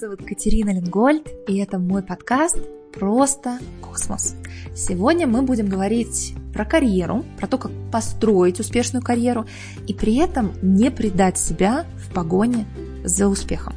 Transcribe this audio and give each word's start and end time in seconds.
зовут 0.00 0.24
Катерина 0.24 0.70
Ленгольд, 0.70 1.28
и 1.46 1.58
это 1.58 1.78
мой 1.78 2.02
подкаст 2.02 2.56
«Просто 2.90 3.58
космос». 3.82 4.34
Сегодня 4.74 5.26
мы 5.26 5.42
будем 5.42 5.68
говорить 5.68 6.32
про 6.54 6.64
карьеру, 6.64 7.22
про 7.36 7.46
то, 7.46 7.58
как 7.58 7.70
построить 7.92 8.60
успешную 8.60 9.04
карьеру, 9.04 9.44
и 9.86 9.92
при 9.92 10.16
этом 10.16 10.52
не 10.62 10.90
предать 10.90 11.36
себя 11.36 11.84
в 11.98 12.14
погоне 12.14 12.64
за 13.04 13.28
успехом. 13.28 13.74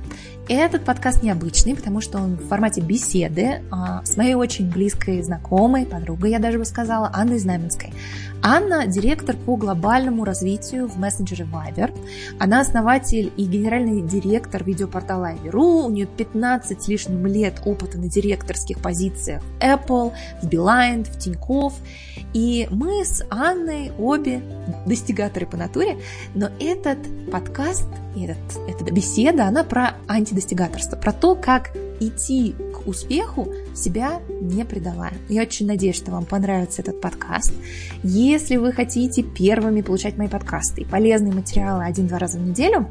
Этот 0.49 0.83
подкаст 0.83 1.23
необычный, 1.23 1.73
потому 1.73 2.01
что 2.01 2.17
он 2.17 2.35
в 2.35 2.47
формате 2.49 2.81
беседы 2.81 3.61
а, 3.71 4.03
с 4.03 4.17
моей 4.17 4.35
очень 4.35 4.69
близкой 4.69 5.21
знакомой, 5.21 5.85
подругой, 5.85 6.31
я 6.31 6.39
даже 6.39 6.59
бы 6.59 6.65
сказала, 6.65 7.09
Анной 7.13 7.39
Знаменской. 7.39 7.93
Анна– 8.45 8.85
директор 8.87 9.37
по 9.37 9.55
глобальному 9.55 10.25
развитию 10.25 10.89
в 10.89 10.99
мессенджере 10.99 11.45
Viber. 11.45 11.98
Она 12.39 12.59
основатель 12.59 13.31
и 13.37 13.45
генеральный 13.45 14.01
директор 14.01 14.65
видеопортала 14.65 15.31
Ivy.ru. 15.31 15.85
У 15.85 15.89
нее 15.89 16.05
15 16.07 16.84
с 16.84 16.87
лишним 16.89 17.25
лет 17.25 17.62
опыта 17.65 17.98
на 17.98 18.09
директорских 18.09 18.79
позициях 18.79 19.41
в 19.41 19.63
Apple, 19.63 20.12
в 20.41 20.49
Beeline, 20.49 21.05
в 21.05 21.17
Тинькофф. 21.17 21.73
И 22.34 22.67
мы 22.70 23.05
с 23.05 23.23
Анной 23.29 23.93
обе 23.98 24.41
достигаторы 24.85 25.45
по 25.45 25.55
натуре, 25.55 25.99
но 26.35 26.49
этот 26.59 26.98
подкаст, 27.31 27.87
этот, 28.17 28.37
эта 28.67 28.91
беседа, 28.91 29.45
она 29.48 29.63
про 29.63 29.95
антидостигаторство, 30.33 30.97
про 30.97 31.13
то, 31.13 31.35
как 31.35 31.71
идти 31.99 32.55
к 32.73 32.87
успеху, 32.87 33.47
себя 33.75 34.19
не 34.41 34.65
предавая. 34.65 35.13
Я 35.29 35.43
очень 35.43 35.67
надеюсь, 35.67 35.95
что 35.95 36.11
вам 36.11 36.25
понравится 36.25 36.81
этот 36.81 36.99
подкаст. 36.99 37.53
Если 38.03 38.57
вы 38.57 38.73
хотите 38.73 39.23
первыми 39.23 39.81
получать 39.81 40.17
мои 40.17 40.27
подкасты 40.27 40.81
и 40.81 40.85
полезные 40.85 41.33
материалы 41.33 41.85
один-два 41.85 42.19
раза 42.19 42.39
в 42.39 42.41
неделю, 42.41 42.89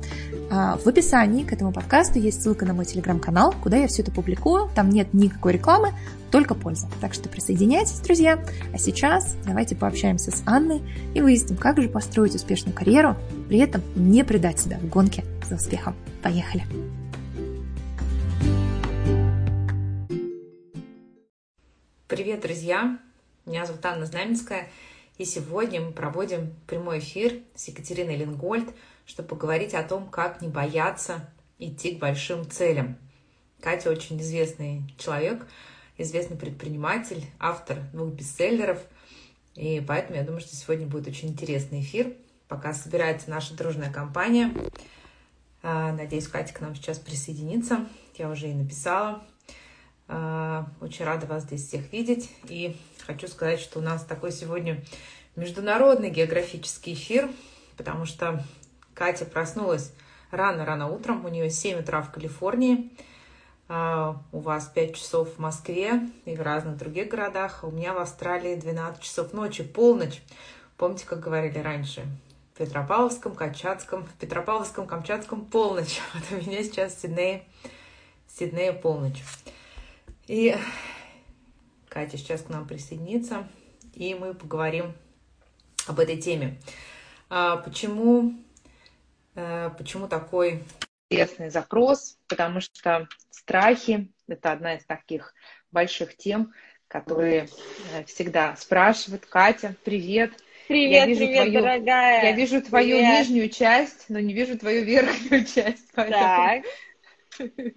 а, 0.51 0.79
в 0.83 0.87
описании 0.87 1.45
к 1.45 1.53
этому 1.53 1.73
подкасту 1.73 2.19
есть 2.19 2.43
ссылка 2.43 2.65
на 2.65 2.75
мой 2.75 2.85
телеграм-канал, 2.85 3.55
куда 3.63 3.77
я 3.77 3.87
все 3.87 4.03
это 4.03 4.13
публикую. 4.13 4.71
Там 4.75 4.91
нет 4.91 5.13
никакой 5.13 5.55
рекламы, 5.55 5.93
только 6.31 6.55
польза. 6.55 6.89
Так 7.01 7.13
что 7.13 7.29
присоединяйтесь, 7.29 8.01
друзья. 8.01 8.43
А 8.73 8.79
сейчас 8.79 9.35
давайте 9.47 9.77
пообщаемся 9.77 10.31
с 10.31 10.43
Анной 10.47 10.83
и 11.15 11.21
выясним, 11.21 11.57
как 11.57 11.81
же 11.81 11.89
построить 11.89 12.35
успешную 12.35 12.75
карьеру, 12.75 13.17
при 13.49 13.59
этом 13.59 13.83
не 13.95 14.25
предать 14.25 14.61
себя 14.61 14.79
в 14.79 14.89
гонке 14.89 15.25
за 15.49 15.57
успехом. 15.57 15.95
Поехали! 16.23 16.65
Привет, 22.13 22.43
друзья! 22.43 22.99
Меня 23.47 23.65
зовут 23.65 23.87
Анна 23.87 24.05
Знаменская, 24.05 24.69
и 25.17 25.25
сегодня 25.25 25.81
мы 25.81 25.93
проводим 25.93 26.55
прямой 26.67 26.99
эфир 26.99 27.41
с 27.55 27.69
Екатериной 27.69 28.17
Ленгольд, 28.17 28.69
чтобы 29.07 29.31
поговорить 29.31 29.73
о 29.73 29.83
том, 29.83 30.11
как 30.11 30.43
не 30.43 30.49
бояться 30.49 31.33
идти 31.59 31.95
к 31.95 32.01
большим 32.01 32.47
целям. 32.51 32.99
Катя 33.63 33.89
очень 33.89 34.21
известный 34.21 34.83
человек, 34.99 35.47
известный 35.97 36.37
предприниматель, 36.37 37.25
автор 37.39 37.79
двух 37.95 38.11
бестселлеров, 38.13 38.83
и 39.55 39.81
поэтому 39.81 40.19
я 40.19 40.23
думаю, 40.23 40.43
что 40.43 40.55
сегодня 40.55 40.87
будет 40.87 41.09
очень 41.09 41.31
интересный 41.31 41.81
эфир. 41.81 42.13
Пока 42.47 42.75
собирается 42.75 43.31
наша 43.31 43.57
дружная 43.57 43.91
компания, 43.91 44.53
а, 45.63 45.93
надеюсь, 45.93 46.29
Катя 46.29 46.53
к 46.53 46.61
нам 46.61 46.75
сейчас 46.75 46.99
присоединится. 46.99 47.87
Я 48.19 48.29
уже 48.29 48.49
ей 48.49 48.55
написала, 48.55 49.25
очень 50.09 51.05
рада 51.05 51.27
вас 51.27 51.45
здесь 51.45 51.67
всех 51.67 51.93
видеть. 51.93 52.31
И 52.45 52.77
хочу 53.07 53.29
сказать, 53.29 53.61
что 53.61 53.79
у 53.79 53.83
нас 53.83 54.05
такой 54.05 54.33
сегодня 54.33 54.83
международный 55.37 56.11
географический 56.11 56.95
эфир, 56.95 57.31
потому 57.77 58.05
что 58.05 58.45
Катя 58.95 59.25
проснулась 59.25 59.93
рано-рано 60.31 60.89
утром. 60.89 61.25
У 61.25 61.29
нее 61.29 61.51
7 61.51 61.81
утра 61.81 62.03
в 62.03 62.11
Калифорнии. 62.11 62.91
А, 63.69 64.21
у 64.33 64.41
вас 64.41 64.67
5 64.67 64.97
часов 64.97 65.37
в 65.37 65.39
Москве 65.39 66.09
и 66.25 66.35
в 66.35 66.43
разных 66.43 66.77
других 66.77 67.09
городах. 67.09 67.61
У 67.63 67.71
меня 67.71 67.95
в 67.95 67.99
Австралии 67.99 68.57
12 68.57 69.01
часов 69.01 69.33
ночи, 69.33 69.63
полночь. 69.63 70.23
Помните, 70.77 71.07
как 71.07 71.21
говорили 71.21 71.59
раньше? 71.59 72.05
В 72.55 72.59
Петропавловском, 72.59 73.35
Камчатском, 73.35 74.05
в 74.05 74.13
Петропавловском, 74.15 74.87
Камчатском 74.87 75.47
полночь. 75.47 76.01
Вот 76.15 76.25
у 76.33 76.45
меня 76.45 76.63
сейчас 76.63 76.95
в 76.95 77.01
Сиднее 78.29 78.73
полночь. 78.73 79.23
И 80.33 80.57
Катя 81.91 82.17
сейчас 82.17 82.41
к 82.41 82.49
нам 82.49 82.67
присоединится, 82.67 83.47
и 83.93 84.15
мы 84.15 84.33
поговорим 84.33 84.95
об 85.87 86.01
этой 86.01 86.17
теме. 86.17 86.57
А 87.29 87.59
почему, 87.59 88.33
э, 89.35 89.69
почему 89.77 90.09
такой 90.09 90.65
интересный 91.11 91.51
запрос? 91.51 92.17
Потому 92.29 92.63
что 92.63 93.09
страхи– 93.29 94.11
это 94.27 94.53
одна 94.53 94.77
из 94.77 94.87
таких 94.87 95.35
больших 95.71 96.17
тем, 96.17 96.55
которые 96.89 97.51
э, 97.93 98.05
всегда 98.05 98.57
спрашивают. 98.57 99.27
Катя, 99.27 99.77
привет! 99.85 100.33
Привет, 100.67 100.93
я 100.93 101.07
вижу 101.09 101.27
привет, 101.27 101.43
твою, 101.43 101.61
дорогая! 101.61 102.25
Я 102.25 102.33
вижу 102.33 102.63
твою 102.63 102.97
привет. 102.97 103.19
нижнюю 103.19 103.51
часть, 103.51 104.07
но 104.09 104.19
не 104.19 104.33
вижу 104.33 104.59
твою 104.59 104.83
верхнюю 104.83 105.45
часть. 105.45 105.93
Поэтому... 105.95 106.23
Так. 106.23 106.65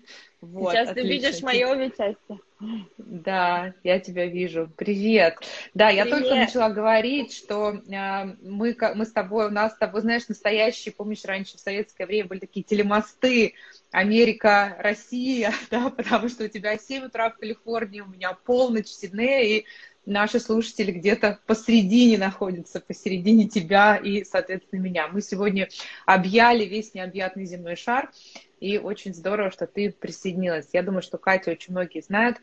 Вот, 0.51 0.71
Сейчас 0.71 0.89
отлично. 0.89 1.09
ты 1.09 1.15
видишь 1.15 1.41
мое 1.41 1.87
участие. 1.87 2.39
Да, 2.97 3.73
я 3.83 3.99
тебя 3.99 4.25
вижу. 4.27 4.71
Привет. 4.77 5.37
Да, 5.73 5.87
Привет. 5.87 6.05
я 6.05 6.11
только 6.11 6.35
начала 6.35 6.69
говорить, 6.69 7.33
что 7.33 7.71
э, 7.71 8.25
мы, 8.41 8.77
мы 8.95 9.05
с 9.05 9.11
тобой, 9.11 9.47
у 9.47 9.51
нас 9.51 9.73
с 9.73 9.77
тобой, 9.77 10.01
знаешь, 10.01 10.27
настоящие, 10.27 10.93
помнишь, 10.93 11.25
раньше 11.25 11.57
в 11.57 11.61
советское 11.61 12.05
время 12.05 12.29
были 12.29 12.39
такие 12.39 12.63
телемосты 12.63 13.55
Америка, 13.91 14.75
Россия, 14.79 15.53
да, 15.71 15.89
потому 15.89 16.29
что 16.29 16.45
у 16.45 16.47
тебя 16.47 16.77
7 16.77 17.05
утра 17.05 17.29
в 17.29 17.37
Калифорнии, 17.37 18.01
у 18.01 18.07
меня 18.07 18.33
полночь 18.33 18.87
в 18.87 18.99
Сиднее, 18.99 19.59
и 19.59 19.65
наши 20.05 20.39
слушатели 20.39 20.91
где-то 20.91 21.39
посередине 21.45 22.17
находятся, 22.17 22.79
посередине 22.79 23.47
тебя 23.47 23.97
и, 23.97 24.23
соответственно, 24.23 24.79
меня. 24.79 25.07
Мы 25.07 25.21
сегодня 25.21 25.69
объяли 26.05 26.65
весь 26.65 26.93
необъятный 26.93 27.45
земной 27.45 27.75
шар, 27.75 28.11
и 28.59 28.77
очень 28.77 29.13
здорово, 29.13 29.51
что 29.51 29.67
ты 29.67 29.91
присоединилась. 29.91 30.69
Я 30.73 30.83
думаю, 30.83 31.01
что 31.01 31.17
Катя 31.17 31.51
очень 31.51 31.73
многие 31.73 32.01
знают, 32.01 32.37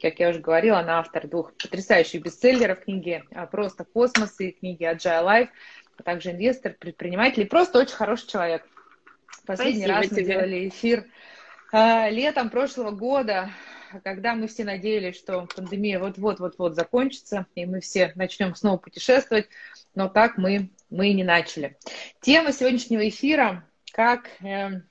как 0.00 0.18
я 0.18 0.30
уже 0.30 0.40
говорила, 0.40 0.78
она 0.78 0.98
автор 0.98 1.26
двух 1.26 1.54
потрясающих 1.54 2.22
бестселлеров, 2.22 2.80
книги 2.80 3.24
а, 3.32 3.46
«Просто 3.46 3.84
космос» 3.84 4.38
и 4.40 4.52
книги 4.52 4.84
«Agile 4.84 5.24
Life», 5.24 5.48
а 5.98 6.02
также 6.02 6.32
инвестор, 6.32 6.74
предприниматель 6.78 7.42
и 7.42 7.46
просто 7.46 7.78
очень 7.78 7.94
хороший 7.94 8.28
человек. 8.28 8.66
Последний 9.46 9.84
Спасибо 9.84 9.98
раз 9.98 10.10
мы 10.10 10.16
тебе. 10.16 10.26
делали 10.26 10.68
эфир 10.68 11.06
э, 11.72 12.10
летом 12.10 12.50
прошлого 12.50 12.90
года, 12.90 13.50
когда 14.04 14.34
мы 14.34 14.48
все 14.48 14.64
надеялись, 14.64 15.16
что 15.16 15.48
пандемия 15.54 15.98
вот-вот-вот-вот 15.98 16.74
закончится, 16.74 17.46
и 17.54 17.64
мы 17.64 17.80
все 17.80 18.12
начнем 18.14 18.54
снова 18.54 18.76
путешествовать, 18.76 19.48
но 19.94 20.08
так 20.08 20.36
мы, 20.36 20.70
мы 20.90 21.08
и 21.08 21.14
не 21.14 21.24
начали. 21.24 21.78
Тема 22.20 22.52
сегодняшнего 22.52 23.08
эфира– 23.08 23.64
как 23.96 24.28
э, 24.42 24.82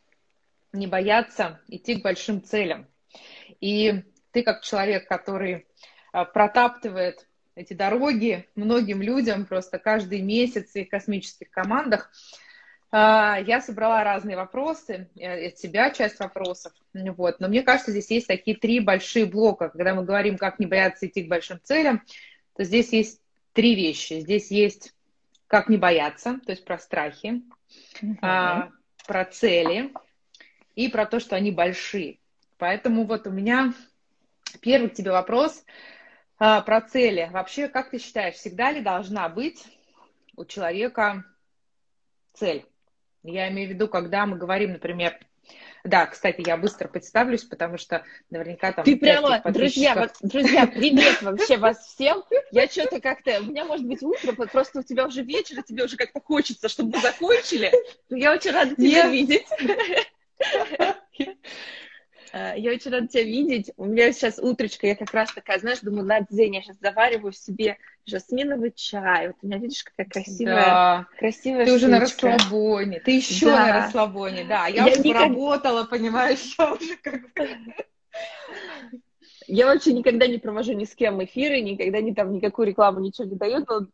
не 0.75 0.87
бояться 0.87 1.59
идти 1.67 1.95
к 1.95 2.03
большим 2.03 2.43
целям. 2.43 2.87
И 3.61 4.03
ты 4.31 4.43
как 4.43 4.61
человек, 4.61 5.07
который 5.07 5.65
а, 6.11 6.25
протаптывает 6.25 7.27
эти 7.55 7.73
дороги 7.73 8.47
многим 8.55 9.01
людям 9.01 9.45
просто 9.45 9.79
каждый 9.79 10.21
месяц 10.21 10.67
в 10.67 10.71
своих 10.71 10.89
космических 10.89 11.49
командах, 11.49 12.11
а, 12.91 13.39
я 13.39 13.61
собрала 13.61 14.03
разные 14.03 14.35
вопросы, 14.35 15.09
от 15.15 15.55
тебя 15.55 15.89
часть 15.91 16.19
вопросов, 16.19 16.73
вот. 16.93 17.39
но 17.39 17.47
мне 17.47 17.63
кажется, 17.63 17.91
здесь 17.91 18.11
есть 18.11 18.27
такие 18.27 18.57
три 18.57 18.79
большие 18.79 19.25
блока. 19.25 19.69
Когда 19.69 19.95
мы 19.95 20.03
говорим, 20.03 20.37
как 20.37 20.59
не 20.59 20.65
бояться 20.65 21.07
идти 21.07 21.23
к 21.23 21.29
большим 21.29 21.59
целям, 21.63 22.03
то 22.55 22.63
здесь 22.63 22.93
есть 22.93 23.21
три 23.53 23.75
вещи. 23.75 24.19
Здесь 24.19 24.51
есть 24.51 24.93
как 25.47 25.69
не 25.69 25.77
бояться, 25.77 26.39
то 26.45 26.51
есть 26.51 26.65
про 26.65 26.77
страхи, 26.77 27.41
uh-huh. 28.01 28.69
про 29.05 29.25
цели 29.25 29.91
и 30.75 30.89
про 30.89 31.05
то, 31.05 31.19
что 31.19 31.35
они 31.35 31.51
большие. 31.51 32.19
Поэтому 32.57 33.05
вот 33.05 33.27
у 33.27 33.31
меня 33.31 33.73
первый 34.61 34.89
к 34.89 34.93
тебе 34.93 35.11
вопрос 35.11 35.63
а, 36.37 36.61
про 36.61 36.81
цели. 36.81 37.29
Вообще, 37.31 37.67
как 37.67 37.89
ты 37.89 37.99
считаешь, 37.99 38.35
всегда 38.35 38.72
ли 38.72 38.81
должна 38.81 39.27
быть 39.29 39.66
у 40.35 40.45
человека 40.45 41.25
цель? 42.33 42.66
Я 43.23 43.49
имею 43.49 43.69
в 43.69 43.73
виду, 43.73 43.87
когда 43.87 44.25
мы 44.25 44.37
говорим, 44.37 44.73
например, 44.73 45.17
да, 45.83 46.07
кстати, 46.07 46.43
я 46.45 46.57
быстро 46.57 46.87
представлюсь, 46.87 47.43
потому 47.43 47.78
что 47.78 48.03
наверняка 48.31 48.71
там... 48.71 48.83
Ты 48.83 48.97
прямо, 48.97 49.41
друзья, 49.45 49.93
вот, 49.95 50.11
друзья, 50.21 50.66
привет 50.66 51.21
вообще 51.21 51.57
вас 51.57 51.78
всем. 51.87 52.23
Я 52.51 52.67
что-то 52.67 52.99
как-то, 52.99 53.39
у 53.41 53.45
меня 53.45 53.66
может 53.66 53.85
быть 53.85 54.01
утро, 54.01 54.31
просто 54.47 54.79
у 54.79 54.83
тебя 54.83 55.05
уже 55.05 55.21
вечер, 55.21 55.59
и 55.59 55.63
тебе 55.63 55.83
уже 55.83 55.95
как-то 55.95 56.19
хочется, 56.21 56.69
чтобы 56.69 56.95
мы 56.95 57.01
закончили. 57.01 57.71
Я 58.09 58.33
очень 58.33 58.51
рада 58.51 58.75
тебя 58.75 59.07
видеть. 59.07 59.45
Э, 62.34 62.53
я 62.58 62.72
очень 62.72 62.91
рада 62.91 63.08
тебя 63.08 63.23
видеть. 63.23 63.72
У 63.78 63.85
меня 63.85 64.11
сейчас 64.11 64.40
утречка, 64.40 64.87
я 64.87 64.96
как 64.96 65.14
раз 65.14 65.32
такая, 65.32 65.58
знаешь, 65.58 65.79
думаю, 65.79 66.05
на 66.05 66.20
день 66.20 66.55
я 66.55 66.61
сейчас 66.61 66.78
завариваю 66.82 67.32
себе 67.32 67.78
жасминовый 68.05 68.73
чай. 68.76 69.28
Вот 69.28 69.37
у 69.41 69.47
меня, 69.47 69.58
видишь, 69.58 69.85
какая 69.85 70.05
красивая, 70.05 70.55
да. 70.55 71.08
красивая 71.17 71.64
Ты 71.64 71.72
штучка. 71.72 71.85
уже 71.85 71.87
на 71.87 71.99
расслабоне, 72.02 72.99
ты 72.99 73.11
еще 73.11 73.46
да. 73.46 73.66
на 73.66 73.73
расслабоне, 73.73 74.43
да. 74.43 74.67
Я, 74.67 74.85
я 74.85 74.91
уже 74.91 75.02
никак... 75.02 75.22
поработала, 75.22 75.85
понимаешь, 75.85 76.55
я 76.59 76.73
уже 76.73 76.97
как 76.97 77.22
бы... 77.34 77.55
Я 79.47 79.67
вообще 79.67 79.93
никогда 79.93 80.27
не 80.27 80.37
провожу 80.37 80.73
ни 80.73 80.85
с 80.85 80.95
кем 80.95 81.23
эфиры, 81.23 81.61
никогда 81.61 82.01
не 82.01 82.13
там 82.13 82.31
никакую 82.31 82.67
рекламу, 82.67 82.99
ничего 82.99 83.27
не 83.27 83.35
даю, 83.35 83.65
но, 83.67 83.87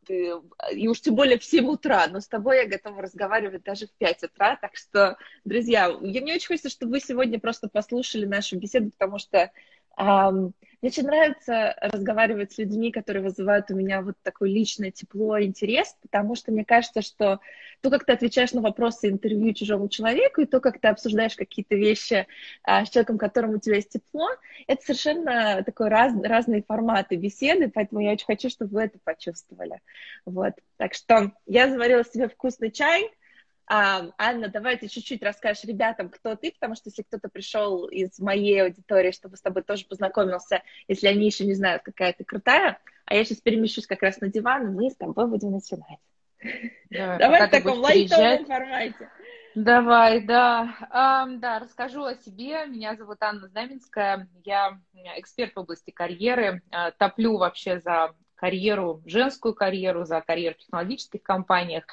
и 0.72 0.88
уж 0.88 1.02
тем 1.02 1.16
более 1.16 1.38
в 1.38 1.44
7 1.44 1.68
утра, 1.68 2.08
но 2.08 2.20
с 2.20 2.28
тобой 2.28 2.58
я 2.58 2.68
готова 2.68 3.02
разговаривать 3.02 3.64
даже 3.64 3.88
в 3.88 3.92
5 3.92 4.24
утра, 4.24 4.56
так 4.56 4.76
что, 4.76 5.18
друзья, 5.44 5.72
я, 5.72 6.22
мне 6.22 6.36
очень 6.36 6.48
хочется, 6.48 6.70
чтобы 6.70 6.94
вы 6.94 7.00
сегодня 7.00 7.40
просто 7.40 7.68
послушали 7.68 8.26
нашу 8.26 8.58
беседу, 8.58 8.92
потому 8.92 9.18
что 9.18 9.52
мне 9.98 10.90
очень 10.90 11.04
нравится 11.04 11.76
разговаривать 11.80 12.54
с 12.54 12.58
людьми, 12.58 12.92
которые 12.92 13.22
вызывают 13.22 13.70
у 13.70 13.76
меня 13.76 14.02
вот 14.02 14.16
такое 14.24 14.50
личное 14.50 14.90
тепло, 14.90 15.40
интерес, 15.40 15.96
потому 16.02 16.36
что 16.36 16.52
мне 16.52 16.66
кажется, 16.66 17.04
что 17.04 17.40
то, 17.82 17.90
как 17.92 18.06
ты 18.06 18.14
отвечаешь 18.14 18.52
на 18.54 18.62
вопросы 18.62 19.10
интервью 19.10 19.54
чужому 19.54 19.90
человеку, 19.90 20.42
и 20.42 20.46
то, 20.46 20.60
как 20.60 20.80
ты 20.80 20.88
обсуждаешь 20.88 21.36
какие-то 21.36 21.76
вещи 21.76 22.26
а, 22.64 22.86
с 22.86 22.90
человеком, 22.90 23.20
которому 23.20 23.54
у 23.54 23.60
тебя 23.60 23.76
есть 23.76 23.90
тепло, 23.90 24.28
это 24.66 24.82
совершенно 24.84 25.64
такой 25.64 25.90
раз, 25.90 26.14
разные 26.24 26.64
форматы 26.64 27.16
беседы, 27.16 27.70
поэтому 27.70 28.02
я 28.02 28.14
очень 28.14 28.26
хочу, 28.26 28.50
чтобы 28.50 28.74
вы 28.74 28.84
это 28.84 28.98
почувствовали. 29.04 29.82
Вот. 30.26 30.54
Так 30.78 30.96
что 30.96 31.32
я 31.46 31.70
заварила 31.70 32.04
себе 32.04 32.28
вкусный 32.28 32.72
чай, 32.72 33.08
Анна, 33.74 34.50
давай 34.50 34.78
ты 34.78 34.90
чуть-чуть 34.90 35.24
расскажешь 35.24 35.64
ребятам, 35.64 36.10
кто 36.10 36.36
ты, 36.36 36.52
потому 36.52 36.76
что 36.76 36.90
если 36.90 37.04
кто-то 37.04 37.30
пришел 37.30 37.86
из 37.86 38.20
моей 38.20 38.64
аудитории, 38.64 39.12
чтобы 39.12 39.38
с 39.38 39.42
тобой 39.42 39.64
тоже 39.64 39.86
познакомился, 39.86 40.62
если 40.90 41.08
они 41.08 41.26
еще 41.26 41.46
не 41.46 41.54
знают, 41.54 41.82
какая 41.84 42.12
ты 42.12 42.26
крутая, 42.26 42.80
а 43.06 43.16
я 43.16 43.24
сейчас 43.24 43.38
перемещусь 43.38 43.88
как 43.88 44.02
раз 44.02 44.20
на 44.20 44.28
диван, 44.28 44.68
и 44.68 44.76
мы 44.76 44.90
с 44.90 44.98
тобой 44.98 45.26
будем 45.28 45.52
начинать. 45.52 46.00
Давай, 46.90 47.20
давай 47.20 47.48
в 47.48 47.52
таком 47.52 47.80
лайтовом 47.80 48.46
формате. 48.46 49.10
Давай, 49.56 50.22
да. 50.22 50.76
Um, 50.92 51.38
да, 51.38 51.60
расскажу 51.60 52.04
о 52.04 52.16
себе. 52.16 52.66
Меня 52.68 52.96
зовут 52.96 53.18
Анна 53.22 53.48
Знаменская. 53.48 54.30
Я 54.46 54.80
эксперт 55.18 55.54
в 55.56 55.60
области 55.60 55.92
карьеры. 55.92 56.62
Uh, 56.72 56.94
топлю 56.98 57.38
вообще 57.38 57.80
за 57.80 58.16
карьеру, 58.42 59.04
женскую 59.06 59.54
карьеру, 59.54 60.04
за 60.04 60.20
карьеру 60.20 60.56
в 60.56 60.58
технологических 60.58 61.22
компаниях, 61.22 61.84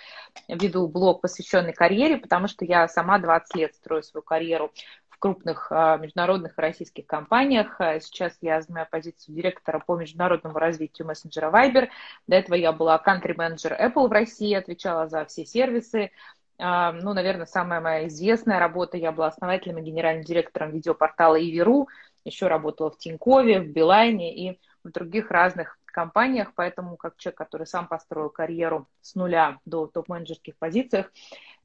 веду 0.48 0.88
блог, 0.88 1.20
посвященный 1.20 1.74
карьере, 1.74 2.16
потому 2.16 2.48
что 2.48 2.64
я 2.64 2.88
сама 2.88 3.18
20 3.18 3.54
лет 3.54 3.74
строю 3.74 4.02
свою 4.02 4.22
карьеру 4.22 4.72
в 5.10 5.18
крупных 5.18 5.70
а, 5.70 5.98
международных 5.98 6.56
российских 6.56 7.06
компаниях. 7.06 7.76
А, 7.80 8.00
сейчас 8.00 8.38
я 8.40 8.62
занимаю 8.62 8.86
позицию 8.90 9.36
директора 9.36 9.78
по 9.78 9.96
международному 9.96 10.58
развитию 10.58 11.06
мессенджера 11.06 11.50
Viber. 11.50 11.88
До 12.26 12.36
этого 12.36 12.54
я 12.54 12.72
была 12.72 13.00
country-менеджер 13.04 13.76
Apple 13.78 14.08
в 14.08 14.12
России, 14.12 14.54
отвечала 14.54 15.06
за 15.06 15.26
все 15.26 15.44
сервисы. 15.44 16.12
А, 16.58 16.92
ну, 16.92 17.12
наверное, 17.12 17.44
самая 17.44 17.82
моя 17.82 18.06
известная 18.08 18.58
работа. 18.58 18.96
Я 18.96 19.12
была 19.12 19.26
основателем 19.26 19.76
и 19.78 19.82
генеральным 19.82 20.24
директором 20.24 20.70
видеопортала 20.70 21.38
Иверу. 21.38 21.88
Еще 22.24 22.46
работала 22.46 22.90
в 22.90 22.96
Тинькове, 22.96 23.60
в 23.60 23.68
Билайне 23.68 24.34
и 24.34 24.58
в 24.82 24.90
других 24.90 25.30
разных 25.30 25.77
компаниях, 25.98 26.52
поэтому 26.54 26.96
как 26.96 27.16
человек, 27.16 27.38
который 27.38 27.66
сам 27.66 27.88
построил 27.88 28.30
карьеру 28.30 28.86
с 29.00 29.16
нуля 29.16 29.58
до 29.64 29.88
топ-менеджерских 29.88 30.56
позициях, 30.56 31.12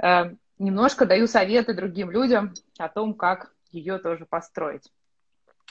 э, 0.01 0.33
немножко 0.57 1.05
даю 1.05 1.27
советы 1.27 1.75
другим 1.75 2.09
людям 2.09 2.55
о 2.79 2.89
том, 2.89 3.13
как 3.13 3.53
ее 3.69 3.99
тоже 3.99 4.25
построить. 4.25 4.91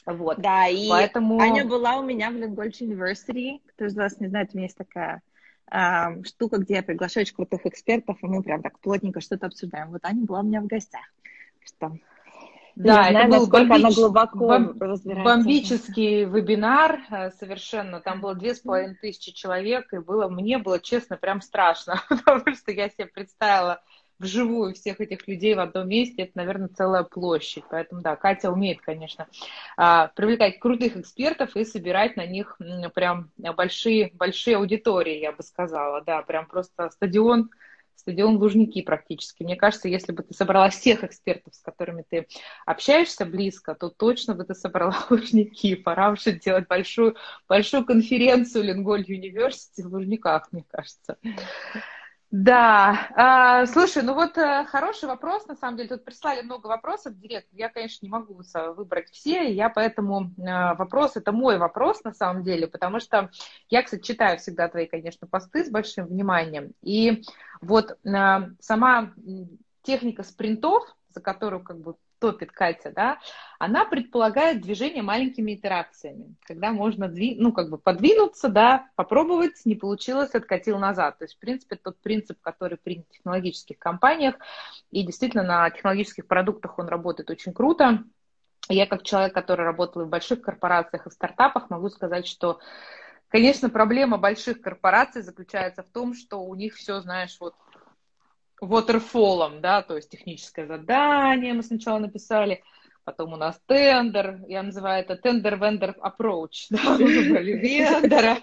Вот. 0.06 0.38
Да, 0.38 0.68
и 0.68 0.88
Поэтому... 0.88 1.40
Аня 1.40 1.64
была 1.64 1.96
у 1.96 2.04
меня 2.04 2.30
в 2.30 2.34
Лингольч 2.34 2.80
University. 2.80 3.60
Кто 3.66 3.86
из 3.86 3.96
вас 3.96 4.20
не 4.20 4.28
знает, 4.28 4.50
у 4.52 4.56
меня 4.56 4.66
есть 4.66 4.78
такая 4.78 5.22
э, 5.68 6.22
штука, 6.22 6.58
где 6.58 6.74
я 6.74 6.82
приглашаю 6.84 7.22
очень 7.22 7.34
крутых 7.34 7.66
экспертов, 7.66 8.16
и 8.22 8.26
мы 8.26 8.44
прям 8.44 8.62
так 8.62 8.78
плотненько 8.78 9.20
что-то 9.20 9.46
обсуждаем. 9.46 9.90
Вот 9.90 10.04
Аня 10.04 10.24
была 10.24 10.38
у 10.40 10.44
меня 10.44 10.60
в 10.60 10.68
гостях. 10.68 11.12
Что 11.64 11.98
да, 12.74 13.08
это 13.08 13.28
был 13.28 13.46
бомбич... 13.46 13.96
бом... 14.34 14.78
бомбический 15.24 16.24
вебинар 16.24 17.00
э, 17.10 17.30
совершенно. 17.32 18.00
Там 18.00 18.20
было 18.20 18.34
две 18.34 18.54
с 18.54 18.60
половиной 18.60 18.96
тысячи 18.96 19.32
человек, 19.32 19.92
и 19.92 19.98
было 19.98 20.28
мне 20.28 20.58
было, 20.58 20.80
честно, 20.80 21.16
прям 21.16 21.40
страшно, 21.40 22.02
потому 22.08 22.54
что 22.54 22.72
я 22.72 22.88
себе 22.88 23.06
представила 23.06 23.82
вживую 24.18 24.74
всех 24.74 25.00
этих 25.00 25.26
людей 25.26 25.54
в 25.54 25.60
одном 25.60 25.88
месте, 25.88 26.22
это, 26.22 26.32
наверное, 26.34 26.68
целая 26.68 27.02
площадь. 27.02 27.64
Поэтому, 27.68 28.02
да, 28.02 28.16
Катя 28.16 28.50
умеет, 28.50 28.80
конечно, 28.80 29.26
а, 29.76 30.08
привлекать 30.14 30.60
крутых 30.60 30.96
экспертов 30.96 31.56
и 31.56 31.64
собирать 31.64 32.16
на 32.16 32.24
них 32.24 32.56
прям 32.94 33.30
большие, 33.36 34.12
большие 34.14 34.56
аудитории, 34.56 35.18
я 35.18 35.32
бы 35.32 35.42
сказала. 35.42 36.02
Да, 36.02 36.22
прям 36.22 36.46
просто 36.46 36.88
стадион 36.90 37.50
стадион 37.96 38.36
Лужники 38.36 38.82
практически. 38.82 39.42
Мне 39.42 39.56
кажется, 39.56 39.88
если 39.88 40.12
бы 40.12 40.22
ты 40.22 40.34
собрала 40.34 40.70
всех 40.70 41.04
экспертов, 41.04 41.54
с 41.54 41.60
которыми 41.60 42.04
ты 42.08 42.26
общаешься 42.66 43.24
близко, 43.24 43.74
то 43.74 43.90
точно 43.90 44.34
бы 44.34 44.44
ты 44.44 44.54
собрала 44.54 44.96
Лужники. 45.10 45.74
Пора 45.74 46.10
уже 46.10 46.32
делать 46.32 46.66
большую, 46.68 47.16
большую 47.48 47.84
конференцию 47.84 48.64
Линголь 48.64 49.04
Университи 49.08 49.82
в 49.82 49.86
Лужниках, 49.86 50.48
мне 50.52 50.64
кажется. 50.68 51.16
Да, 52.32 53.10
а, 53.14 53.66
слушай, 53.66 54.02
ну 54.02 54.14
вот 54.14 54.38
а, 54.38 54.64
хороший 54.64 55.06
вопрос, 55.06 55.46
на 55.48 55.54
самом 55.54 55.76
деле, 55.76 55.90
тут 55.90 56.04
прислали 56.06 56.40
много 56.40 56.66
вопросов 56.66 57.12
в 57.12 57.20
директ, 57.20 57.46
я, 57.52 57.68
конечно, 57.68 58.06
не 58.06 58.10
могу 58.10 58.40
выбрать 58.74 59.10
все, 59.10 59.52
я 59.52 59.68
поэтому 59.68 60.30
а, 60.42 60.74
вопрос, 60.76 61.14
это 61.16 61.30
мой 61.30 61.58
вопрос 61.58 62.02
на 62.04 62.14
самом 62.14 62.42
деле, 62.42 62.66
потому 62.66 63.00
что 63.00 63.30
я, 63.68 63.82
кстати, 63.82 64.00
читаю 64.00 64.38
всегда 64.38 64.68
твои, 64.68 64.86
конечно, 64.86 65.26
посты 65.26 65.62
с 65.62 65.68
большим 65.68 66.06
вниманием, 66.06 66.72
и 66.80 67.22
вот 67.60 67.98
а, 68.06 68.48
сама 68.60 69.12
техника 69.82 70.22
спринтов, 70.22 70.84
за 71.10 71.20
которую 71.20 71.62
как 71.62 71.80
бы 71.80 71.96
топит 72.22 72.52
Катя, 72.52 72.92
да, 72.94 73.18
она 73.58 73.84
предполагает 73.84 74.60
движение 74.60 75.02
маленькими 75.02 75.54
итерациями, 75.54 76.36
когда 76.42 76.70
можно 76.70 77.08
дви... 77.08 77.34
ну, 77.36 77.52
как 77.52 77.68
бы 77.68 77.78
подвинуться, 77.78 78.48
да, 78.48 78.86
попробовать, 78.94 79.60
не 79.64 79.74
получилось, 79.74 80.30
откатил 80.30 80.78
назад. 80.78 81.18
То 81.18 81.24
есть, 81.24 81.34
в 81.34 81.40
принципе, 81.40 81.74
тот 81.74 81.98
принцип, 82.00 82.40
который 82.40 82.78
принят 82.78 83.06
в 83.08 83.12
технологических 83.12 83.76
компаниях, 83.76 84.36
и 84.92 85.02
действительно 85.02 85.42
на 85.42 85.68
технологических 85.70 86.28
продуктах 86.28 86.78
он 86.78 86.86
работает 86.86 87.28
очень 87.28 87.52
круто. 87.52 88.04
Я 88.68 88.86
как 88.86 89.02
человек, 89.02 89.34
который 89.34 89.64
работал 89.64 90.04
в 90.04 90.08
больших 90.08 90.42
корпорациях 90.42 91.06
и 91.06 91.10
в 91.10 91.12
стартапах, 91.12 91.70
могу 91.70 91.90
сказать, 91.90 92.28
что 92.28 92.60
Конечно, 93.28 93.70
проблема 93.70 94.18
больших 94.18 94.60
корпораций 94.60 95.22
заключается 95.22 95.82
в 95.82 95.88
том, 95.88 96.12
что 96.12 96.42
у 96.42 96.54
них 96.54 96.74
все, 96.74 97.00
знаешь, 97.00 97.38
вот 97.40 97.54
waterfall, 98.62 99.60
да, 99.60 99.82
то 99.82 99.96
есть 99.96 100.10
техническое 100.10 100.66
задание 100.66 101.52
мы 101.52 101.62
сначала 101.62 101.98
написали, 101.98 102.62
потом 103.04 103.32
у 103.32 103.36
нас 103.36 103.60
тендер, 103.66 104.40
я 104.46 104.62
называю 104.62 105.02
это 105.02 105.16
тендер-вендор 105.16 105.96
approach, 106.00 106.66
да, 106.70 106.96
мы 106.98 107.06
выбрали 107.06 107.52
вендора, 107.52 108.38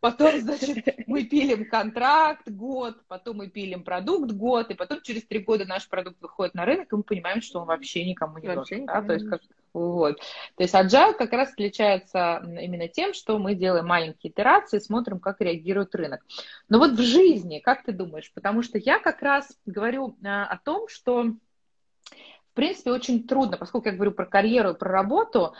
потом, 0.00 0.40
значит, 0.40 1.06
мы 1.06 1.24
пилим 1.24 1.68
контракт 1.68 2.48
год, 2.48 2.96
потом 3.08 3.38
мы 3.38 3.48
пилим 3.48 3.84
продукт 3.84 4.32
год, 4.32 4.70
и 4.70 4.74
потом 4.74 5.02
через 5.02 5.24
три 5.24 5.40
года 5.40 5.66
наш 5.66 5.88
продукт 5.88 6.20
выходит 6.20 6.54
на 6.54 6.64
рынок, 6.64 6.92
и 6.92 6.96
мы 6.96 7.02
понимаем, 7.02 7.42
что 7.42 7.60
он 7.60 7.66
вообще 7.66 8.04
никому 8.04 8.38
не 8.38 8.48
вообще 8.48 8.76
нужен, 8.76 8.86
да, 8.86 9.02
то 9.02 9.12
есть 9.12 9.28
как, 9.28 9.42
вот. 9.78 10.18
То 10.56 10.62
есть 10.62 10.74
agile 10.74 11.14
как 11.14 11.32
раз 11.32 11.52
отличается 11.52 12.42
именно 12.44 12.88
тем, 12.88 13.14
что 13.14 13.38
мы 13.38 13.54
делаем 13.54 13.86
маленькие 13.86 14.32
итерации, 14.32 14.78
смотрим, 14.78 15.20
как 15.20 15.40
реагирует 15.40 15.94
рынок. 15.94 16.24
Но 16.68 16.78
вот 16.78 16.92
в 16.92 17.02
жизни, 17.02 17.60
как 17.60 17.84
ты 17.84 17.92
думаешь? 17.92 18.32
Потому 18.34 18.62
что 18.62 18.78
я 18.78 18.98
как 18.98 19.22
раз 19.22 19.56
говорю 19.66 20.16
а, 20.24 20.46
о 20.46 20.58
том, 20.58 20.88
что 20.88 21.22
в 21.22 22.54
принципе 22.54 22.90
очень 22.90 23.26
трудно, 23.26 23.56
поскольку 23.56 23.88
я 23.88 23.94
говорю 23.94 24.12
про 24.12 24.26
карьеру 24.26 24.70
и 24.70 24.78
про 24.78 24.90
работу, 24.90 25.54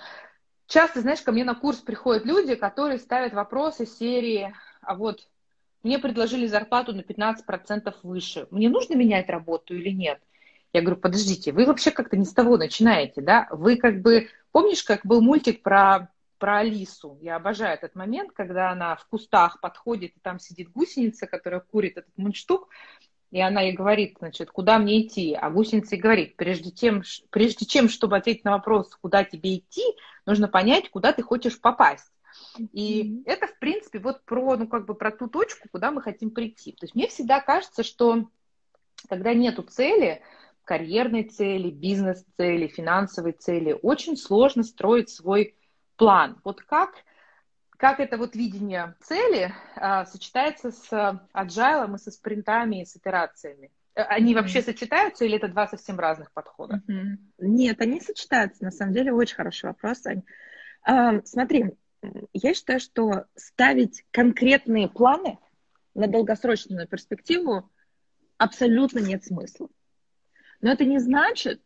часто, 0.67 1.01
знаешь, 1.01 1.23
ко 1.23 1.33
мне 1.33 1.45
на 1.45 1.55
курс 1.55 1.79
приходят 1.79 2.25
люди, 2.25 2.55
которые 2.55 2.99
ставят 2.99 3.33
вопросы 3.33 3.87
серии, 3.87 4.55
а 4.83 4.95
вот 4.95 5.29
мне 5.83 5.99
предложили 5.99 6.47
зарплату 6.47 6.93
на 6.93 7.03
15% 7.03 7.95
выше, 8.03 8.49
мне 8.51 8.69
нужно 8.69 8.95
менять 8.95 9.29
работу 9.29 9.75
или 9.75 9.91
нет? 9.91 10.21
Я 10.73 10.83
говорю, 10.83 11.01
подождите, 11.01 11.53
вы 11.53 11.65
вообще 11.65 11.91
как-то 11.91 12.17
не 12.17 12.25
с 12.25 12.33
того 12.33 12.57
начинаете, 12.57 13.23
да? 13.23 13.49
Вы 13.51 13.77
как 13.77 14.03
бы, 14.03 14.29
помнишь, 14.53 14.83
как 14.83 15.05
был 15.05 15.23
мультик 15.23 15.63
про, 15.63 16.11
про 16.39 16.59
Алису? 16.59 17.19
Я 17.23 17.37
обожаю 17.37 17.75
этот 17.75 17.95
момент, 17.95 18.33
когда 18.33 18.71
она 18.71 18.97
в 18.97 19.07
кустах 19.07 19.61
подходит, 19.61 20.13
и 20.17 20.21
там 20.21 20.39
сидит 20.39 20.71
гусеница, 20.71 21.27
которая 21.27 21.61
курит 21.61 21.97
этот 21.97 22.17
мундштук, 22.19 22.69
и 23.31 23.41
она 23.41 23.63
ей 23.63 23.73
говорит, 23.73 24.17
значит, 24.19 24.51
куда 24.51 24.79
мне 24.79 25.07
идти? 25.07 25.35
А 25.35 25.51
гусеница 25.51 25.97
ей 25.97 26.03
говорит, 26.03 26.37
прежде 26.37 26.71
чем, 26.71 27.03
прежде 27.31 27.67
чем, 27.67 27.89
чтобы 27.89 28.17
ответить 28.17 28.45
на 28.45 28.53
вопрос, 28.53 28.95
куда 29.01 29.25
тебе 29.25 29.57
идти, 29.57 29.85
нужно 30.27 30.49
понять, 30.49 30.91
куда 30.91 31.13
ты 31.13 31.23
хочешь 31.23 31.61
попасть. 31.61 32.11
И 32.73 33.03
mm-hmm. 33.03 33.23
это, 33.27 33.47
в 33.47 33.59
принципе, 33.59 33.99
вот 33.99 34.25
про, 34.25 34.57
ну, 34.57 34.67
как 34.67 34.87
бы 34.87 34.95
про 34.95 35.11
ту 35.11 35.29
точку, 35.29 35.69
куда 35.71 35.91
мы 35.91 36.03
хотим 36.03 36.31
прийти. 36.31 36.73
То 36.73 36.85
есть 36.85 36.95
мне 36.95 37.09
всегда 37.09 37.41
кажется, 37.41 37.83
что 37.83 38.29
когда 39.09 39.35
нету 39.35 39.63
цели, 39.63 40.23
карьерной 40.69 41.25
цели, 41.25 41.71
бизнес-цели, 41.71 42.67
финансовой 42.67 43.33
цели, 43.33 43.75
очень 43.81 44.19
сложно 44.19 44.63
строить 44.63 45.09
свой 45.09 45.57
план. 45.97 46.39
Вот 46.45 46.61
как, 46.61 46.91
как 47.79 48.01
это 48.01 48.19
вот 48.19 48.37
видение 48.37 48.95
цели 49.01 49.51
а, 49.77 50.05
сочетается 50.05 50.71
с 50.71 50.93
agile 51.33 51.95
и 51.95 51.99
со 51.99 52.11
спринтами 52.11 52.83
и 52.83 52.85
с 52.85 52.95
итерациями? 52.95 53.71
Э, 53.95 54.03
они 54.03 54.35
вообще 54.35 54.61
сочетаются 54.61 55.25
или 55.25 55.39
это 55.39 55.49
два 55.49 55.67
совсем 55.69 55.99
разных 55.99 56.31
подхода? 56.33 56.83
Нет, 57.39 57.81
они 57.81 58.03
сочетаются. 58.03 58.63
На 58.63 58.71
самом 58.71 58.93
деле 58.93 59.11
очень 59.11 59.37
хороший 59.37 59.71
вопрос, 59.71 60.05
Ань. 60.05 60.23
А, 60.83 61.23
смотри, 61.25 61.79
я 62.35 62.53
считаю, 62.53 62.79
что 62.79 63.25
ставить 63.37 64.05
конкретные 64.11 64.91
планы 64.91 65.39
на 65.95 66.09
долгосрочную 66.09 66.87
перспективу 66.87 67.71
абсолютно 68.37 68.99
нет 68.99 69.25
смысла. 69.25 69.71
Но 70.61 70.73
это 70.73 70.85
не 70.85 70.99
значит, 70.99 71.61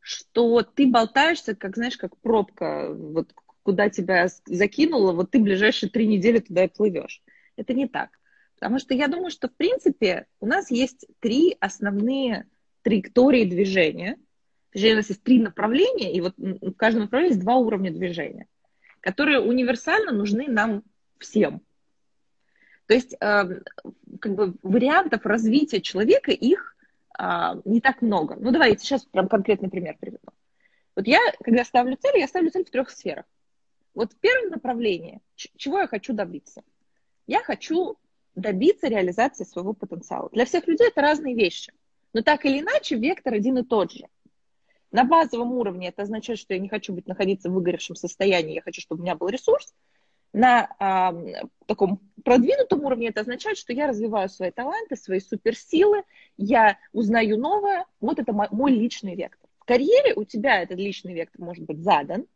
что 0.00 0.62
ты 0.62 0.86
болтаешься, 0.86 1.54
как, 1.54 1.76
знаешь, 1.76 1.96
как 1.96 2.16
пробка, 2.18 2.92
вот 2.92 3.32
куда 3.62 3.90
тебя 3.90 4.28
закинуло, 4.46 5.12
вот 5.12 5.30
ты 5.30 5.38
ближайшие 5.38 5.90
три 5.90 6.06
недели 6.06 6.38
туда 6.38 6.64
и 6.64 6.68
плывешь. 6.68 7.22
Это 7.56 7.74
не 7.74 7.86
так. 7.86 8.10
Потому 8.54 8.78
что 8.78 8.94
я 8.94 9.08
думаю, 9.08 9.30
что, 9.30 9.48
в 9.48 9.54
принципе, 9.54 10.26
у 10.40 10.46
нас 10.46 10.70
есть 10.70 11.06
три 11.20 11.56
основные 11.60 12.48
траектории 12.82 13.44
движения. 13.44 14.16
Точнее, 14.72 14.94
у 14.94 14.96
нас 14.96 15.08
есть 15.10 15.22
три 15.22 15.40
направления, 15.40 16.12
и 16.14 16.20
вот 16.20 16.34
в 16.36 16.72
каждом 16.72 17.02
направлении 17.02 17.34
есть 17.34 17.44
два 17.44 17.56
уровня 17.56 17.90
движения, 17.90 18.46
которые 19.00 19.40
универсально 19.40 20.12
нужны 20.12 20.48
нам 20.48 20.82
всем. 21.18 21.62
То 22.86 22.94
есть, 22.94 23.14
э, 23.20 23.60
как 24.20 24.34
бы, 24.34 24.54
вариантов 24.62 25.26
развития 25.26 25.80
человека, 25.80 26.30
их 26.30 26.74
э, 27.18 27.60
не 27.64 27.80
так 27.80 28.02
много. 28.02 28.36
Ну, 28.38 28.50
давайте 28.50 28.84
сейчас 28.84 29.04
прям 29.04 29.28
конкретный 29.28 29.68
пример 29.68 29.96
приведу. 29.98 30.28
Вот 30.96 31.06
я, 31.06 31.20
когда 31.42 31.64
ставлю 31.64 31.96
цель, 31.96 32.18
я 32.18 32.28
ставлю 32.28 32.50
цель 32.50 32.64
в 32.64 32.70
трех 32.70 32.90
сферах. 32.90 33.24
Вот 33.94 34.12
в 34.12 34.16
первом 34.16 34.50
направлении, 34.50 35.20
чего 35.34 35.80
я 35.80 35.86
хочу 35.86 36.12
добиться? 36.12 36.62
Я 37.26 37.42
хочу 37.42 37.96
добиться 38.34 38.88
реализации 38.88 39.44
своего 39.44 39.72
потенциала. 39.72 40.28
Для 40.32 40.44
всех 40.44 40.66
людей 40.66 40.88
это 40.88 41.00
разные 41.00 41.34
вещи. 41.34 41.72
Но 42.12 42.22
так 42.22 42.44
или 42.44 42.60
иначе, 42.60 42.96
вектор 42.96 43.34
один 43.34 43.58
и 43.58 43.64
тот 43.64 43.92
же. 43.92 44.06
На 44.90 45.04
базовом 45.04 45.52
уровне 45.52 45.88
это 45.88 46.02
означает, 46.02 46.38
что 46.38 46.54
я 46.54 46.60
не 46.60 46.68
хочу 46.68 46.92
быть 46.92 47.06
находиться 47.06 47.50
в 47.50 47.52
выгоревшем 47.52 47.94
состоянии, 47.94 48.54
я 48.54 48.62
хочу, 48.62 48.80
чтобы 48.80 49.00
у 49.00 49.04
меня 49.04 49.16
был 49.16 49.28
ресурс. 49.28 49.74
На 50.32 50.68
а, 50.78 51.14
таком 51.66 52.00
продвинутом 52.24 52.84
уровне 52.84 53.08
это 53.08 53.20
означает, 53.20 53.56
что 53.56 53.72
я 53.72 53.86
развиваю 53.86 54.28
свои 54.28 54.50
таланты, 54.50 54.96
свои 54.96 55.20
суперсилы, 55.20 56.02
я 56.36 56.78
узнаю 56.92 57.38
новое. 57.38 57.86
Вот 58.00 58.18
это 58.18 58.32
мой, 58.32 58.72
личный 58.72 59.14
вектор. 59.14 59.48
В 59.58 59.64
карьере 59.64 60.14
у 60.14 60.24
тебя 60.24 60.62
этот 60.62 60.78
личный 60.78 61.14
вектор 61.14 61.40
может 61.40 61.64
быть 61.64 61.82
задан, 61.82 62.26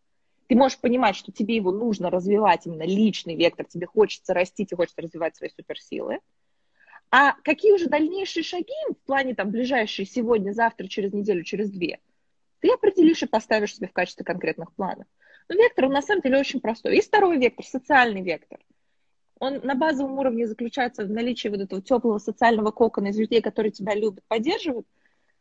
ты 0.49 0.57
можешь 0.57 0.79
понимать, 0.79 1.17
что 1.17 1.33
тебе 1.33 1.57
его 1.57 1.73
нужно 1.73 2.11
развивать, 2.11 2.67
именно 2.67 2.83
личный 2.83 3.37
вектор, 3.37 3.67
тебе 3.67 3.87
хочется 3.87 4.35
расти, 4.35 4.67
тебе 4.67 4.77
хочется 4.77 5.01
развивать 5.01 5.37
свои 5.37 5.49
суперсилы. 5.49 6.19
А 7.11 7.35
какие 7.43 7.73
уже 7.73 7.87
дальнейшие 7.87 8.43
шаги 8.43 8.75
в 8.91 9.07
плане 9.07 9.35
там 9.35 9.51
ближайшие 9.51 10.07
сегодня, 10.07 10.53
завтра, 10.53 10.89
через 10.89 11.13
неделю, 11.13 11.43
через 11.43 11.71
две, 11.71 12.01
ты 12.61 12.71
определишь 12.71 13.23
и 13.23 13.27
поставишь 13.27 13.77
себе 13.77 13.89
в 13.89 13.93
качестве 13.93 14.25
конкретных 14.25 14.73
планов. 14.75 15.07
Но 15.49 15.57
вектор, 15.57 15.87
он 15.87 15.93
на 15.93 16.03
самом 16.03 16.23
деле 16.23 16.39
очень 16.39 16.61
простой. 16.61 16.95
Есть 16.95 17.09
второй 17.09 17.39
вектор, 17.39 17.65
социальный 17.65 18.23
вектор. 18.23 18.59
Он 19.39 19.61
на 19.65 19.75
базовом 19.75 20.19
уровне 20.19 20.47
заключается 20.47 21.05
в 21.05 21.11
наличии 21.11 21.49
вот 21.49 21.61
этого 21.61 21.83
теплого 21.83 22.19
социального 22.19 22.71
кокона 22.71 23.09
из 23.09 23.19
людей, 23.19 23.43
которые 23.43 23.73
тебя 23.73 23.95
любят, 23.95 24.25
поддерживают. 24.29 24.87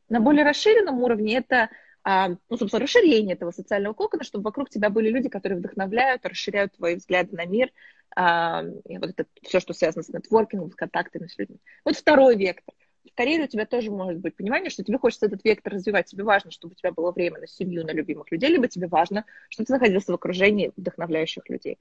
На 0.09 0.19
более 0.19 0.43
расширенном 0.43 1.01
уровне 1.03 1.37
это 1.37 1.69
а, 2.03 2.29
ну, 2.29 2.57
собственно, 2.57 2.83
расширение 2.83 3.35
этого 3.35 3.51
социального 3.51 3.93
кокона, 3.93 4.23
чтобы 4.23 4.45
вокруг 4.45 4.69
тебя 4.69 4.89
были 4.89 5.09
люди, 5.09 5.29
которые 5.29 5.59
вдохновляют, 5.59 6.25
расширяют 6.25 6.73
твои 6.75 6.95
взгляды 6.95 7.35
на 7.35 7.45
мир, 7.45 7.71
а, 8.15 8.63
и 8.87 8.97
вот 8.97 9.11
это 9.11 9.25
все, 9.43 9.59
что 9.59 9.73
связано 9.73 10.03
с 10.03 10.09
нетворкингом, 10.09 10.71
с 10.71 10.75
контактами 10.75 11.27
с 11.27 11.37
людьми. 11.37 11.59
Вот 11.85 11.95
второй 11.95 12.35
вектор. 12.35 12.73
В 13.05 13.15
карьере 13.15 13.45
у 13.45 13.47
тебя 13.47 13.65
тоже 13.65 13.91
может 13.91 14.19
быть 14.19 14.35
понимание, 14.35 14.69
что 14.69 14.83
тебе 14.83 14.97
хочется 14.97 15.25
этот 15.25 15.43
вектор 15.43 15.73
развивать. 15.73 16.07
Тебе 16.07 16.23
важно, 16.23 16.51
чтобы 16.51 16.73
у 16.73 16.75
тебя 16.75 16.91
было 16.91 17.11
время 17.11 17.39
на 17.39 17.47
семью, 17.47 17.85
на 17.85 17.91
любимых 17.91 18.31
людей, 18.31 18.49
либо 18.49 18.67
тебе 18.67 18.87
важно, 18.87 19.25
чтобы 19.49 19.67
ты 19.67 19.73
находился 19.73 20.11
в 20.11 20.15
окружении 20.15 20.71
вдохновляющих 20.77 21.49
людей. 21.49 21.77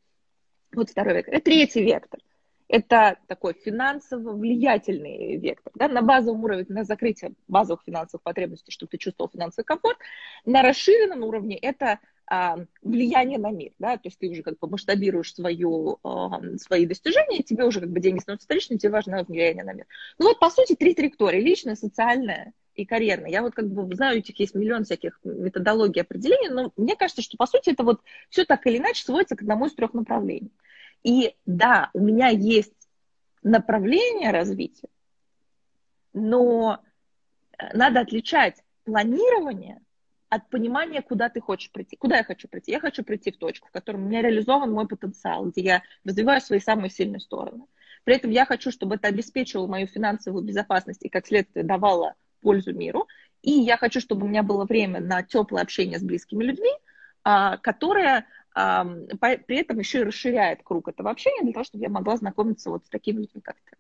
Вот 0.73 0.91
второй 0.91 1.15
вектор. 1.15 1.35
И 1.35 1.41
третий 1.41 1.83
вектор 1.83 2.21
это 2.71 3.19
такой 3.27 3.55
финансово 3.55 4.33
влиятельный 4.33 5.37
вектор. 5.37 5.73
Да? 5.75 5.89
На 5.89 6.03
базовом 6.03 6.45
уровне, 6.45 6.67
на 6.69 6.85
закрытие 6.85 7.33
базовых 7.49 7.83
финансовых 7.85 8.23
потребностей, 8.23 8.71
чтобы 8.71 8.91
ты 8.91 8.99
чувствовал 8.99 9.31
финансовый 9.33 9.65
комфорт. 9.65 9.99
На 10.45 10.63
расширенном 10.63 11.25
уровне 11.25 11.57
это 11.57 11.99
а, 12.27 12.59
влияние 12.83 13.39
на 13.39 13.51
мир. 13.51 13.73
Да? 13.81 13.97
То 13.97 14.07
есть 14.07 14.19
ты 14.19 14.29
уже 14.29 14.43
как 14.43 14.59
бы 14.61 14.69
масштабируешь 14.69 15.35
свою, 15.35 15.99
а, 16.05 16.41
свои 16.59 16.87
достижения, 16.87 17.43
тебе 17.43 17.65
уже 17.65 17.81
как 17.81 17.91
бы 17.91 17.99
деньги 17.99 18.21
становятся 18.21 18.47
вторичными, 18.47 18.79
тебе 18.79 18.93
важно 18.93 19.25
влияние 19.25 19.65
на 19.65 19.73
мир. 19.73 19.87
Ну 20.19 20.29
вот, 20.29 20.39
по 20.39 20.49
сути, 20.49 20.77
три 20.77 20.95
траектории. 20.95 21.41
Личная, 21.41 21.75
социальная 21.75 22.53
и 22.77 22.87
карьерная. 22.87 23.31
Я 23.31 23.43
вот 23.43 23.55
как 23.55 23.69
бы 23.69 23.95
знаю, 23.97 24.17
у 24.17 24.19
этих 24.21 24.39
есть 24.39 24.55
миллион 24.55 24.85
всяких 24.85 25.19
методологий 25.25 26.03
определений, 26.03 26.51
но 26.51 26.73
мне 26.77 26.95
кажется, 26.95 27.23
что 27.23 27.37
по 27.37 27.47
сути 27.47 27.71
это 27.71 27.83
вот 27.83 28.01
все 28.29 28.45
так 28.45 28.65
или 28.69 28.79
иначе 28.79 29.05
сводится 29.05 29.35
к 29.35 29.43
одному 29.43 29.67
из 29.67 29.75
трех 29.75 29.93
направлений. 29.93 30.53
И 31.03 31.35
да, 31.47 31.91
у 31.95 32.01
меня 32.01 32.29
есть 32.29 32.75
направление 33.43 34.31
развития, 34.31 34.89
но 36.13 36.81
э, 37.59 37.77
надо 37.77 38.01
отличать 38.01 38.63
планирование 38.85 39.81
от 40.29 40.49
понимания, 40.49 41.03
куда 41.03 41.29
ты 41.29 41.41
хочешь 41.41 41.73
прийти. 41.73 41.97
Куда 41.97 42.19
я 42.19 42.25
хочу 42.25 42.49
прийти? 42.49 42.71
Я 42.71 42.81
хочу 42.81 43.03
прийти 43.03 43.33
в 43.33 43.39
точку, 43.39 43.69
в 43.69 43.73
которой 43.73 43.97
у 43.97 44.01
меня 44.01 44.23
реализован 44.23 44.71
мой 44.71 44.87
потенциал, 44.87 45.47
где 45.47 45.61
я 45.61 45.83
развиваю 46.05 46.41
свои 46.41 46.61
самые 46.61 46.91
сильные 46.91 47.21
стороны. 47.21 47.65
При 48.05 48.15
этом 48.15 48.31
я 48.31 48.47
хочу, 48.47 48.71
чтобы 48.71 48.95
это 48.95 49.09
обеспечивало 49.09 49.67
мою 49.67 49.87
финансовую 49.87 50.45
безопасность 50.45 51.05
и, 51.05 51.09
как 51.09 51.27
следствие, 51.27 51.65
давало 51.65 52.15
пользу 52.41 52.73
миру. 52.73 53.09
И 53.43 53.51
я 53.51 53.77
хочу, 53.77 54.01
чтобы 54.01 54.27
у 54.27 54.29
меня 54.29 54.43
было 54.43 54.65
время 54.65 55.01
на 55.01 55.23
теплое 55.23 55.63
общение 55.63 55.99
с 55.99 56.03
близкими 56.03 56.45
людьми, 56.45 56.71
а, 57.25 57.57
которое 57.59 58.27
при 58.53 59.57
этом 59.57 59.79
еще 59.79 60.01
и 60.01 60.05
расширяет 60.05 60.63
круг 60.63 60.89
этого 60.89 61.11
общения 61.11 61.43
для 61.43 61.53
того, 61.53 61.65
чтобы 61.65 61.85
я 61.85 61.91
могла 61.91 62.17
знакомиться 62.17 62.71
вот 62.71 62.85
с 62.85 62.89
такими 62.89 63.23
людьми, 63.23 63.41
как 63.41 63.57
ты. 63.57 63.77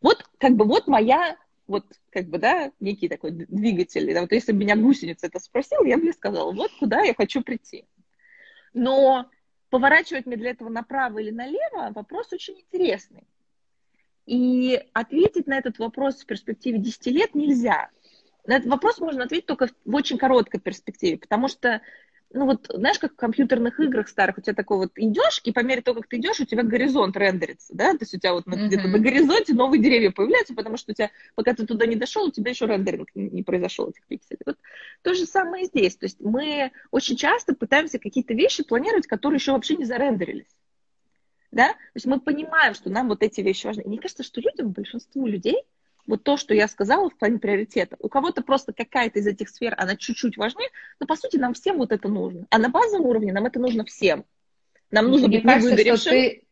Вот, 0.00 0.24
как 0.38 0.52
бы, 0.52 0.64
вот 0.64 0.86
моя, 0.88 1.36
вот, 1.66 1.86
как 2.10 2.26
бы, 2.26 2.38
да, 2.38 2.72
некий 2.80 3.08
такой 3.08 3.30
двигатель. 3.30 4.12
Вот 4.18 4.32
если 4.32 4.52
бы 4.52 4.58
меня 4.58 4.76
гусеница 4.76 5.28
это 5.28 5.38
спросила, 5.38 5.84
я 5.84 5.96
бы 5.96 6.04
ей 6.04 6.12
сказала, 6.12 6.52
вот 6.52 6.70
куда 6.78 7.02
я 7.02 7.14
хочу 7.14 7.42
прийти. 7.42 7.86
Но 8.74 9.30
поворачивать 9.70 10.26
мне 10.26 10.36
для 10.36 10.50
этого 10.50 10.68
направо 10.68 11.18
или 11.20 11.30
налево 11.30 11.92
вопрос 11.94 12.32
очень 12.32 12.60
интересный. 12.60 13.24
И 14.26 14.80
ответить 14.92 15.46
на 15.46 15.56
этот 15.56 15.78
вопрос 15.78 16.22
в 16.22 16.26
перспективе 16.26 16.78
10 16.78 17.06
лет 17.06 17.34
нельзя. 17.34 17.90
На 18.44 18.56
этот 18.56 18.68
вопрос 18.68 18.98
можно 18.98 19.24
ответить 19.24 19.46
только 19.46 19.68
в 19.84 19.94
очень 19.94 20.18
короткой 20.18 20.60
перспективе, 20.60 21.16
потому 21.16 21.48
что 21.48 21.80
ну 22.34 22.46
вот, 22.46 22.66
знаешь, 22.72 22.98
как 22.98 23.12
в 23.12 23.16
компьютерных 23.16 23.78
играх 23.80 24.08
старых, 24.08 24.38
у 24.38 24.40
тебя 24.40 24.54
такой 24.54 24.78
вот 24.78 24.92
идешь, 24.96 25.40
и 25.44 25.52
по 25.52 25.60
мере 25.60 25.82
того, 25.82 26.00
как 26.00 26.08
ты 26.08 26.16
идешь, 26.16 26.40
у 26.40 26.44
тебя 26.44 26.62
горизонт 26.62 27.16
рендерится, 27.16 27.74
да, 27.74 27.92
то 27.92 27.98
есть 28.00 28.14
у 28.14 28.18
тебя 28.18 28.32
вот 28.32 28.46
mm-hmm. 28.46 28.66
где-то 28.66 28.88
на 28.88 28.98
горизонте 28.98 29.54
новые 29.54 29.82
деревья 29.82 30.10
появляются, 30.10 30.54
потому 30.54 30.76
что 30.76 30.92
у 30.92 30.94
тебя, 30.94 31.10
пока 31.34 31.54
ты 31.54 31.66
туда 31.66 31.86
не 31.86 31.96
дошел, 31.96 32.26
у 32.26 32.30
тебя 32.30 32.50
еще 32.50 32.66
рендеринг 32.66 33.08
не 33.14 33.42
произошел 33.42 33.88
этих 33.88 34.06
пикселей. 34.06 34.40
Вот 34.46 34.58
то 35.02 35.14
же 35.14 35.26
самое 35.26 35.64
и 35.64 35.66
здесь, 35.66 35.96
то 35.96 36.06
есть 36.06 36.20
мы 36.20 36.72
очень 36.90 37.16
часто 37.16 37.54
пытаемся 37.54 37.98
какие-то 37.98 38.34
вещи 38.34 38.64
планировать, 38.64 39.06
которые 39.06 39.38
еще 39.38 39.52
вообще 39.52 39.76
не 39.76 39.84
зарендерились. 39.84 40.56
Да? 41.50 41.68
То 41.68 41.96
есть 41.96 42.06
мы 42.06 42.18
понимаем, 42.18 42.74
что 42.74 42.88
нам 42.88 43.08
вот 43.08 43.22
эти 43.22 43.42
вещи 43.42 43.66
важны. 43.66 43.82
И 43.82 43.88
мне 43.88 43.98
кажется, 43.98 44.22
что 44.22 44.40
людям, 44.40 44.70
большинству 44.70 45.26
людей, 45.26 45.62
вот 46.06 46.24
то, 46.24 46.36
что 46.36 46.54
я 46.54 46.68
сказала 46.68 47.10
в 47.10 47.16
плане 47.16 47.38
приоритета. 47.38 47.96
У 48.00 48.08
кого-то 48.08 48.42
просто 48.42 48.72
какая-то 48.72 49.18
из 49.18 49.26
этих 49.26 49.48
сфер, 49.48 49.74
она 49.78 49.96
чуть-чуть 49.96 50.36
важнее, 50.36 50.68
но 51.00 51.06
по 51.06 51.16
сути 51.16 51.36
нам 51.36 51.54
всем 51.54 51.78
вот 51.78 51.92
это 51.92 52.08
нужно. 52.08 52.46
А 52.50 52.58
на 52.58 52.68
базовом 52.68 53.06
уровне 53.06 53.32
нам 53.32 53.46
это 53.46 53.60
нужно 53.60 53.84
всем. 53.84 54.24
Нам 54.90 55.08
нужно 55.08 55.28
Мне 55.28 55.38
быть 55.38 55.46
кажется, 55.46 55.96
что 55.96 56.10
ты, 56.10 56.44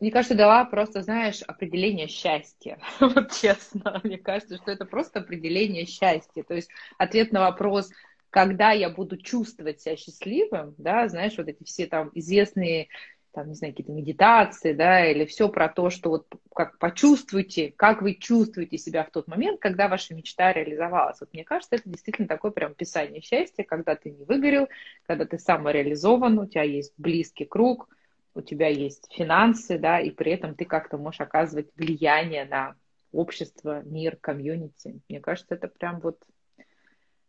мне 0.00 0.10
кажется, 0.10 0.34
дала 0.34 0.64
просто, 0.64 1.02
знаешь, 1.02 1.42
определение 1.42 2.08
счастья. 2.08 2.78
Вот 3.00 3.32
честно, 3.32 4.00
мне 4.02 4.18
кажется, 4.18 4.56
что 4.56 4.70
это 4.70 4.84
просто 4.84 5.20
определение 5.20 5.86
счастья. 5.86 6.42
То 6.42 6.54
есть 6.54 6.70
ответ 6.98 7.32
на 7.32 7.40
вопрос, 7.40 7.90
когда 8.30 8.72
я 8.72 8.88
буду 8.88 9.16
чувствовать 9.16 9.80
себя 9.80 9.96
счастливым, 9.96 10.74
да, 10.78 11.06
знаешь, 11.08 11.36
вот 11.36 11.48
эти 11.48 11.62
все 11.64 11.86
там 11.86 12.10
известные 12.14 12.88
там, 13.32 13.48
не 13.48 13.54
знаю, 13.54 13.72
какие-то 13.72 13.92
медитации, 13.92 14.72
да, 14.72 15.06
или 15.06 15.24
все 15.24 15.48
про 15.48 15.68
то, 15.68 15.90
что 15.90 16.10
вот 16.10 16.26
как 16.54 16.78
почувствуйте, 16.78 17.72
как 17.74 18.02
вы 18.02 18.14
чувствуете 18.14 18.78
себя 18.78 19.04
в 19.04 19.10
тот 19.10 19.26
момент, 19.26 19.60
когда 19.60 19.88
ваша 19.88 20.14
мечта 20.14 20.52
реализовалась. 20.52 21.20
Вот 21.20 21.32
мне 21.32 21.44
кажется, 21.44 21.76
это 21.76 21.88
действительно 21.88 22.28
такое 22.28 22.50
прям 22.50 22.72
описание 22.72 23.22
счастья, 23.22 23.64
когда 23.64 23.96
ты 23.96 24.10
не 24.10 24.24
выгорел, 24.24 24.68
когда 25.06 25.24
ты 25.24 25.38
самореализован, 25.38 26.38
у 26.38 26.46
тебя 26.46 26.62
есть 26.62 26.92
близкий 26.98 27.44
круг, 27.44 27.88
у 28.34 28.42
тебя 28.42 28.68
есть 28.68 29.08
финансы, 29.12 29.78
да, 29.78 30.00
и 30.00 30.10
при 30.10 30.32
этом 30.32 30.54
ты 30.54 30.64
как-то 30.64 30.98
можешь 30.98 31.20
оказывать 31.20 31.70
влияние 31.76 32.44
на 32.44 32.74
общество, 33.12 33.82
мир, 33.84 34.16
комьюнити. 34.16 35.00
Мне 35.08 35.20
кажется, 35.20 35.54
это 35.54 35.68
прям 35.68 36.00
вот 36.00 36.22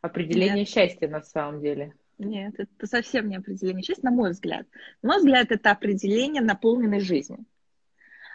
определение 0.02 0.60
Нет. 0.60 0.70
счастья 0.70 1.08
на 1.08 1.22
самом 1.22 1.62
деле. 1.62 1.94
Нет, 2.18 2.56
это 2.58 2.88
совсем 2.88 3.28
не 3.28 3.38
определение 3.38 3.84
счастья, 3.84 4.04
на 4.04 4.12
мой 4.12 4.32
взгляд. 4.32 4.68
На 5.02 5.14
мой 5.14 5.18
взгляд, 5.20 5.52
это 5.52 5.72
определение 5.72 6.42
наполненной 6.42 7.00
жизни. 7.00 7.40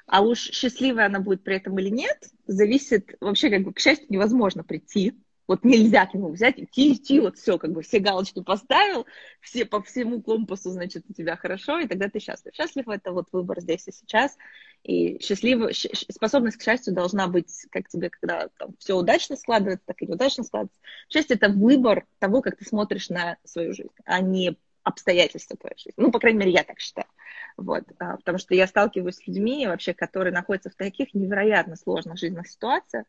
А 0.07 0.23
уж 0.23 0.39
счастливая 0.39 1.07
она 1.07 1.21
будет 1.21 1.45
при 1.45 1.57
этом 1.57 1.79
или 1.79 1.91
нет, 1.91 2.19
зависит 2.47 3.15
вообще, 3.21 3.51
как 3.51 3.63
бы, 3.63 3.73
к 3.73 3.79
счастью, 3.79 4.07
невозможно 4.09 4.65
прийти. 4.65 5.21
Вот 5.47 5.65
нельзя 5.65 6.07
к 6.07 6.15
нему 6.15 6.31
взять, 6.31 6.59
идти, 6.59 6.93
идти, 6.93 7.21
вот 7.21 7.39
все, 7.39 7.59
как 7.59 7.73
бы 7.73 7.83
все 7.83 8.01
галочки 8.01 8.43
поставил, 8.43 9.07
все 9.41 9.65
по 9.65 9.83
всему 9.83 10.21
компасу, 10.23 10.71
значит, 10.71 11.05
у 11.09 11.15
тебя 11.15 11.37
хорошо, 11.37 11.79
и 11.79 11.87
тогда 11.87 12.09
ты 12.09 12.21
счастлив. 12.21 12.55
Счастлив— 12.55 12.87
это 12.89 13.13
вот 13.13 13.29
выбор 13.33 13.61
здесь 13.61 13.89
и 13.89 13.93
сейчас. 13.93 14.37
И 14.83 15.21
счастливо, 15.23 15.71
способность 15.73 16.57
к 16.57 16.63
счастью 16.63 16.95
должна 16.95 17.27
быть, 17.27 17.67
как 17.71 17.89
тебе, 17.89 18.11
когда 18.11 18.49
там, 18.59 18.75
все 18.79 18.97
удачно 18.97 19.37
складывается, 19.37 19.85
так 19.87 20.01
и 20.01 20.07
неудачно 20.07 20.45
складывается. 20.45 20.81
Счастье— 21.11 21.37
это 21.41 21.51
выбор 21.51 22.07
того, 22.19 22.41
как 22.41 22.57
ты 22.57 22.65
смотришь 22.65 23.11
на 23.11 23.37
свою 23.45 23.75
жизнь, 23.75 23.91
а 24.05 24.21
не 24.21 24.57
обстоятельства 24.85 25.57
твоей 25.57 25.77
жизни. 25.77 25.95
Ну, 25.97 26.11
по 26.11 26.19
крайней 26.19 26.39
мере, 26.39 26.53
я 26.53 26.65
так 26.65 26.81
считаю. 26.81 27.09
Вот. 27.57 27.85
А, 27.99 28.17
потому 28.17 28.39
что 28.39 28.55
я 28.55 28.67
сталкиваюсь 28.67 29.17
с 29.17 29.27
людьми, 29.27 29.67
вообще, 29.67 29.93
которые 29.93 30.33
находятся 30.33 30.71
в 30.71 30.77
таких 30.77 31.13
невероятно 31.13 31.77
сложных 31.77 32.17
жизненных 32.17 32.49
ситуациях, 32.49 33.05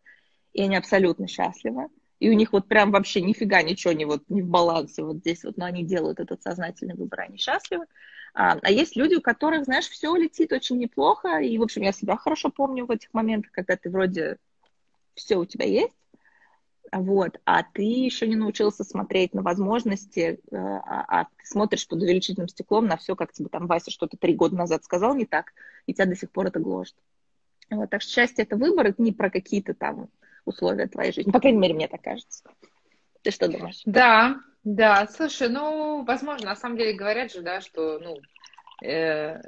и 0.51 0.63
они 0.63 0.75
абсолютно 0.75 1.27
счастливы 1.27 1.87
и 2.19 2.29
у 2.29 2.33
них 2.33 2.51
вот 2.51 2.67
прям 2.67 2.91
вообще 2.91 3.21
нифига 3.21 3.61
ничего 3.61 3.93
не, 3.93 4.05
вот, 4.05 4.23
не 4.29 4.41
в 4.41 4.47
балансе 4.47 5.03
вот 5.03 5.17
здесь 5.17 5.43
вот, 5.43 5.57
но 5.57 5.65
они 5.65 5.83
делают 5.83 6.19
этот 6.19 6.41
сознательный 6.41 6.95
выбор, 6.95 7.21
они 7.21 7.37
счастливы. 7.37 7.85
А, 8.33 8.57
а 8.61 8.71
есть 8.71 8.95
люди, 8.95 9.15
у 9.15 9.21
которых, 9.21 9.65
знаешь, 9.65 9.87
все 9.87 10.15
летит 10.15 10.51
очень 10.51 10.77
неплохо, 10.77 11.39
и, 11.39 11.57
в 11.57 11.63
общем, 11.63 11.81
я 11.81 11.91
себя 11.91 12.17
хорошо 12.17 12.49
помню 12.49 12.85
в 12.85 12.91
этих 12.91 13.13
моментах, 13.13 13.51
когда 13.51 13.75
ты 13.75 13.89
вроде 13.89 14.37
все 15.15 15.37
у 15.37 15.45
тебя 15.45 15.65
есть, 15.65 15.95
вот, 16.91 17.39
а 17.45 17.63
ты 17.63 17.83
еще 17.83 18.27
не 18.27 18.35
научился 18.35 18.83
смотреть 18.83 19.33
на 19.33 19.41
возможности, 19.41 20.39
э, 20.51 20.55
а, 20.55 21.05
а 21.07 21.25
ты 21.25 21.45
смотришь 21.45 21.87
под 21.87 22.01
увеличительным 22.01 22.47
стеклом 22.47 22.87
на 22.87 22.97
все, 22.97 23.15
как 23.15 23.31
тебе 23.31 23.49
там 23.49 23.67
Вася 23.67 23.91
что-то 23.91 24.17
три 24.17 24.33
года 24.33 24.55
назад 24.55 24.83
сказал 24.83 25.13
не 25.13 25.25
так, 25.25 25.53
и 25.85 25.93
тебя 25.93 26.05
до 26.05 26.15
сих 26.15 26.31
пор 26.31 26.47
это 26.47 26.59
гложет. 26.59 26.95
Вот, 27.69 27.89
так 27.89 28.01
что 28.01 28.11
счастье— 28.11 28.43
это 28.45 28.55
выбор, 28.55 28.87
это 28.87 29.01
не 29.01 29.11
про 29.11 29.29
какие-то 29.29 29.75
там 29.75 30.09
условия 30.45 30.87
твоей 30.87 31.11
жизни. 31.11 31.31
По 31.31 31.39
крайней 31.39 31.59
мере, 31.59 31.75
мне 31.75 31.87
так 31.87 32.01
кажется. 32.01 32.43
Ты 33.21 33.31
что 33.31 33.47
думаешь? 33.47 33.81
Да, 33.85 34.39
да, 34.63 35.07
слушай, 35.07 35.49
ну, 35.49 36.03
возможно, 36.03 36.47
на 36.47 36.55
самом 36.55 36.77
деле 36.77 36.93
говорят 36.93 37.31
же, 37.31 37.41
да, 37.41 37.61
что, 37.61 37.99
ну, 37.99 38.17
э, 38.85 39.41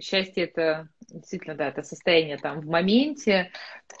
счастье 0.00 0.44
это 0.44 0.88
действительно, 1.08 1.54
да, 1.54 1.68
это 1.68 1.82
состояние 1.82 2.36
там 2.38 2.60
в 2.60 2.66
моменте, 2.66 3.52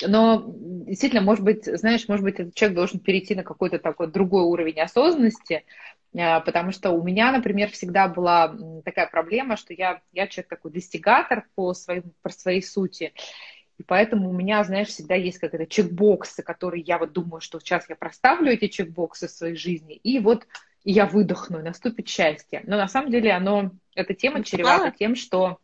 но 0.04 0.44
действительно, 0.46 1.22
может 1.22 1.44
быть, 1.44 1.64
знаешь, 1.64 2.08
может 2.08 2.24
быть, 2.24 2.34
этот 2.40 2.54
человек 2.54 2.76
должен 2.76 3.00
перейти 3.00 3.34
на 3.34 3.44
какой-то 3.44 3.78
такой 3.78 4.10
другой 4.10 4.42
уровень 4.42 4.80
осознанности, 4.80 5.64
э, 6.12 6.40
потому 6.40 6.72
что 6.72 6.90
у 6.90 7.02
меня, 7.04 7.30
например, 7.30 7.70
всегда 7.70 8.08
была 8.08 8.56
такая 8.84 9.06
проблема, 9.06 9.56
что 9.56 9.72
я, 9.72 10.00
я 10.12 10.26
человек 10.26 10.48
такой 10.48 10.72
достигатор 10.72 11.46
по, 11.54 11.74
своим, 11.74 12.12
по 12.22 12.28
своей 12.30 12.62
сути, 12.62 13.12
и 13.78 13.82
поэтому 13.82 14.30
у 14.30 14.32
меня, 14.32 14.62
знаешь, 14.64 14.88
всегда 14.88 15.14
есть 15.14 15.38
какие-то 15.38 15.66
чекбоксы, 15.66 16.42
которые 16.42 16.82
я 16.82 16.98
вот 16.98 17.12
думаю, 17.12 17.40
что 17.40 17.58
сейчас 17.58 17.88
я 17.88 17.96
проставлю 17.96 18.52
эти 18.52 18.68
чекбоксы 18.68 19.26
в 19.26 19.30
своей 19.30 19.56
жизни, 19.56 19.96
и 19.96 20.20
вот 20.20 20.46
я 20.84 21.06
выдохну, 21.06 21.60
и 21.60 21.62
наступит 21.62 22.08
счастье. 22.08 22.62
Но 22.66 22.76
на 22.76 22.88
самом 22.88 23.10
деле 23.10 23.32
оно, 23.32 23.72
эта 23.94 24.14
тема 24.14 24.44
чревата 24.44 24.92
тем, 24.96 25.16
что 25.16 25.58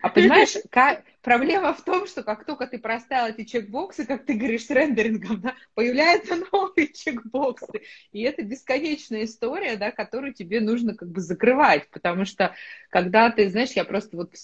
а 0.00 0.08
понимаешь, 0.08 0.56
как, 0.70 1.04
проблема 1.22 1.72
в 1.72 1.82
том, 1.82 2.06
что 2.06 2.22
как 2.22 2.44
только 2.44 2.66
ты 2.66 2.78
проставил 2.78 3.34
эти 3.34 3.44
чекбоксы, 3.48 4.04
как 4.04 4.26
ты 4.26 4.34
говоришь, 4.34 4.66
с 4.66 4.70
рендерингом, 4.70 5.40
да, 5.40 5.54
появляются 5.74 6.36
новые 6.52 6.92
чекбоксы. 6.92 7.82
И 8.12 8.22
это 8.22 8.42
бесконечная 8.42 9.24
история, 9.24 9.76
да, 9.76 9.90
которую 9.90 10.34
тебе 10.34 10.60
нужно 10.60 10.94
как 10.94 11.08
бы 11.08 11.20
закрывать, 11.20 11.88
потому 11.90 12.24
что 12.24 12.54
когда 12.90 13.30
ты, 13.30 13.48
знаешь, 13.48 13.70
я 13.72 13.84
просто 13.84 14.16
вот 14.16 14.34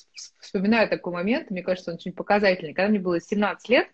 вспоминаю 0.40 0.88
такой 0.88 1.12
момент, 1.12 1.50
мне 1.50 1.62
кажется, 1.62 1.90
он 1.90 1.96
очень 1.96 2.12
показательный. 2.12 2.74
Когда 2.74 2.88
мне 2.88 3.00
было 3.00 3.20
17 3.20 3.68
лет, 3.68 3.88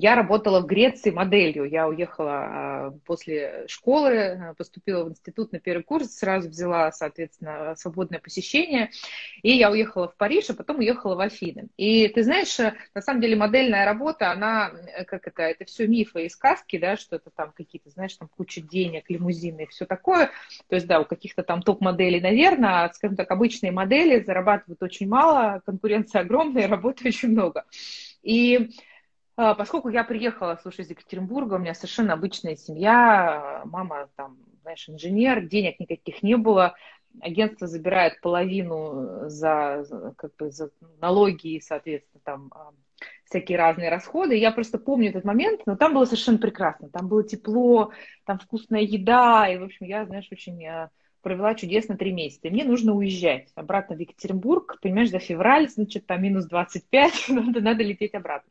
я 0.00 0.14
работала 0.14 0.60
в 0.60 0.66
Греции 0.66 1.10
моделью. 1.10 1.64
Я 1.64 1.86
уехала 1.86 2.32
а, 2.32 2.90
после 3.04 3.66
школы, 3.68 4.16
а, 4.16 4.54
поступила 4.54 5.04
в 5.04 5.10
институт 5.10 5.52
на 5.52 5.60
первый 5.60 5.82
курс, 5.82 6.16
сразу 6.16 6.48
взяла, 6.48 6.90
соответственно, 6.90 7.74
свободное 7.76 8.18
посещение. 8.18 8.90
И 9.42 9.52
я 9.52 9.70
уехала 9.70 10.08
в 10.08 10.16
Париж, 10.16 10.48
а 10.48 10.54
потом 10.54 10.78
уехала 10.78 11.16
в 11.16 11.20
Афины. 11.20 11.68
И 11.76 12.08
ты 12.08 12.22
знаешь, 12.22 12.56
на 12.94 13.02
самом 13.02 13.20
деле 13.20 13.36
модельная 13.36 13.84
работа, 13.84 14.30
она, 14.30 14.72
э, 14.96 15.04
как 15.04 15.26
это, 15.26 15.42
это 15.42 15.66
все 15.66 15.86
мифы 15.86 16.24
и 16.24 16.30
сказки, 16.30 16.78
да, 16.78 16.96
что 16.96 17.16
это 17.16 17.28
там 17.30 17.52
какие-то, 17.52 17.90
знаешь, 17.90 18.14
там 18.14 18.28
куча 18.34 18.62
денег, 18.62 19.04
лимузины 19.10 19.64
и 19.64 19.66
все 19.66 19.84
такое. 19.84 20.30
То 20.68 20.76
есть, 20.76 20.86
да, 20.86 21.00
у 21.00 21.04
каких-то 21.04 21.42
там 21.42 21.60
топ-моделей, 21.60 22.22
наверное, 22.22 22.84
а, 22.84 22.92
скажем 22.94 23.16
так, 23.16 23.30
обычные 23.30 23.70
модели 23.70 24.24
зарабатывают 24.24 24.82
очень 24.82 25.08
мало, 25.08 25.60
конкуренция 25.66 26.20
огромная, 26.22 26.68
работы 26.68 27.08
очень 27.08 27.28
много. 27.28 27.66
И 28.22 28.70
поскольку 29.56 29.88
я 29.88 30.04
приехала, 30.04 30.58
слушай, 30.60 30.80
из 30.82 30.90
Екатеринбурга, 30.90 31.54
у 31.54 31.58
меня 31.58 31.74
совершенно 31.74 32.12
обычная 32.12 32.56
семья, 32.56 33.62
мама 33.64 34.08
там, 34.16 34.38
знаешь, 34.62 34.88
инженер, 34.88 35.46
денег 35.46 35.80
никаких 35.80 36.22
не 36.22 36.36
было, 36.36 36.74
агентство 37.20 37.66
забирает 37.66 38.20
половину 38.20 39.28
за, 39.28 39.84
как 40.16 40.36
бы, 40.36 40.50
за 40.50 40.70
налоги 41.00 41.54
и, 41.54 41.60
соответственно, 41.60 42.20
там 42.24 42.52
а, 42.54 42.70
всякие 43.24 43.58
разные 43.58 43.90
расходы. 43.90 44.36
Я 44.36 44.52
просто 44.52 44.78
помню 44.78 45.10
этот 45.10 45.24
момент, 45.24 45.62
но 45.66 45.76
там 45.76 45.94
было 45.94 46.04
совершенно 46.04 46.38
прекрасно. 46.38 46.88
Там 46.88 47.08
было 47.08 47.24
тепло, 47.24 47.92
там 48.24 48.38
вкусная 48.38 48.82
еда, 48.82 49.48
и, 49.48 49.58
в 49.58 49.64
общем, 49.64 49.86
я, 49.86 50.04
знаешь, 50.04 50.28
очень 50.30 50.64
а, 50.66 50.90
провела 51.22 51.54
чудесно 51.54 51.96
три 51.96 52.12
месяца. 52.12 52.48
И 52.48 52.50
мне 52.50 52.64
нужно 52.64 52.94
уезжать 52.94 53.48
обратно 53.54 53.96
в 53.96 54.00
Екатеринбург, 54.00 54.78
понимаешь, 54.80 55.10
за 55.10 55.18
февраль, 55.18 55.68
значит, 55.68 56.06
там 56.06 56.22
минус 56.22 56.46
25, 56.46 57.24
надо, 57.28 57.60
надо 57.60 57.82
лететь 57.82 58.14
обратно. 58.14 58.50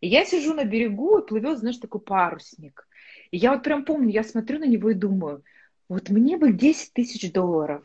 И 0.00 0.08
я 0.08 0.24
сижу 0.24 0.54
на 0.54 0.64
берегу, 0.64 1.18
и 1.18 1.26
плывет, 1.26 1.58
знаешь, 1.58 1.76
такой 1.76 2.00
парусник. 2.00 2.86
И 3.30 3.36
я 3.36 3.52
вот 3.52 3.62
прям 3.62 3.84
помню, 3.84 4.10
я 4.10 4.24
смотрю 4.24 4.58
на 4.58 4.64
него 4.64 4.90
и 4.90 4.94
думаю, 4.94 5.42
вот 5.88 6.08
мне 6.08 6.36
бы 6.36 6.52
10 6.52 6.92
тысяч 6.92 7.32
долларов. 7.32 7.84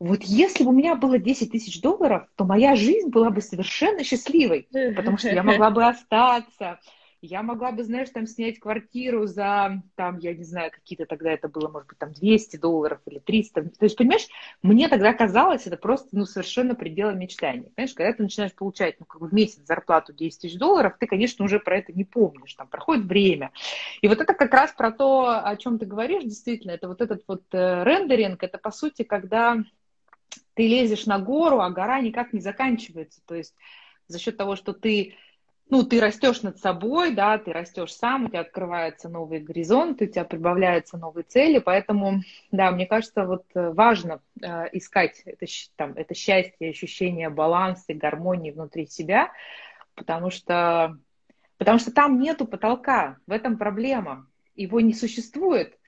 Вот 0.00 0.24
если 0.24 0.64
бы 0.64 0.70
у 0.70 0.72
меня 0.72 0.96
было 0.96 1.18
10 1.18 1.52
тысяч 1.52 1.80
долларов, 1.80 2.26
то 2.34 2.44
моя 2.44 2.74
жизнь 2.74 3.10
была 3.10 3.30
бы 3.30 3.40
совершенно 3.40 4.02
счастливой, 4.02 4.68
потому 4.96 5.18
что 5.18 5.28
я 5.28 5.42
могла 5.42 5.70
бы 5.70 5.86
остаться, 5.86 6.80
я 7.26 7.42
могла 7.42 7.72
бы, 7.72 7.82
знаешь, 7.84 8.10
там 8.10 8.26
снять 8.26 8.58
квартиру 8.58 9.26
за, 9.26 9.82
там, 9.94 10.18
я 10.18 10.34
не 10.34 10.44
знаю, 10.44 10.70
какие-то 10.70 11.06
тогда 11.06 11.30
это 11.30 11.48
было, 11.48 11.68
может 11.68 11.88
быть, 11.88 11.98
там 11.98 12.12
200 12.12 12.56
долларов 12.56 13.00
или 13.06 13.18
300. 13.18 13.62
То 13.62 13.84
есть, 13.84 13.96
понимаешь, 13.96 14.26
мне 14.62 14.88
тогда 14.88 15.12
казалось, 15.12 15.66
это 15.66 15.76
просто, 15.76 16.08
ну, 16.12 16.26
совершенно 16.26 16.74
пределы 16.74 17.14
мечтаний. 17.14 17.72
Понимаешь, 17.74 17.94
когда 17.94 18.12
ты 18.12 18.22
начинаешь 18.22 18.54
получать, 18.54 18.96
ну, 19.00 19.06
как 19.06 19.20
бы 19.20 19.28
в 19.28 19.34
месяц 19.34 19.64
зарплату 19.66 20.12
10 20.12 20.40
тысяч 20.40 20.58
долларов, 20.58 20.96
ты, 20.98 21.06
конечно, 21.06 21.44
уже 21.44 21.60
про 21.60 21.78
это 21.78 21.92
не 21.92 22.04
помнишь, 22.04 22.54
там 22.54 22.68
проходит 22.68 23.06
время. 23.06 23.52
И 24.02 24.08
вот 24.08 24.20
это 24.20 24.34
как 24.34 24.52
раз 24.52 24.72
про 24.72 24.92
то, 24.92 25.42
о 25.44 25.56
чем 25.56 25.78
ты 25.78 25.86
говоришь, 25.86 26.24
действительно, 26.24 26.72
это 26.72 26.88
вот 26.88 27.00
этот 27.00 27.24
вот 27.26 27.42
э, 27.52 27.84
рендеринг, 27.84 28.42
это, 28.42 28.58
по 28.58 28.70
сути, 28.70 29.02
когда 29.02 29.58
ты 30.54 30.66
лезешь 30.66 31.06
на 31.06 31.18
гору, 31.18 31.60
а 31.60 31.70
гора 31.70 32.00
никак 32.00 32.32
не 32.32 32.40
заканчивается. 32.40 33.20
То 33.26 33.34
есть 33.34 33.54
за 34.08 34.18
счет 34.18 34.36
того, 34.36 34.56
что 34.56 34.72
ты 34.72 35.14
ну, 35.70 35.82
ты 35.82 36.00
растешь 36.00 36.42
над 36.42 36.58
собой, 36.58 37.14
да, 37.14 37.38
ты 37.38 37.52
растешь 37.52 37.94
сам, 37.94 38.24
у 38.24 38.28
тебя 38.28 38.40
открываются 38.40 39.08
новые 39.08 39.40
горизонты, 39.40 40.04
у 40.04 40.08
тебя 40.08 40.24
прибавляются 40.24 40.98
новые 40.98 41.24
цели, 41.24 41.58
поэтому, 41.58 42.20
да, 42.52 42.70
мне 42.70 42.86
кажется, 42.86 43.24
вот 43.24 43.44
э, 43.54 43.70
важно 43.70 44.20
э, 44.40 44.66
искать 44.72 45.22
это, 45.24 45.46
там, 45.76 45.92
это 45.94 46.14
счастье, 46.14 46.70
ощущение 46.70 47.30
баланса 47.30 47.86
и 47.88 47.94
гармонии 47.94 48.50
внутри 48.50 48.86
себя, 48.86 49.32
потому 49.94 50.30
что, 50.30 50.98
потому 51.56 51.78
что 51.78 51.92
там 51.92 52.20
нету 52.20 52.46
потолка, 52.46 53.16
в 53.26 53.32
этом 53.32 53.56
проблема, 53.56 54.26
его 54.54 54.80
не 54.80 54.92
существует, 54.92 55.78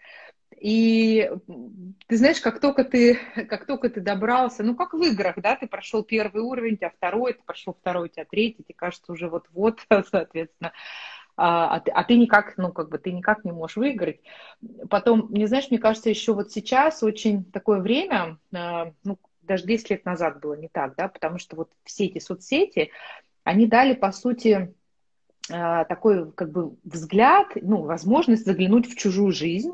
и 0.59 1.31
ты 2.07 2.17
знаешь, 2.17 2.41
как 2.41 2.61
только 2.61 2.85
ты, 2.85 3.19
как 3.49 3.67
только 3.67 3.91
ты 3.91 4.01
добрался, 4.01 4.63
ну 4.63 4.75
как 4.75 4.95
в 4.95 5.03
играх, 5.03 5.37
да, 5.37 5.57
ты 5.57 5.67
прошел 5.67 6.03
первый 6.03 6.43
уровень, 6.43 6.75
у 6.75 6.77
тебя 6.77 6.91
второй, 6.91 7.35
ты 7.35 7.41
прошел 7.45 7.75
второй, 7.75 8.07
у 8.07 8.09
тебя 8.09 8.25
третий, 8.25 8.63
тебе 8.63 8.75
кажется 8.75 9.13
уже 9.13 9.29
вот-вот, 9.29 9.81
соответственно, 10.11 10.73
а, 11.37 11.77
а, 11.77 11.81
ты, 11.81 11.91
а 11.91 12.05
ты 12.05 12.17
никак, 12.17 12.57
ну 12.57 12.73
как 12.73 12.89
бы 12.89 12.99
ты 12.99 13.13
никак 13.13 13.45
не 13.45 13.53
можешь 13.53 13.77
выиграть. 13.77 14.21
Потом, 14.89 15.31
не 15.31 15.47
знаешь, 15.47 15.71
мне 15.71 15.79
кажется, 15.79 16.09
еще 16.09 16.33
вот 16.33 16.51
сейчас 16.51 17.03
очень 17.03 17.45
такое 17.45 17.81
время, 17.81 18.39
а, 18.55 18.93
ну 19.05 19.19
даже 19.43 19.65
10 19.65 19.91
лет 19.91 20.05
назад 20.05 20.41
было 20.41 20.55
не 20.55 20.69
так, 20.69 20.97
да, 20.97 21.09
потому 21.09 21.39
что 21.39 21.57
вот 21.57 21.71
все 21.85 22.07
эти 22.07 22.19
соцсети, 22.19 22.91
они 23.45 23.67
дали, 23.67 23.95
по 23.95 24.11
сути, 24.11 24.75
а, 25.51 25.85
такой 25.85 26.33
как 26.33 26.51
бы 26.51 26.77
взгляд, 26.83 27.49
ну, 27.55 27.83
возможность 27.83 28.45
заглянуть 28.45 28.91
в 28.91 28.97
чужую 28.97 29.33
жизнь, 29.33 29.73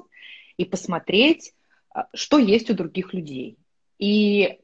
и 0.56 0.64
посмотреть, 0.64 1.54
а, 1.94 2.06
что 2.14 2.38
есть 2.38 2.70
у 2.70 2.74
других 2.74 3.14
людей. 3.14 3.58
И 3.98 4.58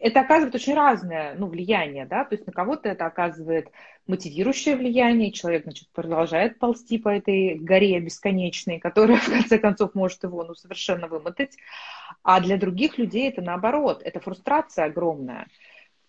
это 0.00 0.20
оказывает 0.20 0.54
очень 0.54 0.74
разное 0.74 1.34
ну, 1.36 1.46
влияние, 1.46 2.06
да, 2.06 2.24
то 2.24 2.34
есть 2.34 2.46
на 2.46 2.52
кого-то 2.52 2.88
это 2.88 3.06
оказывает 3.06 3.70
мотивирующее 4.06 4.76
влияние, 4.76 5.32
человек, 5.32 5.64
значит, 5.64 5.88
продолжает 5.92 6.58
ползти 6.58 6.98
по 6.98 7.08
этой 7.08 7.56
горе 7.56 8.00
бесконечной, 8.00 8.78
которая, 8.78 9.16
в 9.20 9.26
конце 9.26 9.58
концов, 9.58 9.94
может 9.94 10.22
его, 10.22 10.44
ну, 10.44 10.54
совершенно 10.54 11.06
вымотать, 11.06 11.56
а 12.22 12.40
для 12.40 12.56
других 12.56 12.98
людей 12.98 13.28
это 13.28 13.42
наоборот, 13.42 14.02
это 14.02 14.20
фрустрация 14.20 14.86
огромная, 14.86 15.46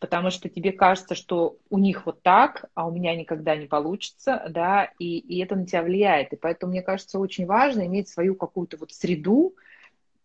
потому 0.01 0.31
что 0.31 0.49
тебе 0.49 0.71
кажется, 0.71 1.13
что 1.13 1.57
у 1.69 1.77
них 1.77 2.07
вот 2.07 2.23
так, 2.23 2.65
а 2.73 2.87
у 2.87 2.91
меня 2.91 3.15
никогда 3.15 3.55
не 3.55 3.67
получится, 3.67 4.43
да, 4.49 4.89
и, 4.97 5.19
и 5.19 5.41
это 5.41 5.55
на 5.55 5.67
тебя 5.67 5.83
влияет, 5.83 6.33
и 6.33 6.37
поэтому, 6.37 6.71
мне 6.71 6.81
кажется, 6.81 7.19
очень 7.19 7.45
важно 7.45 7.85
иметь 7.85 8.09
свою 8.09 8.35
какую-то 8.35 8.77
вот 8.77 8.91
среду, 8.91 9.53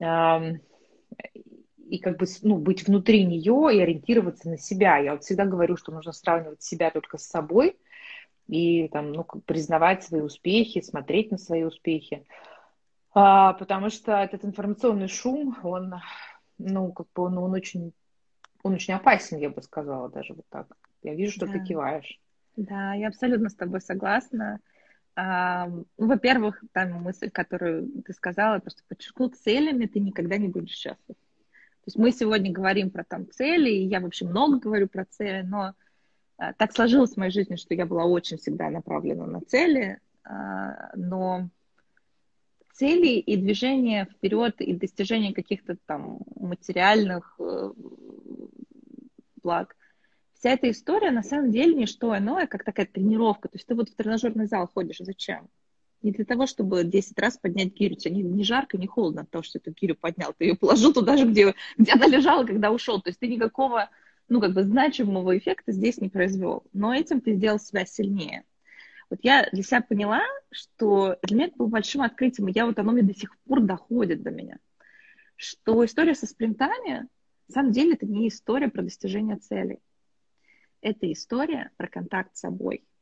эм, 0.00 0.60
и 1.90 1.98
как 1.98 2.16
бы 2.16 2.26
ну, 2.42 2.56
быть 2.56 2.88
внутри 2.88 3.24
нее 3.24 3.76
и 3.76 3.80
ориентироваться 3.80 4.48
на 4.48 4.56
себя. 4.56 4.96
Я 4.96 5.12
вот 5.12 5.24
всегда 5.24 5.44
говорю, 5.44 5.76
что 5.76 5.92
нужно 5.92 6.12
сравнивать 6.12 6.62
себя 6.62 6.90
только 6.90 7.18
с 7.18 7.26
собой 7.26 7.76
и 8.48 8.88
там, 8.88 9.12
ну, 9.12 9.24
признавать 9.44 10.04
свои 10.04 10.22
успехи, 10.22 10.80
смотреть 10.80 11.30
на 11.30 11.38
свои 11.38 11.64
успехи. 11.64 12.26
А, 13.12 13.52
потому 13.52 13.90
что 13.90 14.12
этот 14.12 14.42
информационный 14.44 15.08
шум, 15.08 15.56
он, 15.62 15.96
ну, 16.56 16.92
как 16.92 17.08
бы 17.14 17.24
он, 17.24 17.36
он 17.36 17.52
очень, 17.52 17.92
он 18.66 18.74
очень 18.74 18.94
опасен, 18.94 19.38
я 19.38 19.48
бы 19.48 19.62
сказала, 19.62 20.08
даже 20.08 20.34
вот 20.34 20.44
так. 20.48 20.66
Я 21.02 21.14
вижу, 21.14 21.32
что 21.32 21.46
да. 21.46 21.52
ты 21.52 21.60
киваешь. 21.60 22.20
Да, 22.56 22.94
я 22.94 23.08
абсолютно 23.08 23.48
с 23.48 23.54
тобой 23.54 23.80
согласна. 23.80 24.58
А, 25.14 25.68
ну, 25.68 25.84
во-первых, 25.96 26.62
там 26.72 26.92
мысль, 27.02 27.30
которую 27.30 28.02
ты 28.02 28.12
сказала, 28.12 28.58
просто 28.58 28.82
подчеркнул, 28.88 29.30
целями 29.30 29.86
ты 29.86 30.00
никогда 30.00 30.36
не 30.36 30.48
будешь 30.48 30.74
счастлив. 30.74 31.16
То 31.16 31.86
есть 31.86 31.96
мы 31.96 32.10
сегодня 32.10 32.52
говорим 32.52 32.90
про 32.90 33.04
там 33.04 33.30
цели, 33.30 33.70
и 33.70 33.86
я 33.86 34.00
вообще 34.00 34.26
много 34.26 34.58
говорю 34.58 34.88
про 34.88 35.04
цели, 35.04 35.42
но 35.46 35.74
а, 36.36 36.52
так 36.54 36.72
сложилось 36.72 37.14
в 37.14 37.18
моей 37.18 37.30
жизни, 37.30 37.54
что 37.54 37.72
я 37.74 37.86
была 37.86 38.04
очень 38.04 38.36
всегда 38.36 38.68
направлена 38.68 39.26
на 39.26 39.40
цели, 39.42 40.00
а, 40.24 40.90
но 40.96 41.48
цели 42.76 43.18
и 43.18 43.36
движение 43.36 44.06
вперед 44.06 44.60
и 44.60 44.74
достижение 44.74 45.32
каких-то 45.32 45.76
там 45.86 46.18
материальных 46.38 47.34
э, 47.38 47.70
благ, 49.46 49.76
вся 50.34 50.50
эта 50.50 50.68
история 50.70 51.12
на 51.12 51.22
самом 51.22 51.52
деле 51.52 51.72
не 51.74 51.86
что 51.86 52.16
иное, 52.16 52.48
как 52.48 52.64
такая 52.64 52.86
тренировка. 52.86 53.48
То 53.48 53.56
есть 53.56 53.66
ты 53.66 53.76
вот 53.76 53.88
в 53.88 53.94
тренажерный 53.94 54.46
зал 54.46 54.68
ходишь, 54.72 54.98
зачем? 54.98 55.48
не 56.02 56.12
для 56.12 56.24
того, 56.24 56.46
чтобы 56.46 56.84
10 56.84 57.18
раз 57.18 57.38
поднять 57.38 57.74
гирю. 57.74 57.96
Тебе 57.96 58.16
не, 58.16 58.22
не 58.22 58.44
жарко, 58.44 58.78
не 58.78 58.86
холодно 58.86 59.22
от 59.22 59.30
того, 59.30 59.42
что 59.42 59.58
ты 59.58 59.72
гирю 59.72 59.96
поднял. 59.96 60.34
Ты 60.36 60.46
ее 60.46 60.54
положил 60.54 60.92
туда 60.92 61.16
же, 61.16 61.26
где, 61.26 61.54
где 61.78 61.92
она 61.92 62.06
лежала, 62.06 62.44
когда 62.44 62.70
ушел. 62.70 63.00
То 63.00 63.10
есть 63.10 63.18
ты 63.18 63.28
никакого, 63.28 63.90
ну, 64.28 64.40
как 64.40 64.52
бы 64.52 64.62
значимого 64.62 65.36
эффекта 65.36 65.72
здесь 65.72 65.98
не 65.98 66.08
произвел. 66.08 66.64
Но 66.72 66.94
этим 66.94 67.20
ты 67.20 67.34
сделал 67.34 67.58
себя 67.58 67.86
сильнее. 67.86 68.44
Вот 69.08 69.20
я 69.22 69.48
для 69.52 69.62
себя 69.62 69.80
поняла, 69.80 70.22
что 70.50 71.16
для 71.22 71.36
меня 71.36 71.46
это 71.46 71.56
было 71.56 71.68
большим 71.68 72.02
открытием, 72.02 72.48
и 72.48 72.52
я 72.52 72.66
вот 72.66 72.78
оно 72.78 72.92
мне 72.92 73.02
до 73.02 73.14
сих 73.14 73.36
пор 73.40 73.60
доходит 73.60 74.22
до 74.22 74.30
меня, 74.30 74.58
что 75.36 75.84
история 75.84 76.14
со 76.14 76.26
спринтами, 76.26 77.06
на 77.48 77.52
самом 77.52 77.72
деле, 77.72 77.94
это 77.94 78.06
не 78.06 78.28
история 78.28 78.68
про 78.68 78.82
достижение 78.82 79.36
целей. 79.36 79.78
Это 80.80 81.10
история 81.12 81.70
про 81.76 81.88
контакт 81.88 82.36
с 82.36 82.40
собой– 82.40 82.84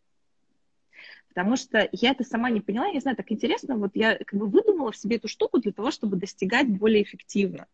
Потому 1.34 1.56
что 1.56 1.88
я 1.90 2.12
это 2.12 2.22
сама 2.22 2.48
не 2.48 2.60
поняла, 2.60 2.86
я 2.86 2.92
не 2.92 3.00
знаю, 3.00 3.16
так 3.16 3.32
интересно, 3.32 3.76
вот 3.76 3.90
я 3.94 4.16
как 4.24 4.38
бы 4.38 4.46
выдумала 4.46 4.92
в 4.92 4.96
себе 4.96 5.16
эту 5.16 5.26
штуку 5.26 5.58
для 5.58 5.72
того, 5.72 5.90
чтобы 5.90 6.16
достигать 6.16 6.68
более 6.68 7.02
эффективно. 7.02 7.66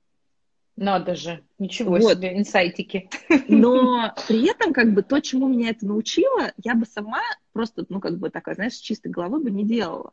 Надо 0.77 1.15
же, 1.15 1.45
ничего 1.59 1.99
вот. 1.99 2.15
себе, 2.15 2.39
инсайтики. 2.39 3.11
Но 3.49 4.15
при 4.29 4.49
этом, 4.49 4.73
как 4.73 4.95
бы, 4.95 5.03
то, 5.03 5.21
чему 5.21 5.47
меня 5.47 5.71
это 5.71 5.87
научило, 5.87 6.53
я 6.57 6.75
бы 6.75 6.87
сама 6.87 7.21
просто, 7.53 7.85
ну, 7.91 8.01
как 8.01 8.19
бы, 8.19 8.31
такая, 8.31 8.55
знаешь, 8.55 8.77
с 8.77 8.81
чистой 8.81 9.09
головы 9.09 9.41
бы 9.41 9.51
не 9.51 9.67
делала. 9.67 10.13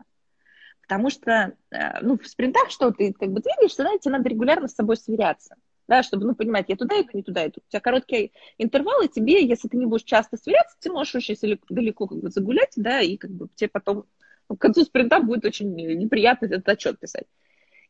Потому 0.82 1.10
что, 1.10 1.56
э, 1.72 2.02
ну, 2.02 2.17
в 2.17 2.28
спринтах 2.28 2.70
что, 2.70 2.91
ты 2.91 3.13
как 3.13 3.32
бы 3.32 3.39
двигаешься, 3.39 3.86
тебе 4.02 4.12
надо 4.12 4.28
регулярно 4.28 4.67
с 4.67 4.76
собой 4.76 4.98
сверяться 4.98 5.56
да, 5.88 6.04
чтобы, 6.04 6.26
ну, 6.26 6.36
понимать, 6.36 6.65
я 6.69 6.76
туда 6.76 7.00
иду, 7.02 7.10
не 7.13 7.23
туда 7.23 7.47
иду. 7.47 7.62
У 7.65 7.69
тебя 7.69 7.80
короткие 7.80 8.32
интервалы, 8.58 9.08
тебе, 9.08 9.45
если 9.45 9.67
ты 9.67 9.78
не 9.78 9.86
будешь 9.86 10.04
часто 10.04 10.38
сверяться, 10.38 10.76
ты 10.80 10.91
можешь 10.91 11.15
очень 11.15 11.60
далеко 11.69 12.08
как 12.08 12.19
бы 12.19 12.30
загулять, 12.30 12.73
да, 12.76 13.02
и 13.02 13.17
как 13.17 13.32
бы 13.32 13.47
тебе 13.56 13.69
потом 13.69 14.06
ну, 14.50 14.56
к 14.56 14.62
концу 14.62 14.84
спринта 14.84 15.19
будет 15.19 15.45
очень 15.45 15.73
неприятно 15.76 16.45
этот 16.45 16.67
отчет 16.69 17.00
писать. 17.00 17.26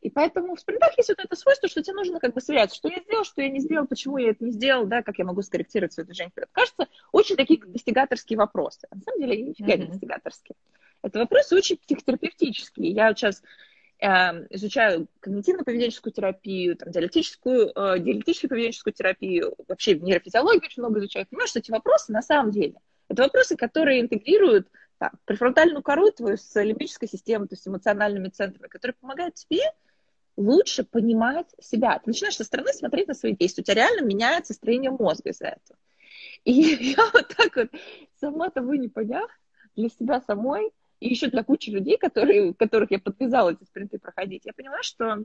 И 0.00 0.10
поэтому 0.10 0.54
в 0.54 0.60
спринтах 0.60 0.96
есть 0.96 1.08
вот 1.08 1.18
это 1.18 1.34
свойство, 1.34 1.68
что 1.68 1.82
тебе 1.82 1.94
нужно 1.94 2.20
как 2.20 2.32
бы 2.32 2.40
сверяться, 2.40 2.76
что 2.76 2.88
я 2.88 3.00
сделал, 3.00 3.24
что 3.24 3.42
я 3.42 3.48
не 3.48 3.58
сделал, 3.58 3.86
почему 3.86 4.18
я 4.18 4.30
это 4.30 4.44
не 4.44 4.52
сделал, 4.52 4.86
да, 4.86 5.02
как 5.02 5.18
я 5.18 5.24
могу 5.24 5.42
скорректировать 5.42 5.92
свое 5.92 6.06
движение 6.06 6.30
вперед. 6.30 6.48
Кажется, 6.52 6.86
очень 7.10 7.36
такие 7.36 7.60
достигаторские 7.60 8.38
вопросы. 8.38 8.86
На 8.92 9.00
самом 9.00 9.20
деле, 9.20 9.32
они 9.34 9.42
нифига 9.50 9.76
не 9.76 9.86
достигаторские. 9.86 10.54
Это 11.02 11.18
вопросы 11.18 11.56
очень 11.56 11.78
психотерапевтические. 11.78 12.92
Я 12.92 13.08
вот 13.08 13.18
сейчас 13.18 13.42
изучаю 14.00 15.08
когнитивно-поведенческую 15.20 16.12
терапию, 16.12 16.76
там, 16.76 16.92
диалектическую, 16.92 17.72
э, 17.74 17.98
диалектическую 17.98 18.50
поведенческую 18.50 18.94
терапию, 18.94 19.54
вообще 19.66 19.98
нейрофизиологию 19.98 20.62
очень 20.64 20.82
много 20.82 21.00
изучаю, 21.00 21.26
понимаю, 21.26 21.48
что 21.48 21.58
эти 21.58 21.70
вопросы 21.70 22.12
на 22.12 22.22
самом 22.22 22.52
деле, 22.52 22.74
это 23.08 23.22
вопросы, 23.22 23.56
которые 23.56 24.00
интегрируют 24.00 24.68
там, 24.98 25.10
префронтальную 25.24 25.82
кору 25.82 26.10
твою 26.10 26.36
с 26.36 26.62
лимбической 26.62 27.08
системой, 27.08 27.48
то 27.48 27.54
есть 27.54 27.66
эмоциональными 27.66 28.28
центрами, 28.28 28.68
которые 28.68 28.94
помогают 29.00 29.34
тебе 29.34 29.62
лучше 30.36 30.84
понимать 30.84 31.48
себя. 31.60 31.98
Ты 31.98 32.10
начинаешь 32.10 32.36
со 32.36 32.44
стороны 32.44 32.72
смотреть 32.72 33.08
на 33.08 33.14
свои 33.14 33.34
действия, 33.34 33.62
у 33.62 33.64
тебя 33.64 33.74
реально 33.74 34.06
меняется 34.06 34.54
строение 34.54 34.90
мозга 34.90 35.30
из-за 35.30 35.46
этого. 35.46 35.78
И 36.44 36.52
я 36.96 37.10
вот 37.12 37.34
так 37.36 37.56
вот, 37.56 37.68
сама 38.20 38.50
того 38.50 38.74
не 38.74 38.88
поняв, 38.88 39.28
для 39.74 39.88
себя 39.88 40.20
самой 40.20 40.70
и 41.00 41.08
еще 41.08 41.28
для 41.28 41.44
кучи 41.44 41.70
людей, 41.70 41.96
которые, 41.96 42.54
которых 42.54 42.90
я 42.90 42.98
подвязала 42.98 43.50
эти 43.50 43.64
спринты 43.64 43.98
проходить, 43.98 44.46
я 44.46 44.52
поняла, 44.52 44.82
что 44.82 45.24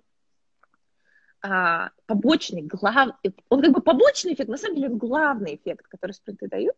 а, 1.42 1.92
побочный, 2.06 2.62
глав... 2.62 3.16
он 3.50 3.62
как 3.62 3.72
бы 3.72 3.82
побочный 3.82 4.34
эффект, 4.34 4.50
на 4.50 4.58
самом 4.58 4.76
деле 4.76 4.90
он 4.90 4.98
главный 4.98 5.56
эффект, 5.56 5.88
который 5.88 6.12
спринты 6.12 6.48
дают. 6.48 6.76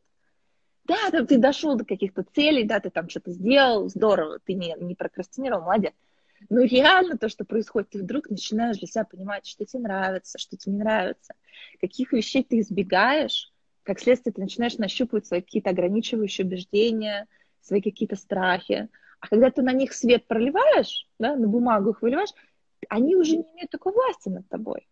Да, 0.86 1.10
там 1.12 1.25
ты 1.25 1.38
дошел 1.38 1.75
до 1.75 1.84
каких-то 1.84 2.23
целей, 2.23 2.63
да, 2.63 2.79
ты 2.79 2.89
там 2.89 3.10
что-то 3.10 3.31
сделал, 3.31 3.89
здорово, 3.89 4.39
ты 4.39 4.53
не, 4.53 4.75
не 4.79 4.95
прокрастинировал, 4.95 5.63
молодец. 5.63 5.93
Но 6.49 6.62
реально 6.62 7.17
то, 7.17 7.27
что 7.27 7.43
происходит, 7.43 7.89
ты 7.89 7.99
вдруг 7.99 8.29
начинаешь 8.29 8.77
для 8.77 8.88
себя 8.88 9.03
понимать, 9.03 9.47
что 9.47 9.65
тебе 9.65 9.84
нравится, 9.84 10.38
что 10.38 10.58
тебе 10.58 10.73
не 10.73 10.79
нравится, 10.79 11.34
каких 11.81 12.12
вещей 12.13 12.43
ты 12.43 12.60
избегаешь, 12.60 13.51
как 13.84 13.99
следствие 13.99 14.34
ты 14.34 14.41
начинаешь 14.41 14.77
нащупывать 14.77 15.25
свои 15.25 15.41
какие-то 15.41 15.71
ограничивающие 15.71 16.45
убеждения, 16.45 17.27
свои 17.65 17.82
какие-то 17.82 18.15
страхи. 18.15 18.89
А 19.19 19.28
когда 19.28 19.49
ты 19.49 19.62
на 19.62 19.73
них 19.73 19.93
свет 19.93 20.28
проливаешь, 20.28 21.08
да, 21.19 21.36
на 21.36 21.47
бумагу 21.47 21.91
их 21.91 22.01
выливаешь, 22.01 22.34
они 22.89 23.15
уже 23.15 23.38
не 23.38 23.43
имеют 23.54 23.71
такой 23.71 23.93
власти 23.93 24.30
над 24.30 24.47
тобой. 24.47 24.88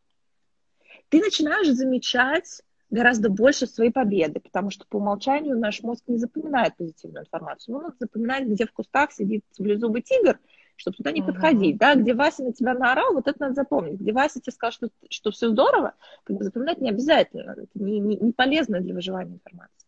Ты 1.09 1.19
начинаешь 1.19 1.69
замечать 1.69 2.63
гораздо 2.89 3.29
больше 3.29 3.67
своей 3.67 3.91
победы, 3.91 4.39
потому 4.39 4.69
что 4.69 4.85
по 4.87 4.97
умолчанию 4.97 5.57
наш 5.57 5.81
мозг 5.81 6.03
не 6.07 6.17
запоминает 6.17 6.75
позитивную 6.75 7.23
информацию. 7.23 7.75
Он 7.75 7.91
запоминает, 7.99 8.47
где 8.47 8.65
в 8.65 8.71
кустах 8.71 9.11
сидит 9.11 9.43
саблезубый 9.51 10.01
тигр, 10.01 10.39
чтобы 10.75 10.97
туда 10.97 11.11
не 11.11 11.21
uh-huh. 11.21 11.25
подходить, 11.25 11.77
да, 11.77 11.95
где 11.95 12.13
Вася 12.13 12.43
на 12.43 12.53
тебя 12.53 12.73
наорал, 12.73 13.13
вот 13.13 13.27
это 13.27 13.39
надо 13.39 13.55
запомнить. 13.55 13.99
Где 13.99 14.11
Вася 14.11 14.41
тебе 14.41 14.53
сказал, 14.53 14.71
что, 14.71 14.89
что 15.09 15.31
все 15.31 15.49
здорово, 15.49 15.93
как 16.23 16.37
бы 16.37 16.43
запоминать 16.43 16.81
не 16.81 16.89
обязательно, 16.89 17.51
это 17.51 17.67
не, 17.75 17.99
не, 17.99 18.15
не 18.17 18.31
полезно 18.31 18.79
для 18.79 18.93
выживания 18.93 19.35
информации. 19.35 19.82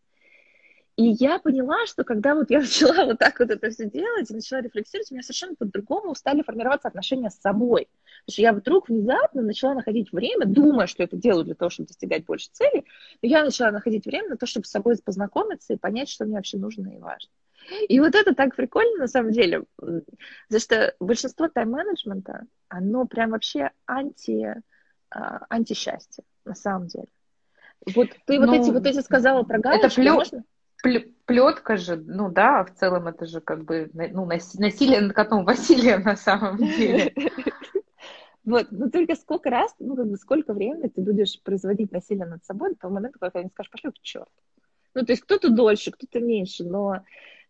И 0.97 1.03
я 1.19 1.39
поняла, 1.39 1.85
что 1.87 2.05
когда 2.05 2.35
вот 2.35 2.49
я 2.49 2.59
начала 2.61 3.05
вот 3.05 3.19
так 3.19 3.39
вот 3.39 3.49
это 3.49 3.69
все 3.69 3.89
делать 3.89 4.29
и 4.31 4.33
начала 4.33 4.61
рефлексировать, 4.61 5.11
у 5.11 5.15
меня 5.15 5.23
совершенно 5.23 5.55
по-другому 5.55 6.15
стали 6.15 6.41
формироваться 6.41 6.87
отношения 6.87 7.29
с 7.29 7.39
собой. 7.39 7.89
Потому 8.25 8.33
что 8.33 8.41
я 8.41 8.53
вдруг 8.53 8.89
внезапно 8.89 9.41
начала 9.41 9.73
находить 9.73 10.11
время, 10.11 10.45
думая, 10.45 10.87
что 10.87 11.03
это 11.03 11.17
делаю 11.17 11.43
для 11.43 11.55
того, 11.55 11.69
чтобы 11.69 11.87
достигать 11.87 12.25
больше 12.25 12.49
целей, 12.51 12.85
но 13.21 13.29
я 13.29 13.43
начала 13.43 13.71
находить 13.71 14.05
время 14.05 14.29
на 14.29 14.37
то, 14.37 14.45
чтобы 14.45 14.65
с 14.65 14.71
собой 14.71 14.95
познакомиться 15.03 15.73
и 15.73 15.77
понять, 15.77 16.09
что 16.09 16.25
мне 16.25 16.35
вообще 16.35 16.57
нужно 16.57 16.87
и 16.87 16.97
важно. 16.97 17.29
И 17.89 17.99
вот 17.99 18.13
это 18.15 18.35
так 18.35 18.55
прикольно 18.55 18.99
на 18.99 19.07
самом 19.07 19.31
деле, 19.31 19.63
потому 19.75 20.59
что 20.59 20.95
большинство 20.99 21.47
тайм-менеджмента, 21.47 22.45
оно 22.69 23.05
прям 23.05 23.31
вообще 23.31 23.71
анти, 23.87 24.61
а, 25.09 25.45
антисчастье 25.49 26.23
на 26.45 26.53
самом 26.53 26.87
деле. 26.87 27.07
Вот 27.95 28.09
ты 28.25 28.39
ну, 28.39 28.47
вот 28.47 28.55
эти 28.55 28.69
вот 28.69 28.85
эти 28.85 28.99
сказала 28.99 29.43
про 29.43 29.59
галочки, 29.59 29.85
это 29.85 29.95
плю... 29.95 30.13
можно? 30.13 30.43
Плетка 31.25 31.77
же, 31.77 31.97
ну 31.97 32.29
да, 32.29 32.63
в 32.63 32.73
целом 32.73 33.07
это 33.07 33.25
же 33.25 33.41
как 33.41 33.63
бы 33.63 33.89
ну, 33.93 34.25
насилие 34.25 35.01
над 35.01 35.13
котом 35.13 35.45
Василия 35.45 35.97
на 35.97 36.15
самом 36.15 36.57
деле. 36.57 37.13
Вот, 38.45 38.67
но 38.69 38.91
только 38.91 39.15
сколько 39.15 39.49
раз, 39.49 39.73
ну, 39.79 39.95
как 39.95 40.07
бы 40.07 40.17
сколько 40.17 40.53
времени 40.53 40.87
ты 40.87 41.01
будешь 41.01 41.41
производить 41.41 41.91
насилие 41.91 42.27
над 42.27 42.45
собой 42.45 42.69
до 42.69 42.75
того 42.75 42.93
момента, 42.93 43.17
когда 43.17 43.41
не 43.41 43.49
скажешь, 43.49 43.71
пошли 43.71 43.89
к 43.89 43.99
черту. 44.03 44.29
Ну, 44.93 45.03
то 45.03 45.13
есть 45.13 45.23
кто-то 45.23 45.49
дольше, 45.49 45.89
кто-то 45.89 46.19
меньше, 46.19 46.63
но, 46.63 47.01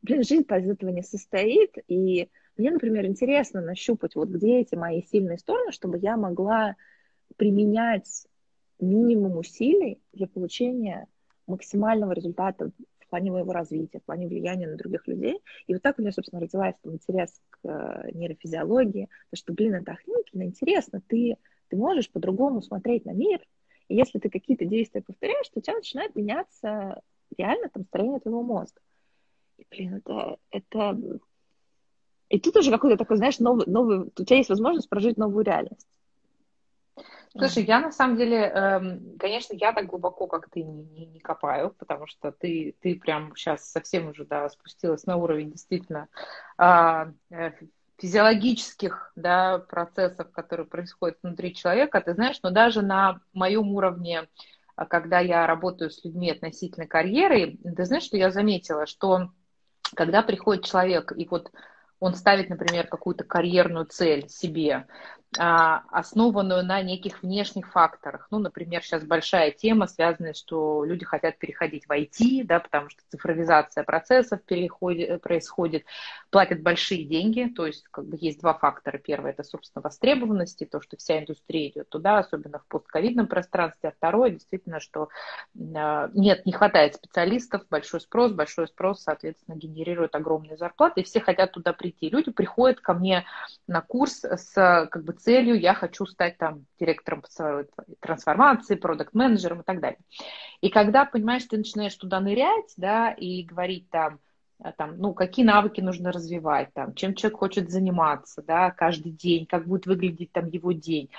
блин, 0.02 0.24
жизнь 0.24 0.45
из 0.50 0.69
этого 0.69 0.89
не 0.91 1.04
состоит, 1.04 1.76
и 1.89 2.30
мне, 2.56 2.71
например, 2.71 3.06
интересно 3.06 3.60
нащупать, 3.60 4.15
вот 4.15 4.30
где 4.30 4.62
эти 4.62 4.76
мои 4.76 5.02
сильные 5.04 5.38
стороны, 5.38 5.74
чтобы 5.74 5.98
я 5.98 6.15
могла 6.15 6.78
применять 7.36 8.26
минимум 8.80 9.38
усилий 9.38 10.00
для 10.13 10.28
получения 10.28 11.08
максимального 11.45 12.13
результата 12.13 12.71
плане 13.15 13.32
моего 13.32 13.54
развития, 13.54 13.99
в 13.99 14.04
плане 14.04 14.28
влияния 14.28 14.67
на 14.67 14.75
других 14.75 15.08
людей. 15.08 15.39
И 15.67 15.73
вот 15.73 15.82
так 15.82 15.97
у 15.97 16.01
меня, 16.01 16.12
собственно, 16.12 16.41
родилась 16.41 16.75
там, 16.82 16.93
интерес 16.95 17.39
к 17.49 17.60
э, 17.63 18.12
нейрофизиологии, 18.12 19.08
потому 19.30 19.38
что, 19.38 19.54
блин, 19.54 19.75
это 19.75 19.93
охренительно 19.93 20.43
интересно, 20.43 21.01
ты, 21.08 21.38
ты 21.69 21.78
можешь 21.78 22.12
по-другому 22.12 22.62
смотреть 22.62 23.06
на 23.06 23.12
мир, 23.12 23.39
и 23.88 23.95
если 23.95 24.19
ты 24.19 24.30
какие-то 24.30 24.65
действия 24.65 25.01
повторяешь, 25.01 25.47
то 25.47 25.60
у 25.60 25.62
тебя 25.62 25.75
начинает 25.75 26.13
меняться 26.13 27.01
реально 27.38 27.69
там 27.69 27.86
строение 27.86 28.19
твоего 28.19 28.43
мозга. 28.43 28.82
И, 29.58 29.65
блин, 29.71 29.95
это, 29.95 30.38
это... 30.51 30.99
И 32.28 32.39
тут 32.39 32.58
уже 32.58 32.69
какой-то 32.69 32.97
такой, 32.97 33.15
знаешь, 33.15 33.39
новый, 33.39 33.65
новый... 33.65 34.12
У 34.17 34.23
тебя 34.25 34.38
есть 34.38 34.49
возможность 34.49 34.89
прожить 34.89 35.15
новую 35.15 35.45
реальность. 35.45 35.88
Слушай, 37.38 37.63
я 37.63 37.81
на 37.81 37.91
самом 37.91 38.15
деле, 38.15 38.38
эм, 38.38 39.17
конечно, 39.19 39.53
я 39.53 39.73
так 39.73 39.88
глубоко, 39.88 40.27
как 40.27 40.49
ты, 40.49 40.63
не, 40.63 40.84
не, 40.84 41.05
не 41.08 41.19
копаю, 41.19 41.75
потому 41.77 42.08
что 42.08 42.31
ты, 42.31 42.75
ты 42.79 42.95
прям 42.95 43.36
сейчас 43.36 43.69
совсем 43.69 44.10
уже, 44.10 44.25
да, 44.25 44.47
спустилась 44.49 45.05
на 45.05 45.17
уровень 45.17 45.51
действительно 45.51 46.08
а, 46.58 47.10
э, 47.31 47.51
физиологических, 47.97 49.12
да, 49.17 49.60
процессов, 49.60 50.31
которые 50.31 50.65
происходят 50.65 51.17
внутри 51.21 51.53
человека. 51.53 51.99
Ты 51.99 52.13
знаешь, 52.13 52.39
но 52.41 52.51
даже 52.51 52.81
на 52.81 53.19
моем 53.34 53.69
уровне, 53.75 54.27
а, 54.77 54.86
когда 54.86 55.19
я 55.19 55.45
работаю 55.45 55.91
с 55.91 56.05
людьми 56.05 56.31
относительно 56.31 56.88
карьеры, 56.88 57.58
ты 57.75 57.84
знаешь, 57.86 58.03
что 58.03 58.15
я 58.15 58.31
заметила, 58.31 58.86
что 58.86 59.31
когда 59.93 60.21
приходит 60.21 60.63
человек 60.63 61.12
и 61.15 61.27
вот 61.29 61.51
он 61.99 62.13
ставит, 62.13 62.49
например, 62.49 62.88
какую-то 62.88 63.23
карьерную 63.23 63.86
цель 63.86 64.27
себе, 64.29 64.86
основанную 65.38 66.65
на 66.65 66.82
неких 66.82 67.21
внешних 67.24 67.71
факторах. 67.71 68.28
Ну, 68.32 68.39
например, 68.39 68.84
сейчас 68.84 69.04
большая 69.04 69.52
тема, 69.52 69.88
связанная, 69.88 70.34
что 70.34 70.84
люди 70.86 71.06
хотят 71.06 71.38
переходить 71.38 71.86
в 71.86 71.91
IT, 71.91 72.43
да, 72.45 72.60
потому 72.60 72.89
что 72.89 73.02
цифровизация 73.10 73.84
процессов 73.84 74.41
переходит, 74.43 75.21
происходит, 75.21 75.86
платят 76.30 76.62
большие 76.62 77.06
деньги, 77.06 77.52
то 77.56 77.65
есть 77.65 77.86
как 77.91 78.06
бы 78.06 78.17
есть 78.19 78.41
два 78.41 78.54
фактора. 78.54 78.98
Первое– 78.98 79.32
это, 79.34 79.43
собственно, 79.43 79.82
востребованность, 79.82 80.62
и 80.62 80.65
то, 80.65 80.82
что 80.82 80.98
вся 80.98 81.19
индустрия 81.19 81.69
идет 81.69 81.89
туда, 81.89 82.19
особенно 82.19 82.60
в 82.60 82.67
постковидном 82.67 83.28
пространстве. 83.28 83.89
А 83.89 83.91
второе, 83.91 84.32
действительно, 84.32 84.80
что 84.80 85.10
а, 85.76 86.10
нет, 86.13 86.45
не 86.45 86.52
хватает 86.52 86.95
специалистов, 86.95 87.63
большой 87.69 88.02
спрос, 88.02 88.32
большой 88.32 88.67
спрос, 88.67 89.02
соответственно, 89.02 89.56
генерирует 89.56 90.15
огромные 90.15 90.58
зарплаты, 90.58 91.02
и 91.02 91.04
все 91.04 91.19
хотят 91.19 91.52
туда 91.52 91.74
прийти. 91.74 92.10
Люди 92.10 92.32
приходят 92.32 92.80
ко 92.80 92.93
мне 92.93 93.26
на 93.67 93.82
курс 93.82 94.24
с 94.24 94.54
как 94.54 95.04
бы 95.04 95.13
целью 95.26 95.60
я 95.60 95.74
хочу 95.74 96.06
стать 96.06 96.38
там 96.38 96.66
директором 96.80 97.24
трансформации, 98.00 98.76
продукт-менеджером 98.76 99.62
и 99.62 99.64
так 99.64 99.80
далее. 99.82 100.00
И 100.62 100.70
когда, 100.70 101.06
понимаешь, 101.06 101.44
ты 101.44 101.58
начинаешь 101.58 101.96
туда 101.96 102.20
нырять, 102.20 102.74
да, 102.78 103.12
и 103.12 103.44
говорить 103.44 103.90
там, 103.90 104.20
а, 104.60 104.72
там, 104.72 104.98
ну, 104.98 105.14
какие 105.14 105.46
навыки 105.46 105.82
нужно 105.82 106.12
развивать, 106.12 106.74
там, 106.74 106.94
чем 106.94 107.16
человек 107.16 107.40
хочет 107.40 107.70
заниматься, 107.72 108.42
да, 108.42 108.72
каждый 108.72 109.12
день, 109.12 109.46
как 109.46 109.68
будет 109.68 109.88
выглядеть 109.88 110.32
там 110.32 110.48
его 110.48 110.72
день. 110.72 111.10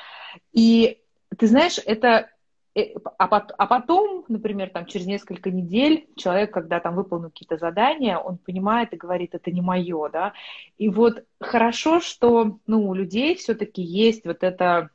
И 0.53 1.01
ты 1.37 1.47
знаешь, 1.47 1.79
это 1.85 2.31
Э, 2.77 2.93
а, 3.19 3.25
а 3.27 3.67
потом, 3.67 4.27
например, 4.29 4.69
там, 4.69 4.85
через 4.85 5.07
несколько 5.07 5.51
недель 5.51 6.11
человек, 6.15 6.53
когда 6.53 6.79
там 6.79 6.95
выполнил 6.95 7.31
какие-то 7.31 7.57
задания, 7.57 8.19
он 8.19 8.37
понимает 8.37 8.93
и 8.93 8.99
говорит, 8.99 9.35
это 9.35 9.51
не 9.51 9.63
мое, 9.63 10.11
да. 10.11 10.35
И 10.77 10.91
вот 10.91 11.25
хорошо, 11.41 12.01
что 12.01 12.59
ну, 12.67 12.87
у 12.87 12.93
людей 12.93 13.35
все-таки 13.37 13.81
есть 13.81 14.27
вот 14.27 14.43
это 14.43 14.91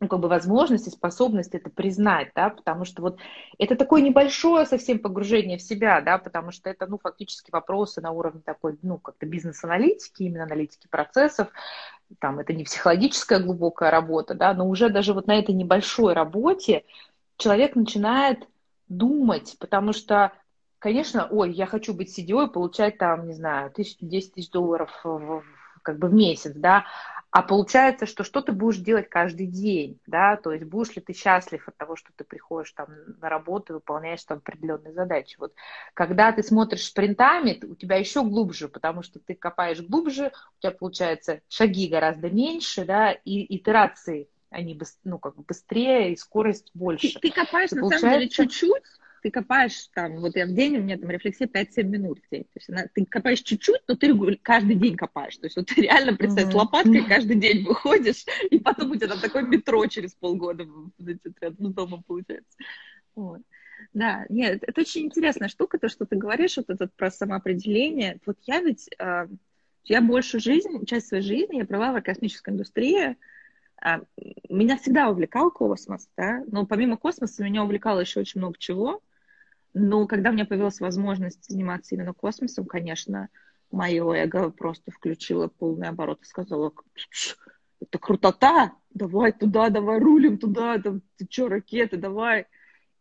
ну, 0.00 0.08
как 0.08 0.20
бы 0.20 0.28
возможность 0.28 0.86
и 0.86 0.90
способность 0.90 1.54
это 1.54 1.70
признать, 1.70 2.30
да, 2.34 2.50
потому 2.50 2.84
что 2.84 3.00
вот 3.00 3.18
это 3.58 3.74
такое 3.74 4.02
небольшое 4.02 4.66
совсем 4.66 4.98
погружение 4.98 5.56
в 5.56 5.62
себя, 5.62 6.02
да, 6.02 6.18
потому 6.18 6.50
что 6.50 6.68
это, 6.68 6.86
ну, 6.86 6.98
фактически 6.98 7.50
вопросы 7.50 8.02
на 8.02 8.10
уровне 8.10 8.42
такой, 8.44 8.76
ну, 8.82 8.98
как-то 8.98 9.24
бизнес-аналитики, 9.24 10.24
именно 10.24 10.44
аналитики 10.44 10.88
процессов, 10.88 11.48
там, 12.18 12.38
это 12.38 12.52
не 12.52 12.64
психологическая 12.64 13.38
глубокая 13.38 13.90
работа, 13.90 14.34
да, 14.34 14.52
но 14.52 14.68
уже 14.68 14.90
даже 14.90 15.14
вот 15.14 15.26
на 15.26 15.38
этой 15.38 15.54
небольшой 15.54 16.12
работе 16.12 16.84
человек 17.36 17.76
начинает 17.76 18.48
думать, 18.88 19.56
потому 19.58 19.92
что, 19.92 20.32
конечно, 20.78 21.26
ой, 21.30 21.52
я 21.52 21.66
хочу 21.66 21.94
быть 21.94 22.16
CDO 22.18 22.48
и 22.48 22.52
получать 22.52 22.98
там, 22.98 23.26
не 23.26 23.34
знаю, 23.34 23.70
тысячу, 23.70 24.04
десять 24.04 24.34
тысяч 24.34 24.50
долларов 24.50 24.90
в, 25.02 25.42
как 25.82 25.98
бы 25.98 26.08
в 26.08 26.14
месяц, 26.14 26.52
да, 26.54 26.84
а 27.34 27.42
получается, 27.42 28.06
что 28.06 28.22
что 28.22 28.42
ты 28.42 28.52
будешь 28.52 28.78
делать 28.78 29.08
каждый 29.08 29.48
день, 29.48 29.98
да, 30.06 30.36
то 30.36 30.52
есть 30.52 30.64
будешь 30.66 30.94
ли 30.94 31.02
ты 31.02 31.12
счастлив 31.12 31.66
от 31.66 31.76
того, 31.76 31.96
что 31.96 32.12
ты 32.14 32.22
приходишь 32.22 32.70
там 32.70 32.86
на 33.20 33.28
работу 33.28 33.72
и 33.72 33.74
выполняешь 33.74 34.22
там 34.22 34.38
определенные 34.38 34.92
задачи. 34.92 35.36
Вот 35.40 35.52
когда 35.94 36.30
ты 36.30 36.44
смотришь 36.44 36.86
спринтами, 36.86 37.58
у 37.64 37.74
тебя 37.74 37.96
еще 37.96 38.22
глубже, 38.22 38.68
потому 38.68 39.02
что 39.02 39.18
ты 39.18 39.34
копаешь 39.34 39.80
глубже, 39.80 40.26
у 40.58 40.60
тебя 40.60 40.70
получается 40.70 41.40
шаги 41.48 41.88
гораздо 41.88 42.30
меньше, 42.30 42.84
да, 42.84 43.10
и 43.10 43.56
итерации 43.56 44.28
они 44.54 44.78
ну, 45.02 45.18
как 45.18 45.36
бы 45.36 45.42
быстрее 45.42 46.12
и 46.12 46.16
скорость 46.16 46.70
больше. 46.74 47.12
Ты, 47.14 47.28
ты 47.28 47.30
копаешь, 47.30 47.72
и 47.72 47.74
на 47.74 47.80
получается... 47.82 48.06
самом 48.06 48.18
деле, 48.20 48.30
чуть-чуть, 48.30 48.84
ты 49.22 49.30
копаешь 49.30 49.88
там, 49.94 50.16
вот 50.20 50.36
я 50.36 50.46
в 50.46 50.52
день, 50.52 50.76
у 50.76 50.82
меня 50.82 50.98
там 50.98 51.10
рефлексия 51.10 51.46
5-7 51.46 51.82
минут 51.84 52.20
в 52.20 52.30
день. 52.30 52.44
То 52.44 52.56
есть 52.56 52.68
она, 52.68 52.84
ты 52.92 53.04
копаешь 53.06 53.40
чуть-чуть, 53.40 53.80
но 53.88 53.96
ты 53.96 54.14
каждый 54.42 54.76
день 54.76 54.96
копаешь. 54.96 55.36
То 55.38 55.46
есть 55.46 55.56
вот 55.56 55.66
ты 55.66 55.80
реально, 55.80 56.14
представь, 56.14 56.46
mm-hmm. 56.46 56.52
с 56.52 56.54
лопаткой 56.54 57.04
каждый 57.06 57.36
день 57.36 57.64
выходишь, 57.64 58.24
и 58.50 58.58
потом 58.58 58.90
у 58.90 58.96
тебя 58.96 59.08
там 59.08 59.20
такое 59.20 59.42
метро 59.42 59.86
через 59.86 60.14
полгода 60.14 60.66
ну, 60.66 61.68
дома 61.70 62.02
получается. 62.06 62.56
Вот. 63.14 63.40
Да, 63.92 64.26
нет, 64.28 64.62
это 64.62 64.80
очень 64.80 65.06
интересная 65.06 65.48
штука, 65.48 65.78
то, 65.78 65.88
что 65.88 66.04
ты 66.06 66.16
говоришь, 66.16 66.56
вот 66.56 66.70
это 66.70 66.88
про 66.94 67.10
самоопределение. 67.10 68.20
Вот 68.26 68.36
я 68.42 68.60
ведь, 68.60 68.88
э, 68.98 69.26
я 69.84 70.00
большую 70.00 70.40
жизнь, 70.40 70.84
часть 70.86 71.08
своей 71.08 71.22
жизни 71.22 71.56
я 71.56 71.64
провела 71.64 71.98
в 71.98 72.02
космической 72.02 72.50
индустрии, 72.50 73.02
а, 73.02 73.16
меня 74.48 74.78
всегда 74.78 75.10
увлекал 75.10 75.50
космос, 75.50 76.08
да, 76.16 76.42
но 76.50 76.66
помимо 76.66 76.96
космоса 76.96 77.44
меня 77.44 77.62
увлекало 77.64 78.00
еще 78.00 78.20
очень 78.20 78.40
много 78.40 78.56
чего. 78.58 79.02
Но 79.74 80.06
когда 80.06 80.30
у 80.30 80.32
меня 80.32 80.46
появилась 80.46 80.80
возможность 80.80 81.44
заниматься 81.44 81.94
именно 81.94 82.14
космосом, 82.14 82.64
конечно, 82.64 83.28
мое 83.70 84.12
эго 84.14 84.50
просто 84.50 84.90
включило 84.92 85.48
полный 85.48 85.88
оборот 85.88 86.22
и 86.22 86.26
сказала, 86.26 86.72
это 87.80 87.98
крутота, 87.98 88.72
давай 88.90 89.32
туда, 89.32 89.68
давай 89.68 89.98
рулим 89.98 90.38
туда, 90.38 90.78
там, 90.78 91.02
ты 91.16 91.26
что, 91.28 91.48
ракеты, 91.48 91.96
давай. 91.96 92.46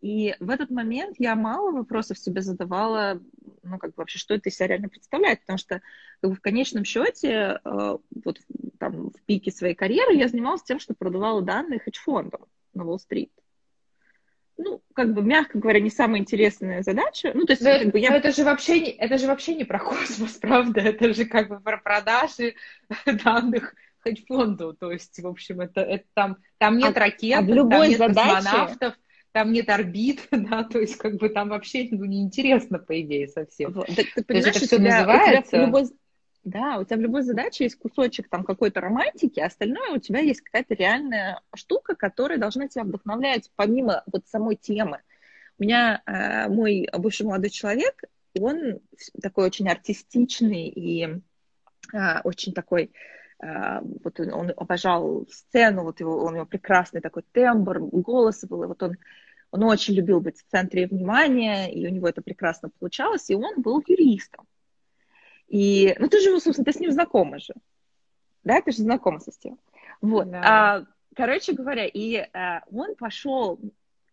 И 0.03 0.35
в 0.41 0.49
этот 0.49 0.69
момент 0.69 1.15
я 1.17 1.33
мало 1.33 1.71
вопросов 1.71 2.19
себе 2.19 2.41
задавала, 2.41 3.21
ну, 3.63 3.77
как 3.77 3.91
бы 3.91 3.95
вообще, 3.95 4.19
что 4.19 4.33
это 4.33 4.49
из 4.49 4.55
себя 4.57 4.67
реально 4.67 4.89
представляет, 4.89 5.39
потому 5.39 5.57
что 5.57 5.81
как 6.19 6.29
бы, 6.29 6.35
в 6.35 6.41
конечном 6.41 6.83
счете, 6.83 7.61
э, 7.63 7.97
вот 8.25 8.39
там 8.79 9.11
в 9.11 9.21
пике 9.25 9.49
своей 9.49 9.75
карьеры 9.75 10.13
я 10.15 10.27
занималась 10.27 10.61
тем, 10.61 10.81
что 10.81 10.93
продавала 10.93 11.41
данные 11.41 11.79
хедж-фондам 11.79 12.41
на 12.73 12.83
Уолл-стрит. 12.83 13.31
Ну, 14.57 14.81
как 14.93 15.13
бы, 15.13 15.21
мягко 15.21 15.57
говоря, 15.57 15.79
не 15.79 15.89
самая 15.89 16.19
интересная 16.19 16.83
задача. 16.83 17.31
Ну, 17.33 17.45
то 17.45 17.53
есть, 17.53 17.63
но, 17.63 17.71
как 17.71 17.93
бы, 17.93 17.99
я... 17.99 18.13
это, 18.13 18.33
же 18.33 18.43
вообще 18.43 18.81
не, 18.81 18.89
это 18.89 19.17
же 19.17 19.27
вообще 19.27 19.55
не 19.55 19.63
про 19.63 19.79
космос, 19.79 20.33
правда? 20.41 20.81
Это 20.81 21.13
же 21.13 21.23
как 21.23 21.47
бы 21.47 21.61
про 21.61 21.77
продажи 21.77 22.55
данных 23.23 23.73
хедж-фонду. 24.01 24.73
То 24.73 24.91
есть, 24.91 25.17
в 25.17 25.27
общем, 25.27 25.61
это, 25.61 25.79
это 25.79 26.03
там, 26.13 26.37
там 26.57 26.77
нет 26.77 26.97
а, 26.97 26.99
ракет, 26.99 27.39
а 27.39 27.41
в 27.41 27.47
любой 27.47 27.95
там 27.95 28.09
нет 28.09 28.17
задаче... 28.17 28.35
космонавтов, 28.35 28.95
там 29.33 29.51
нет 29.51 29.69
орбит, 29.69 30.27
да, 30.31 30.63
то 30.63 30.79
есть 30.79 30.95
как 30.97 31.15
бы 31.17 31.27
там 31.27 31.49
вообще 31.49 31.87
ну, 31.91 32.05
неинтересно, 32.05 32.79
по 32.79 32.99
идее, 33.01 33.27
совсем. 33.27 33.73
Вот, 33.73 33.87
так 33.87 34.05
ты 34.15 34.23
понимаешь, 34.23 34.55
это 34.55 34.65
все 34.65 34.77
тебя, 34.77 34.99
называется... 34.99 35.57
Любой, 35.57 35.85
да, 36.43 36.77
у 36.77 36.83
тебя 36.83 36.97
в 36.97 37.01
любой 37.01 37.23
задаче 37.23 37.65
есть 37.65 37.77
кусочек 37.77 38.29
там 38.29 38.43
какой-то 38.43 38.79
романтики, 38.79 39.39
а 39.39 39.47
остальное 39.47 39.95
у 39.95 39.97
тебя 39.97 40.19
есть 40.19 40.41
какая-то 40.41 40.75
реальная 40.75 41.41
штука, 41.55 41.95
которая 41.95 42.37
должна 42.37 42.67
тебя 42.67 42.83
вдохновлять 42.83 43.49
помимо 43.55 44.03
вот 44.11 44.27
самой 44.27 44.55
темы. 44.55 45.01
У 45.57 45.63
меня 45.63 46.01
э, 46.05 46.49
мой 46.49 46.87
бывший 46.97 47.25
молодой 47.25 47.49
человек, 47.49 48.03
он 48.39 48.79
такой 49.21 49.45
очень 49.45 49.69
артистичный 49.69 50.67
и 50.67 51.05
э, 51.93 52.19
очень 52.23 52.53
такой 52.53 52.91
э, 53.41 53.79
вот 54.03 54.19
он, 54.19 54.33
он 54.33 54.53
обожал 54.57 55.25
сцену, 55.31 55.83
вот 55.83 56.01
его, 56.01 56.25
у 56.25 56.29
него 56.29 56.45
прекрасный 56.45 57.01
такой 57.01 57.23
тембр, 57.31 57.79
голос 57.79 58.43
был, 58.43 58.63
и 58.63 58.67
вот 58.67 58.83
он 58.83 58.97
он 59.53 59.63
очень 59.65 59.93
любил 59.93 60.19
быть 60.19 60.39
в 60.39 60.49
центре 60.49 60.87
внимания, 60.87 61.71
и 61.71 61.85
у 61.85 61.91
него 61.91 62.07
это 62.07 62.23
прекрасно 62.23 62.69
получалось, 62.79 63.29
и 63.29 63.35
он 63.35 63.61
был 63.61 63.83
юристом. 63.85 64.47
И, 65.47 65.95
ну, 65.99 66.09
ты 66.09 66.21
же, 66.21 66.39
собственно, 66.39 66.65
ты 66.65 66.73
с 66.73 66.79
ним 66.79 66.91
знакома 66.91 67.37
же. 67.37 67.53
Да, 68.43 68.59
ты 68.61 68.71
же 68.71 68.79
знакома 68.79 69.19
со 69.19 69.31
Стивом. 69.31 69.59
Вот. 70.01 70.31
Да. 70.31 70.41
А, 70.43 70.85
короче 71.15 71.53
говоря, 71.53 71.85
и 71.85 72.15
а, 72.33 72.63
он 72.71 72.95
пошел 72.95 73.59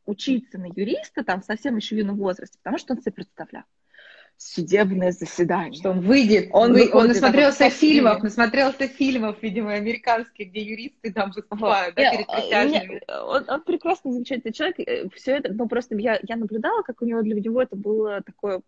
учиться 0.05 0.59
на 0.59 0.67
юриста 0.67 1.25
там 1.25 1.43
совсем 1.43 1.75
еще 1.77 1.95
в 1.95 1.99
юном 1.99 2.17
возрасте, 2.17 2.59
потому 2.59 2.77
что 2.77 2.93
он 2.93 3.01
себе 3.01 3.13
представлял. 3.13 3.65
Судебное 4.41 5.13
заседание. 5.13 5.79
Что 5.79 5.91
он 5.91 6.01
выйдет, 6.01 6.49
он, 6.53 6.73
вы, 6.73 6.91
он 6.93 7.09
насмотрелся 7.09 7.69
фильмов, 7.69 8.23
насмотрелся 8.23 8.89
фильмов, 8.89 9.37
видимо, 9.43 9.75
американских, 9.75 10.49
где 10.49 10.63
юристы 10.63 11.13
там 11.13 11.31
выступают, 11.31 11.95
да, 11.95 12.11
перед 12.11 12.27
присяжными. 12.27 13.03
Он, 13.23 13.45
он 13.47 13.61
прекрасный, 13.63 14.13
замечательный 14.13 14.53
человек, 14.53 14.81
э, 14.81 15.09
все 15.15 15.33
это, 15.37 15.53
ну, 15.53 15.69
просто 15.69 15.95
я, 15.97 16.19
я 16.23 16.37
наблюдала, 16.37 16.83
как 16.83 17.03
у 17.03 17.05
него 17.05 17.21
для 17.21 17.35
него 17.35 17.61
это 17.61 17.77
было 17.77 18.23
такое 18.23 18.63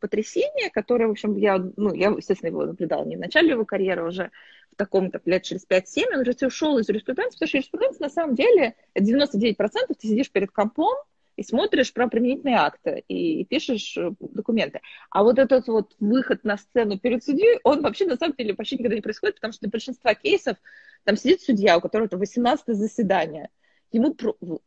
потрясение, 0.00 0.70
которое, 0.70 1.08
в 1.08 1.10
общем, 1.10 1.36
я, 1.36 1.62
ну, 1.76 1.92
я, 1.92 2.08
естественно, 2.08 2.48
его 2.48 2.64
наблюдала 2.64 3.04
не 3.04 3.16
в 3.16 3.20
начале 3.20 3.50
его 3.50 3.66
карьеры, 3.66 4.08
уже 4.08 4.30
в 4.72 4.76
таком-то 4.76 5.20
лет 5.26 5.42
через 5.42 5.66
5-7, 5.68 6.14
он 6.14 6.20
уже 6.20 6.46
ушел 6.46 6.78
из 6.78 6.88
юриспруденции, 6.88 7.34
потому 7.34 7.48
что 7.48 7.58
юриспруденция, 7.58 8.04
на 8.06 8.10
самом 8.10 8.34
деле, 8.34 8.76
99% 8.98 9.56
ты 9.98 10.08
сидишь 10.08 10.30
перед 10.30 10.50
компом, 10.50 10.94
и 11.42 11.44
смотришь 11.44 11.92
про 11.92 12.08
применительные 12.08 12.56
акты 12.56 13.04
и 13.08 13.44
пишешь 13.44 13.96
э, 13.96 14.12
документы. 14.20 14.80
А 15.10 15.24
вот 15.24 15.38
этот 15.38 15.66
вот 15.66 15.94
выход 15.98 16.44
на 16.44 16.56
сцену 16.56 16.98
перед 16.98 17.24
судьей, 17.24 17.58
он 17.64 17.82
вообще 17.82 18.06
на 18.06 18.16
самом 18.16 18.34
деле 18.36 18.54
почти 18.54 18.76
никогда 18.76 18.94
не 18.94 19.02
происходит, 19.02 19.36
потому 19.36 19.52
что 19.52 19.62
для 19.62 19.70
большинства 19.70 20.14
кейсов 20.14 20.56
там 21.04 21.16
сидит 21.16 21.42
судья, 21.42 21.76
у 21.76 21.80
которого 21.80 22.06
это 22.06 22.16
18 22.16 22.64
заседание. 22.76 23.50
Ему, 23.90 24.16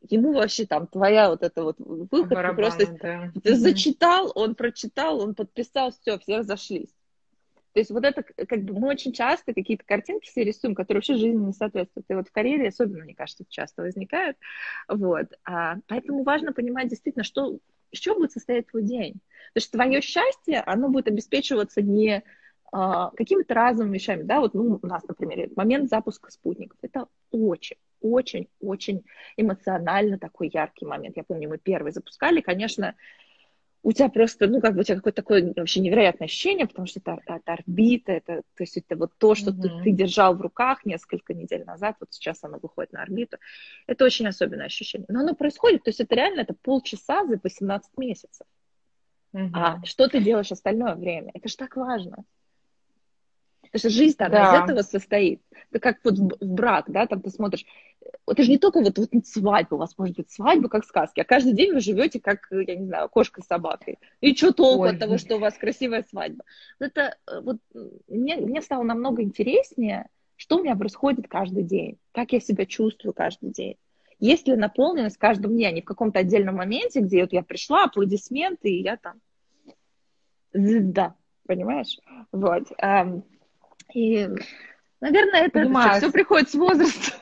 ему 0.09 0.33
вообще 0.33 0.65
там 0.67 0.85
твоя 0.85 1.29
вот 1.29 1.41
эта 1.41 1.63
вот 1.63 1.77
выход, 1.79 2.33
Барабан, 2.33 2.55
просто 2.55 2.97
да. 3.01 3.31
ты 3.41 3.55
зачитал, 3.55 4.31
он 4.35 4.53
прочитал, 4.53 5.19
он 5.19 5.33
подписал, 5.33 5.91
все, 5.91 6.19
все 6.19 6.37
разошлись. 6.37 6.94
То 7.75 7.79
есть 7.79 7.91
вот 7.91 8.05
это, 8.05 8.23
как 8.23 8.63
бы, 8.63 8.79
мы 8.79 8.87
очень 8.87 9.11
часто 9.11 9.53
какие-то 9.53 9.83
картинки 9.83 10.29
себе 10.29 10.45
рисуем, 10.45 10.75
которые 10.75 10.99
вообще 10.99 11.17
жизни 11.17 11.43
не 11.43 11.51
соответствуют. 11.51 12.05
И 12.09 12.13
вот 12.13 12.29
в 12.29 12.31
карьере 12.31 12.69
особенно, 12.69 13.03
мне 13.03 13.13
кажется, 13.13 13.43
часто 13.49 13.81
возникают. 13.81 14.37
Вот. 14.87 15.27
А, 15.43 15.75
поэтому 15.87 16.23
важно 16.23 16.53
понимать 16.53 16.87
действительно, 16.87 17.25
что, 17.25 17.59
из 17.91 17.99
чего 17.99 18.15
будет 18.15 18.31
состоять 18.31 18.67
твой 18.67 18.83
день. 18.83 19.15
Потому 19.53 19.61
что 19.61 19.71
твое 19.73 19.99
счастье, 19.99 20.61
оно 20.61 20.87
будет 20.87 21.09
обеспечиваться 21.09 21.81
не 21.81 22.23
а, 22.71 23.09
какими-то 23.09 23.53
разными 23.53 23.95
вещами, 23.95 24.23
да, 24.23 24.39
вот 24.39 24.53
ну, 24.53 24.79
у 24.81 24.87
нас, 24.87 25.03
например, 25.05 25.49
момент 25.57 25.89
запуска 25.89 26.31
спутников, 26.31 26.77
это 26.81 27.07
очень, 27.31 27.75
очень, 27.99 28.47
очень 28.61 29.03
эмоционально 29.35 30.17
такой 30.17 30.49
яркий 30.53 30.85
момент. 30.85 31.17
Я 31.17 31.25
помню, 31.25 31.49
мы 31.49 31.57
первый 31.57 31.91
запускали, 31.91 32.39
конечно, 32.39 32.95
у 33.85 33.91
тебя 33.91 34.09
просто, 34.09 34.47
ну, 34.47 34.61
как 34.61 34.73
бы 34.73 34.79
у 34.79 34.83
тебя 34.83 34.95
какое-то 34.95 35.21
такое 35.21 35.53
вообще 35.55 35.79
невероятное 35.79 36.25
ощущение, 36.25 36.65
потому 36.65 36.87
что 36.87 36.99
это, 36.99 37.19
это 37.27 37.53
орбита, 37.53 38.13
это, 38.13 38.41
то 38.55 38.63
есть 38.63 38.77
это 38.77 38.95
вот 38.95 39.11
то, 39.19 39.35
что 39.35 39.51
mm-hmm. 39.51 39.61
ты, 39.61 39.83
ты 39.83 39.91
держал 39.91 40.35
в 40.35 40.41
руках 40.41 40.85
несколько 40.85 41.35
недель 41.35 41.63
назад, 41.65 41.95
вот 41.99 42.09
сейчас 42.11 42.43
оно 42.43 42.57
выходит 42.57 42.93
на 42.93 43.03
орбиту. 43.03 43.37
Это 43.85 44.03
очень 44.03 44.25
особенное 44.25 44.65
ощущение. 44.65 45.05
Но 45.07 45.19
оно 45.19 45.35
происходит, 45.35 45.83
то 45.83 45.89
есть 45.89 45.99
это 45.99 46.15
реально 46.15 46.41
это 46.41 46.55
полчаса 46.59 47.27
за 47.27 47.39
18 47.43 47.95
месяцев. 47.97 48.47
Mm-hmm. 49.33 49.49
А 49.53 49.85
что 49.85 50.07
ты 50.07 50.19
делаешь 50.19 50.51
остальное 50.51 50.95
время? 50.95 51.29
Это 51.35 51.47
же 51.47 51.55
так 51.55 51.75
важно. 51.75 52.25
Потому 53.61 53.79
что 53.79 53.89
жизнь-то 53.89 54.29
да. 54.29 54.57
из 54.57 54.63
этого 54.63 54.81
состоит. 54.81 55.43
Это 55.69 55.79
как 55.79 55.97
вот 56.03 56.17
в 56.17 56.37
брак, 56.41 56.85
да, 56.87 57.05
там 57.05 57.21
ты 57.21 57.29
смотришь. 57.29 57.65
Это 58.27 58.43
же 58.43 58.51
не 58.51 58.57
только 58.57 58.81
вот, 58.81 58.97
вот 58.97 59.09
свадьба, 59.25 59.75
у 59.75 59.77
вас 59.77 59.97
может 59.97 60.15
быть 60.15 60.31
свадьба, 60.31 60.69
как 60.69 60.85
сказки, 60.85 61.19
а 61.19 61.25
каждый 61.25 61.53
день 61.53 61.73
вы 61.73 61.79
живете 61.79 62.19
как, 62.19 62.47
я 62.51 62.75
не 62.75 62.85
знаю, 62.85 63.09
кошка 63.09 63.41
с 63.41 63.47
собакой. 63.47 63.99
И 64.21 64.35
что 64.35 64.51
толку 64.51 64.83
Ой. 64.83 64.91
от 64.91 64.99
того, 64.99 65.17
что 65.17 65.35
у 65.35 65.39
вас 65.39 65.57
красивая 65.57 66.03
свадьба? 66.09 66.43
Это 66.79 67.17
э, 67.27 67.41
вот 67.41 67.57
мне, 68.07 68.37
мне 68.37 68.61
стало 68.61 68.83
намного 68.83 69.21
интереснее, 69.21 70.07
что 70.35 70.57
у 70.57 70.63
меня 70.63 70.75
происходит 70.75 71.27
каждый 71.27 71.63
день, 71.63 71.97
как 72.11 72.31
я 72.31 72.39
себя 72.39 72.65
чувствую 72.65 73.13
каждый 73.13 73.51
день. 73.51 73.77
Есть 74.19 74.47
ли 74.47 74.55
наполненность 74.55 75.17
каждого 75.17 75.53
дня, 75.53 75.71
не 75.71 75.81
в 75.81 75.85
каком-то 75.85 76.19
отдельном 76.19 76.55
моменте, 76.55 77.01
где 77.01 77.21
вот 77.21 77.33
я 77.33 77.43
пришла, 77.43 77.83
аплодисменты, 77.83 78.69
и 78.69 78.81
я 78.81 78.97
там 78.97 79.19
да, 80.53 81.15
понимаешь? 81.45 81.97
Вот. 82.31 82.63
И, 83.93 84.29
наверное, 85.01 85.41
это, 85.45 85.59
это 85.59 85.97
все 85.97 86.11
приходит 86.11 86.49
с 86.49 86.55
возрастом. 86.55 87.19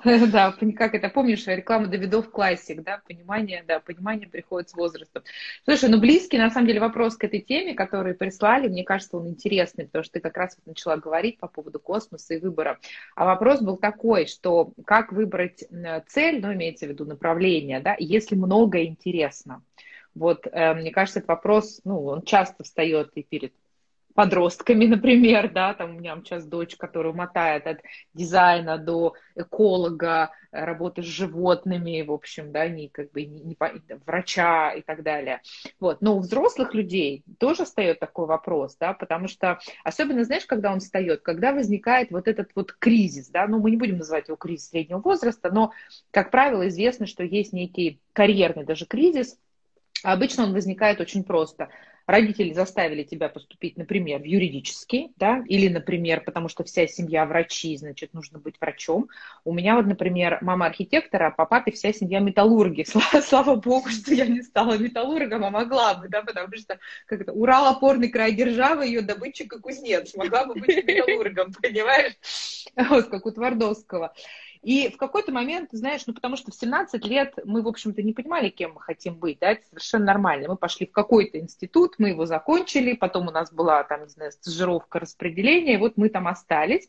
Да, 0.32 0.52
как 0.76 0.94
это, 0.94 1.08
помнишь, 1.10 1.46
реклама 1.46 1.86
Давидов 1.86 2.30
Классик, 2.30 2.82
да, 2.82 3.02
понимание, 3.06 3.64
да, 3.66 3.80
понимание 3.80 4.28
приходит 4.28 4.70
с 4.70 4.74
возрастом. 4.74 5.22
Слушай, 5.64 5.90
ну 5.90 6.00
близкий, 6.00 6.38
на 6.38 6.50
самом 6.50 6.66
деле, 6.66 6.80
вопрос 6.80 7.16
к 7.16 7.24
этой 7.24 7.40
теме, 7.40 7.74
который 7.74 8.14
прислали, 8.14 8.68
мне 8.68 8.82
кажется, 8.82 9.18
он 9.18 9.28
интересный, 9.28 9.84
потому 9.84 10.04
что 10.04 10.14
ты 10.14 10.20
как 10.20 10.36
раз 10.36 10.56
вот 10.56 10.66
начала 10.66 10.96
говорить 10.96 11.38
по 11.38 11.48
поводу 11.48 11.78
космоса 11.78 12.34
и 12.34 12.40
выбора. 12.40 12.78
А 13.14 13.26
вопрос 13.26 13.60
был 13.60 13.76
такой, 13.76 14.26
что 14.26 14.72
как 14.86 15.12
выбрать 15.12 15.64
цель, 16.08 16.40
ну, 16.40 16.52
имеется 16.54 16.86
в 16.86 16.88
виду 16.88 17.04
направление, 17.04 17.80
да, 17.80 17.94
если 17.98 18.36
много 18.36 18.82
интересно. 18.84 19.62
Вот, 20.14 20.46
э, 20.46 20.74
мне 20.74 20.90
кажется, 20.90 21.20
этот 21.20 21.28
вопрос, 21.28 21.80
ну, 21.84 22.04
он 22.04 22.22
часто 22.22 22.64
встает 22.64 23.10
и 23.14 23.22
перед 23.22 23.52
подростками, 24.14 24.86
например, 24.86 25.52
да, 25.52 25.74
там 25.74 25.96
у 25.96 25.98
меня 25.98 26.16
сейчас 26.24 26.46
дочь, 26.46 26.76
которая 26.76 27.12
мотает 27.12 27.66
от 27.66 27.80
дизайна 28.14 28.78
до 28.78 29.14
эколога, 29.34 30.30
работы 30.50 31.02
с 31.02 31.06
животными, 31.06 32.02
в 32.02 32.10
общем, 32.10 32.50
да, 32.50 32.68
не 32.68 32.88
как 32.88 33.12
бы 33.12 33.24
не, 33.24 33.40
не 33.40 33.56
врача 34.04 34.72
и 34.72 34.82
так 34.82 35.02
далее. 35.02 35.40
Вот. 35.78 36.00
Но 36.00 36.16
у 36.16 36.20
взрослых 36.20 36.74
людей 36.74 37.22
тоже 37.38 37.64
встает 37.64 38.00
такой 38.00 38.26
вопрос, 38.26 38.76
да, 38.78 38.92
потому 38.92 39.28
что 39.28 39.60
особенно, 39.84 40.24
знаешь, 40.24 40.46
когда 40.46 40.72
он 40.72 40.80
встает, 40.80 41.22
когда 41.22 41.52
возникает 41.52 42.10
вот 42.10 42.26
этот 42.26 42.50
вот 42.54 42.72
кризис, 42.72 43.28
да, 43.28 43.46
ну 43.46 43.60
мы 43.60 43.70
не 43.70 43.76
будем 43.76 43.98
называть 43.98 44.28
его 44.28 44.36
кризис 44.36 44.70
среднего 44.70 44.98
возраста, 44.98 45.50
но, 45.52 45.72
как 46.10 46.30
правило, 46.30 46.66
известно, 46.68 47.06
что 47.06 47.22
есть 47.22 47.52
некий 47.52 48.00
карьерный 48.12 48.64
даже 48.64 48.86
кризис, 48.86 49.38
Обычно 50.02 50.44
он 50.44 50.52
возникает 50.52 51.00
очень 51.00 51.24
просто 51.24 51.68
родители 52.06 52.52
заставили 52.52 53.02
тебя 53.02 53.28
поступить, 53.28 53.76
например, 53.76 54.20
в 54.20 54.24
юридический, 54.24 55.12
да, 55.16 55.42
или, 55.46 55.68
например, 55.68 56.22
потому 56.22 56.48
что 56.48 56.64
вся 56.64 56.86
семья 56.86 57.26
врачи, 57.26 57.76
значит, 57.76 58.14
нужно 58.14 58.38
быть 58.38 58.56
врачом. 58.60 59.08
У 59.44 59.52
меня 59.52 59.76
вот, 59.76 59.86
например, 59.86 60.38
мама 60.40 60.66
архитектора, 60.66 61.28
а 61.28 61.30
по 61.30 61.46
папе 61.46 61.72
вся 61.72 61.92
семья 61.92 62.20
металлурги. 62.20 62.84
Слава, 62.90 63.20
слава 63.22 63.54
богу, 63.56 63.88
что 63.90 64.14
я 64.14 64.26
не 64.26 64.42
стала 64.42 64.76
металлургом, 64.76 65.44
а 65.44 65.50
могла 65.50 65.94
бы, 65.94 66.08
да, 66.08 66.22
потому 66.22 66.56
что 66.56 66.78
как 67.06 67.20
это, 67.20 67.32
Урал 67.32 67.66
опорный 67.66 68.08
край 68.08 68.32
державы, 68.32 68.86
ее 68.86 69.02
добытчик 69.02 69.52
и 69.52 69.58
кузнец, 69.58 70.14
могла 70.14 70.44
бы 70.44 70.54
быть 70.54 70.84
металлургом, 70.84 71.52
понимаешь? 71.62 72.14
Вот, 72.76 73.08
как 73.08 73.26
у 73.26 73.30
Твардовского. 73.30 74.12
И 74.62 74.90
в 74.90 74.98
какой-то 74.98 75.32
момент, 75.32 75.70
знаешь, 75.72 76.02
ну 76.06 76.12
потому 76.12 76.36
что 76.36 76.50
в 76.50 76.54
17 76.54 77.04
лет 77.06 77.34
мы, 77.44 77.62
в 77.62 77.68
общем-то, 77.68 78.02
не 78.02 78.12
понимали, 78.12 78.50
кем 78.50 78.74
мы 78.74 78.80
хотим 78.80 79.14
быть, 79.14 79.38
да, 79.40 79.52
это 79.52 79.66
совершенно 79.68 80.04
нормально. 80.04 80.48
Мы 80.48 80.56
пошли 80.56 80.86
в 80.86 80.92
какой-то 80.92 81.38
институт, 81.38 81.94
мы 81.98 82.10
его 82.10 82.26
закончили, 82.26 82.92
потом 82.94 83.28
у 83.28 83.30
нас 83.30 83.52
была 83.52 83.82
там, 83.84 84.02
не 84.02 84.08
знаю, 84.08 84.32
стажировка, 84.32 85.00
распределение, 85.00 85.74
и 85.74 85.78
вот 85.78 85.96
мы 85.96 86.10
там 86.10 86.28
остались. 86.28 86.88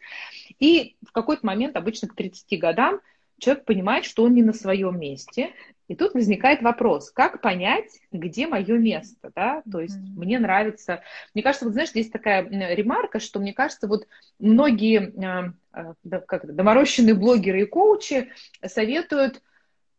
И 0.60 0.98
в 1.08 1.14
какой-то 1.14 1.46
момент, 1.46 1.78
обычно 1.78 2.10
к 2.10 2.16
30 2.16 2.60
годам, 2.60 3.00
человек 3.42 3.66
понимает, 3.66 4.06
что 4.06 4.24
он 4.24 4.36
не 4.36 4.44
на 4.44 4.54
своем 4.54 5.00
месте, 5.00 5.52
и 5.88 5.96
тут 5.96 6.14
возникает 6.14 6.62
вопрос, 6.62 7.12
как 7.12 7.42
понять, 7.42 8.00
где 8.12 8.48
мое 8.48 8.78
место, 8.78 9.32
да, 9.36 9.62
то 9.70 9.82
есть 9.82 9.98
mm-hmm. 9.98 10.16
мне 10.16 10.40
нравится, 10.40 11.02
мне 11.34 11.44
кажется, 11.44 11.66
вот 11.66 11.74
знаешь, 11.74 11.90
здесь 11.90 12.10
такая 12.10 12.48
ремарка, 12.48 13.20
что 13.20 13.40
мне 13.40 13.52
кажется, 13.52 13.88
вот 13.88 14.08
многие 14.40 15.12
э, 15.12 15.54
э, 15.74 16.22
как 16.28 16.46
это, 16.46 16.54
доморощенные 16.54 17.16
блогеры 17.16 17.64
и 17.64 17.66
коучи 17.66 18.32
советуют 18.66 19.42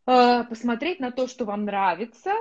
э, 0.06 0.44
посмотреть 0.48 1.00
на 1.00 1.10
то, 1.10 1.26
что 1.26 1.44
вам 1.44 1.64
нравится, 1.64 2.32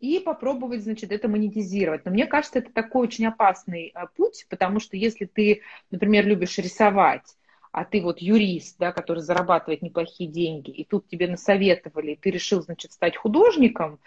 и 0.00 0.18
попробовать, 0.18 0.82
значит, 0.82 1.12
это 1.12 1.28
монетизировать. 1.28 2.04
Но 2.04 2.10
мне 2.10 2.26
кажется, 2.26 2.58
это 2.58 2.72
такой 2.72 3.06
очень 3.06 3.24
опасный 3.24 3.94
путь, 4.16 4.46
потому 4.50 4.80
что 4.80 4.96
если 4.96 5.26
ты, 5.26 5.62
например, 5.92 6.26
любишь 6.26 6.58
рисовать, 6.58 7.36
а 7.72 7.86
ты 7.86 8.02
вот 8.02 8.18
юрист, 8.18 8.76
да, 8.78 8.92
который 8.92 9.20
зарабатывает 9.20 9.80
неплохие 9.80 10.30
деньги, 10.30 10.70
и 10.70 10.84
тут 10.84 11.08
тебе 11.08 11.26
насоветовали, 11.26 12.12
и 12.12 12.16
ты 12.16 12.30
решил, 12.30 12.60
значит, 12.60 12.92
стать 12.92 13.16
художником, 13.16 13.98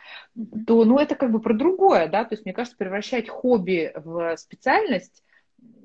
то, 0.68 0.86
ну, 0.86 1.00
это 1.00 1.16
как 1.16 1.32
бы 1.32 1.40
про 1.40 1.56
другое, 1.56 2.08
да, 2.08 2.24
то 2.26 2.36
есть, 2.36 2.46
мне 2.46 2.54
кажется, 2.54 2.78
превращать 2.78 3.28
хобби 3.28 3.92
в 3.96 4.38
специальность, 4.38 5.24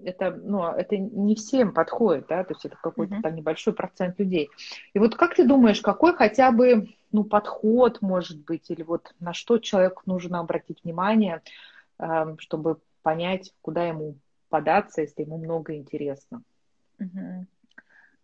это, 0.04 0.30
ну, 0.30 0.66
это 0.66 0.98
не 0.98 1.34
всем 1.34 1.72
подходит, 1.72 2.26
да, 2.28 2.44
то 2.44 2.52
есть 2.52 2.66
это 2.66 2.76
какой-то 2.76 3.14
mm-hmm. 3.14 3.22
там 3.22 3.34
небольшой 3.34 3.72
процент 3.72 4.18
людей. 4.18 4.50
И 4.92 4.98
вот 4.98 5.16
как 5.16 5.34
ты 5.34 5.46
думаешь, 5.46 5.80
какой 5.80 6.14
хотя 6.14 6.52
бы, 6.52 6.94
ну, 7.12 7.24
подход, 7.24 8.02
может 8.02 8.44
быть, 8.44 8.70
или 8.70 8.82
вот 8.82 9.14
на 9.20 9.32
что 9.32 9.56
человеку 9.56 10.02
нужно 10.04 10.40
обратить 10.40 10.84
внимание, 10.84 11.40
эм, 11.98 12.38
чтобы 12.38 12.78
понять, 13.02 13.54
куда 13.62 13.86
ему 13.86 14.16
податься, 14.50 15.00
если 15.00 15.22
ему 15.22 15.38
много 15.38 15.74
интересно? 15.74 16.42
Mm-hmm. 16.98 17.46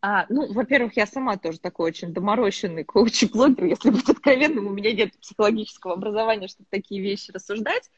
А, 0.03 0.27
ну, 0.29 0.53
во-первых, 0.53 0.97
я 0.97 1.07
сама 1.07 1.37
тоже 1.37 1.59
такой 1.59 1.89
очень 1.89 2.13
доморощенный 2.13 2.85
коуч-блогер, 2.85 3.65
если 3.65 3.91
быть 3.91 4.09
откровенным, 4.09 4.67
у 4.67 4.71
меня 4.71 4.93
нет 4.93 5.19
психологического 5.19 5.95
образования, 5.95 6.49
чтобы 6.49 6.69
такие 6.71 7.01
вещи 7.01 7.31
рассуждать, 7.33 7.91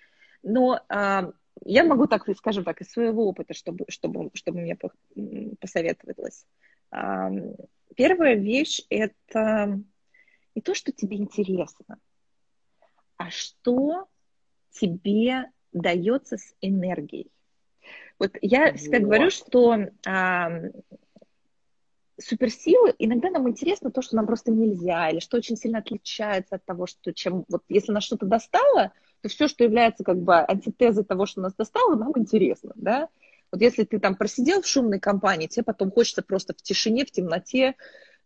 но 0.43 0.81
а, 0.89 1.33
я 1.65 1.85
могу 1.85 2.07
так, 2.07 2.25
скажем 2.37 2.65
так, 2.65 2.81
из 2.81 2.91
своего 2.91 3.29
опыта, 3.29 3.55
чтобы, 3.55 3.85
чтобы, 3.89 4.31
чтобы 4.35 4.61
мне 4.61 4.77
посоветовалось. 5.61 6.47
А, 6.91 7.31
первая 7.97 8.35
вещь– 8.35 8.81
это 8.91 9.81
не 10.55 10.63
то, 10.63 10.75
что 10.75 10.93
тебе 10.93 11.17
интересно, 11.17 11.99
а 13.17 13.31
что 13.31 14.07
тебе 14.71 15.51
дается 15.73 16.39
с 16.39 16.55
энергией. 16.61 17.31
Вот 18.19 18.37
я 18.41 18.67
вот. 18.67 18.79
всегда 18.79 18.99
говорю, 18.99 19.31
что 19.31 19.77
а, 20.07 20.51
суперсилы, 22.21 22.95
иногда 22.99 23.31
нам 23.31 23.49
интересно 23.49 23.91
то, 23.91 24.03
что 24.03 24.17
нам 24.17 24.27
просто 24.27 24.51
нельзя, 24.51 25.11
или 25.11 25.21
что 25.21 25.37
очень 25.37 25.57
сильно 25.57 25.79
отличается 25.79 26.57
от 26.57 26.65
того, 26.65 26.87
что 26.87 27.13
чем, 27.13 27.45
вот 27.49 27.63
если 27.69 27.93
нас 27.93 28.05
что-то 28.05 28.27
достало, 28.27 28.93
то 29.21 29.29
все, 29.29 29.49
что 29.49 29.65
является 29.65 30.05
как 30.05 30.19
бы 30.21 30.35
антитезой 30.37 31.05
того, 31.05 31.27
что 31.27 31.41
нас 31.41 31.55
достало, 31.55 31.97
нам 31.97 32.13
интересно, 32.17 32.73
да. 32.77 33.09
Вот 33.51 33.63
если 33.63 33.85
ты 33.85 33.99
там 33.99 34.15
просидел 34.15 34.63
в 34.63 34.67
шумной 34.67 35.01
компании, 35.01 35.47
тебе 35.47 35.65
потом 35.65 35.91
хочется 35.91 36.23
просто 36.23 36.53
в 36.53 36.63
тишине, 36.63 37.07
в 37.07 37.11
темноте, 37.11 37.77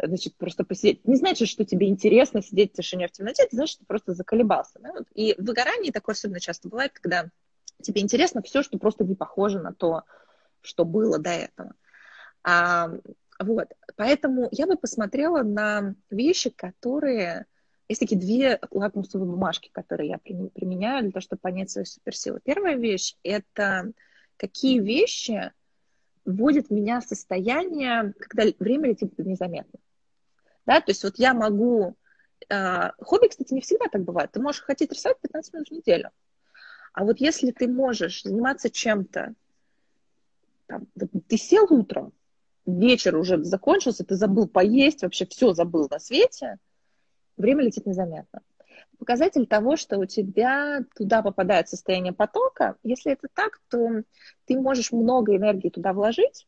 значит, 0.02 0.36
просто 0.36 0.64
посидеть. 0.64 1.06
Не 1.06 1.16
значит, 1.16 1.48
что 1.48 1.64
тебе 1.64 1.88
интересно 1.88 2.42
сидеть 2.42 2.72
в 2.72 2.76
тишине, 2.76 3.06
в 3.06 3.12
темноте, 3.12 3.44
это 3.44 3.54
значит, 3.54 3.74
что 3.74 3.80
ты 3.80 3.86
просто 3.86 4.14
заколебался. 4.14 4.80
Да? 4.80 4.92
И 5.14 5.34
в 5.38 5.44
выгорании 5.44 5.90
такое 5.90 6.14
особенно 6.14 6.40
часто 6.40 6.68
бывает, 6.68 6.92
когда 6.94 7.26
тебе 7.82 8.00
интересно 8.00 8.42
все, 8.42 8.62
что 8.62 8.78
просто 8.78 9.04
не 9.04 9.14
похоже 9.14 9.60
на 9.60 9.72
то, 9.72 10.02
что 10.60 10.84
было 10.84 11.18
до 11.18 11.30
этого. 11.30 11.74
А, 12.42 12.90
вот, 13.44 13.68
поэтому 13.96 14.48
я 14.52 14.66
бы 14.66 14.76
посмотрела 14.76 15.42
на 15.42 15.94
вещи, 16.10 16.50
которые... 16.50 17.46
Есть 17.88 18.00
такие 18.00 18.18
две 18.18 18.58
лакмусовые 18.70 19.28
бумажки, 19.28 19.68
которые 19.70 20.10
я 20.10 20.18
применяю 20.18 21.02
для 21.02 21.12
того, 21.12 21.20
чтобы 21.20 21.40
понять 21.40 21.70
свои 21.70 21.84
суперсилы. 21.84 22.40
Первая 22.42 22.76
вещь— 22.76 23.16
это 23.22 23.92
какие 24.36 24.78
вещи 24.78 25.52
вводят 26.24 26.70
меня 26.70 27.00
в 27.00 27.04
состояние, 27.04 28.14
когда 28.18 28.44
время 28.58 28.90
летит 28.90 29.18
незаметно. 29.18 29.78
Да, 30.64 30.80
то 30.80 30.90
есть 30.90 31.02
вот 31.04 31.18
я 31.18 31.34
могу... 31.34 31.96
Э, 32.48 32.90
хобби, 32.98 33.28
кстати, 33.28 33.52
не 33.52 33.60
всегда 33.60 33.86
так 33.90 34.02
бывает. 34.02 34.32
Ты 34.32 34.40
можешь 34.40 34.62
хотеть 34.62 34.92
рисовать 34.92 35.20
15 35.20 35.54
минут 35.54 35.68
в 35.68 35.72
неделю. 35.72 36.10
А 36.92 37.04
вот 37.04 37.18
если 37.18 37.50
ты 37.50 37.68
можешь 37.68 38.22
заниматься 38.22 38.70
чем-то, 38.70 39.34
там, 40.66 40.86
ты 41.28 41.36
сел 41.36 41.66
утром, 41.70 42.12
вечер 42.66 43.16
уже 43.16 43.42
закончился, 43.44 44.04
ты 44.04 44.14
забыл 44.14 44.46
поесть, 44.46 45.02
вообще 45.02 45.26
все 45.26 45.52
забыл 45.52 45.88
на 45.90 45.98
свете, 45.98 46.58
время 47.36 47.64
летит 47.64 47.86
незаметно. 47.86 48.42
Показатель 48.98 49.46
того, 49.46 49.76
что 49.76 49.98
у 49.98 50.04
тебя 50.04 50.84
туда 50.96 51.22
попадает 51.22 51.68
состояние 51.68 52.12
потока, 52.12 52.76
если 52.82 53.12
это 53.12 53.28
так, 53.34 53.60
то 53.68 54.02
ты 54.44 54.58
можешь 54.58 54.92
много 54.92 55.36
энергии 55.36 55.70
туда 55.70 55.92
вложить, 55.92 56.46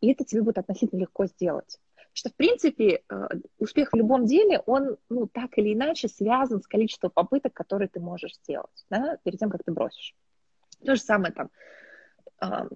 и 0.00 0.12
это 0.12 0.24
тебе 0.24 0.42
будет 0.42 0.58
относительно 0.58 1.00
легко 1.00 1.26
сделать. 1.26 1.80
Что, 2.12 2.28
в 2.28 2.34
принципе, 2.34 3.02
э, 3.08 3.28
успех 3.58 3.92
в 3.92 3.96
любом 3.96 4.26
деле, 4.26 4.60
он, 4.66 4.98
ну, 5.08 5.26
так 5.26 5.56
или 5.58 5.72
иначе 5.72 6.08
связан 6.08 6.62
с 6.62 6.66
количеством 6.66 7.10
попыток, 7.10 7.54
которые 7.54 7.88
ты 7.88 8.00
можешь 8.00 8.36
сделать, 8.36 8.84
да, 8.90 9.18
перед 9.24 9.40
тем, 9.40 9.50
как 9.50 9.64
ты 9.64 9.72
бросишь. 9.72 10.14
То 10.84 10.94
же 10.94 11.00
самое 11.00 11.32
там, 11.32 11.50
а, 12.38 12.68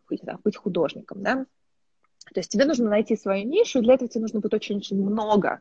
быть 0.43 0.57
художником, 0.57 1.23
да, 1.23 1.47
то 2.33 2.41
есть 2.41 2.51
тебе 2.51 2.65
нужно 2.65 2.89
найти 2.91 3.17
свою 3.17 3.47
нишу, 3.47 3.79
и 3.79 3.83
для 3.83 3.95
этого 3.95 4.09
тебе 4.09 4.23
нужно 4.23 4.41
будет 4.41 4.55
очень-очень 4.55 5.03
много 5.03 5.61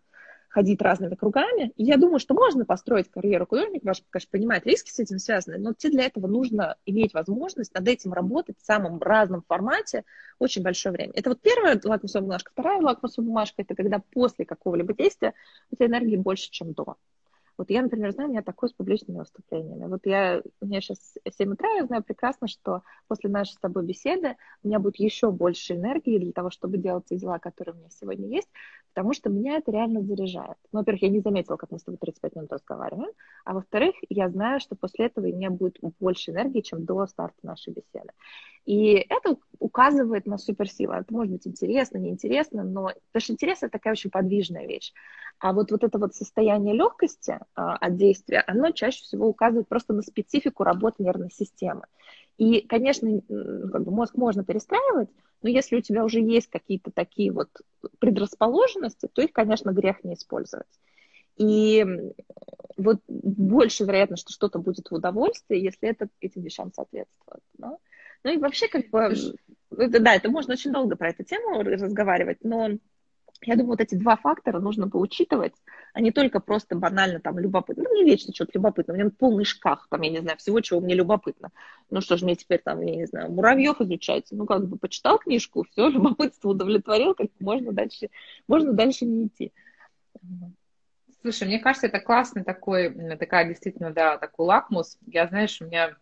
ходить 0.49 0.82
разными 0.82 1.15
кругами. 1.15 1.72
И 1.76 1.84
я 1.84 1.97
думаю, 1.97 2.20
что 2.20 2.34
можно 2.34 2.65
построить 2.65 3.11
карьеру 3.11 3.45
художника, 3.45 3.86
ваш, 3.86 4.01
конечно, 4.09 4.30
понимает 4.32 4.65
риски 4.65 4.89
с 4.89 4.99
этим 4.99 5.20
связаны, 5.20 5.57
но 5.57 5.74
тебе 5.74 5.93
для 5.93 6.05
этого 6.05 6.28
нужно 6.28 6.78
иметь 6.86 7.13
возможность 7.13 7.74
над 7.74 7.88
этим 7.88 8.13
работать 8.13 8.57
в 8.59 8.65
самом 8.65 8.99
разном 8.99 9.43
формате 9.47 10.03
очень 10.39 10.63
большое 10.63 10.93
время. 10.93 11.13
Это 11.15 11.30
вот 11.30 11.41
первая 11.41 11.80
лакмусовая 11.84 12.26
бумажка. 12.26 12.51
Вторая 12.51 12.82
лакмусовая 12.82 13.28
бумажка– 13.28 13.55
это 13.61 13.76
когда 13.76 14.01
после 14.11 14.45
какого-либо 14.45 14.93
действия 14.93 15.34
у 15.72 15.76
тебя 15.76 15.88
энергии 15.88 16.18
больше, 16.18 16.49
чем 16.49 16.74
до. 16.74 16.95
Вот 17.58 17.72
я, 17.72 17.82
например, 17.82 18.12
знаю, 18.12 18.30
у 18.30 18.32
меня 18.32 18.43
такое 18.43 18.70
с 18.70 18.74
публичными 18.74 19.18
выступлениями. 19.18 19.86
Вот 19.86 20.05
я, 20.05 20.41
меня 20.62 20.80
сейчас 20.80 21.16
7 21.38 21.53
утра, 21.53 21.70
я 21.74 21.86
знаю 21.86 22.03
прекрасно, 22.03 22.47
что 22.47 22.84
после 23.08 23.30
нашей 23.30 23.53
с 23.53 23.58
тобой 23.58 23.84
беседы 23.84 24.36
у 24.64 24.68
меня 24.68 24.80
будет 24.80 24.97
еще 24.97 25.32
больше 25.32 25.74
энергии 25.74 26.20
для 26.20 26.32
того, 26.32 26.51
чтобы 26.51 26.78
делать 26.78 27.05
те 27.05 27.18
дела, 27.18 27.39
которые 27.39 27.76
у 27.76 27.78
меня 27.80 27.89
сегодня 27.89 28.28
есть, 28.28 28.49
потому 28.93 29.14
что 29.14 29.30
меня 29.30 29.58
это 29.58 29.72
реально 29.72 30.03
заряжает. 30.03 30.58
Ну, 30.72 30.80
во-первых, 30.80 31.01
я 31.01 31.10
не 31.10 31.20
заметила, 31.20 31.58
как 31.58 31.72
мы 31.72 31.80
с 31.80 31.84
тобой 31.84 31.97
35 31.97 32.36
минут 32.36 32.53
разговариваем, 32.53 33.12
а 33.43 33.53
во-вторых, 33.53 33.95
я 34.10 34.30
знаю, 34.30 34.60
что 34.60 34.76
после 34.76 35.08
этого 35.08 35.26
у 35.26 35.30
меня 35.30 35.49
будет 35.49 35.78
больше 35.99 36.32
энергии, 36.32 36.62
чем 36.62 36.86
до 36.86 37.08
старта 37.08 37.38
нашей 37.41 37.74
беседы. 37.74 38.12
И 38.66 39.05
это 39.10 39.38
указывает 39.60 40.26
на 40.26 40.38
суперсилу. 40.38 40.91
Это 40.91 41.14
может 41.14 41.32
быть 41.32 41.47
интересно, 41.47 41.97
неинтересно, 41.97 42.64
но 42.64 42.91
потому 43.12 43.22
что 43.22 43.34
интерес 43.34 43.60
это 43.60 43.70
такая 43.70 43.93
очень 43.93 44.10
подвижная 44.10 44.68
вещь. 44.68 44.91
А 45.39 45.53
вот, 45.53 45.72
вот 45.72 45.84
это 45.84 45.97
вот 45.99 46.16
состояние 46.16 46.76
легкости 46.76 47.39
от 47.56 47.95
действия, 47.95 48.43
оно 48.45 48.72
чаще 48.72 49.04
всего 49.04 49.28
указывает 49.28 49.68
просто 49.68 49.93
на 49.93 50.02
специфику 50.02 50.64
работы 50.64 51.04
нервной 51.04 51.32
системы. 51.32 51.84
И, 52.38 52.62
конечно, 52.62 53.22
как 53.28 53.84
бы 53.84 53.91
мозг 53.91 54.16
можно 54.16 54.43
перестраивать, 54.43 55.10
но 55.41 55.50
если 55.50 55.76
у 55.78 55.82
тебя 55.82 56.06
уже 56.06 56.20
есть 56.20 56.50
какие-то 56.50 56.91
такие 56.91 57.32
вот 57.32 57.50
предрасположенности, 58.00 59.08
то 59.12 59.22
их, 59.22 59.32
конечно, 59.32 59.72
грех 59.72 60.04
не 60.04 60.14
использовать. 60.14 60.68
И 61.38 61.86
вот 62.78 63.00
больше 63.08 63.86
вероятно, 63.86 64.18
что 64.18 64.32
что-то 64.32 64.60
будет 64.60 64.89
в 64.89 64.93
удовольствии, 64.93 65.58
если 65.58 65.89
это 65.89 66.10
этим 66.20 66.41
вещам 66.43 66.72
соответствует. 66.74 67.41
Да? 67.58 67.78
Ну 68.24 68.34
и 68.34 68.38
вообще, 68.38 68.68
как 68.68 68.89
бы, 68.89 69.14
да, 69.72 70.16
это 70.16 70.30
можно 70.30 70.54
очень 70.54 70.72
долго 70.72 70.95
про 70.95 71.10
эту 71.10 71.24
тему 71.24 71.62
разговаривать, 71.64 72.38
но 72.43 72.70
я 73.43 73.56
думаю, 73.56 73.72
вот 73.72 73.82
эти 73.82 73.95
два 73.95 74.16
фактора 74.16 74.60
нужно 74.60 74.89
поучитывать, 74.89 75.54
а 75.94 76.02
не 76.02 76.12
только 76.12 76.40
просто 76.40 76.76
банально 76.76 77.20
там 77.20 77.40
любопытно. 77.40 77.84
Ну, 77.84 77.92
мне 77.92 78.04
вечно 78.04 78.34
что-то 78.34 78.52
любопытно, 78.56 78.94
у 78.94 78.98
меня 78.98 79.10
полный 79.10 79.46
шкаф, 79.46 79.86
там, 79.90 80.02
я 80.02 80.12
не 80.12 80.20
знаю, 80.20 80.38
всего, 80.38 80.62
чего 80.62 80.80
мне 80.80 80.96
любопытно. 80.96 81.52
Ну, 81.90 82.02
что 82.02 82.18
же 82.18 82.26
мне 82.26 82.36
теперь 82.36 82.62
там, 82.64 82.82
я 82.82 82.96
не 82.96 83.06
знаю, 83.06 83.32
муравьев 83.32 83.82
изучать? 83.82 84.28
Ну, 84.32 84.46
как 84.46 84.68
бы 84.68 84.78
почитал 84.78 85.20
книжку, 85.20 85.66
все, 85.72 85.88
любопытство 85.90 86.50
удовлетворил, 86.50 87.16
как 87.16 87.28
можно 87.40 87.72
дальше, 87.72 88.10
можно 88.48 88.74
дальше 88.74 89.06
не 89.06 89.28
идти. 89.28 89.52
Слушай, 91.22 91.48
мне 91.48 91.60
кажется, 91.60 91.88
это 91.88 92.00
классный 92.00 92.44
такой, 92.44 92.94
такая 93.18 93.48
действительно, 93.48 93.92
да, 93.92 94.18
такой 94.18 94.46
лакмус. 94.46 94.98
Я, 95.08 95.28
знаешь, 95.28 95.60
у 95.62 95.66
меня 95.66 95.98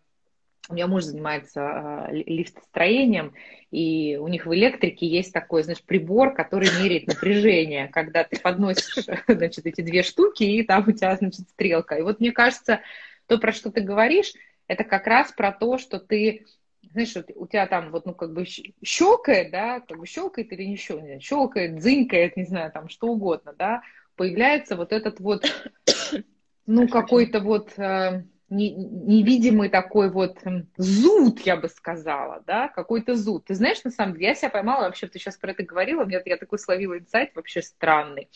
у 0.68 0.74
меня 0.74 0.86
муж 0.86 1.04
занимается 1.04 1.60
а, 1.60 2.08
лифтостроением, 2.10 3.34
и 3.70 4.18
у 4.20 4.28
них 4.28 4.46
в 4.46 4.54
электрике 4.54 5.06
есть 5.06 5.32
такой, 5.32 5.62
знаешь, 5.62 5.82
прибор, 5.82 6.34
который 6.34 6.68
меряет 6.82 7.06
напряжение, 7.06 7.88
когда 7.88 8.24
ты 8.24 8.38
подносишь, 8.40 9.06
значит, 9.28 9.66
эти 9.66 9.80
две 9.80 10.02
штуки, 10.02 10.42
и 10.42 10.62
там 10.64 10.84
у 10.86 10.92
тебя, 10.92 11.16
значит, 11.16 11.48
стрелка. 11.50 11.96
И 11.96 12.02
вот 12.02 12.20
мне 12.20 12.32
кажется, 12.32 12.80
то, 13.26 13.38
про 13.38 13.52
что 13.52 13.70
ты 13.70 13.80
говоришь, 13.80 14.32
это 14.66 14.84
как 14.84 15.06
раз 15.06 15.32
про 15.32 15.52
то, 15.52 15.78
что 15.78 16.00
ты, 16.00 16.46
знаешь, 16.90 17.14
у 17.34 17.46
тебя 17.46 17.66
там 17.66 17.90
вот, 17.90 18.06
ну, 18.06 18.14
как 18.14 18.32
бы 18.32 18.44
щелкает, 18.82 19.50
да, 19.52 19.80
как 19.80 19.98
бы 19.98 20.06
щелкает 20.06 20.52
или 20.52 20.64
не 20.64 20.76
щелкает, 20.76 21.22
щелкает, 21.22 21.76
дзынькает, 21.76 22.36
не 22.36 22.44
знаю, 22.44 22.72
там, 22.72 22.88
что 22.88 23.08
угодно, 23.08 23.54
да, 23.56 23.82
появляется 24.16 24.74
вот 24.74 24.92
этот 24.92 25.20
вот, 25.20 25.44
ну, 26.66 26.88
какой-то 26.88 27.40
вот 27.40 27.72
а, 27.78 28.22
невидимый 28.48 29.68
такой 29.68 30.10
вот 30.10 30.38
зуд, 30.76 31.40
я 31.40 31.56
бы 31.56 31.68
сказала, 31.68 32.42
да, 32.46 32.68
какой-то 32.68 33.16
зуд. 33.16 33.44
Ты 33.46 33.54
знаешь, 33.54 33.82
на 33.82 33.90
самом 33.90 34.14
деле, 34.14 34.28
я 34.28 34.34
себя 34.34 34.50
поймала, 34.50 34.84
вообще, 34.84 35.08
ты 35.08 35.18
сейчас 35.18 35.36
про 35.36 35.50
это 35.50 35.64
говорила, 35.64 36.04
мне 36.04 36.20
я 36.24 36.36
такой 36.36 36.58
словила 36.58 36.98
инсайт 36.98 37.30
вообще 37.34 37.62
странный. 37.62 38.28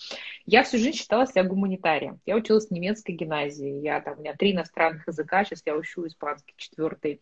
Я 0.47 0.65
всю 0.65 0.79
жизнь 0.79 0.97
считала 0.97 1.27
себя 1.27 1.45
гуманитарием. 1.45 2.21
Я 2.27 2.37
училась 2.37 2.69
в 2.69 2.71
немецкой 2.73 3.13
гимназии, 3.13 3.81
я 3.83 4.01
там, 4.01 4.19
у 4.19 4.21
меня 4.21 4.35
три 4.35 4.53
иностранных 4.53 5.07
языка, 5.07 5.45
сейчас 5.45 5.63
я 5.65 5.77
учу 5.77 6.07
испанский 6.07 6.55
четвертый. 6.57 7.21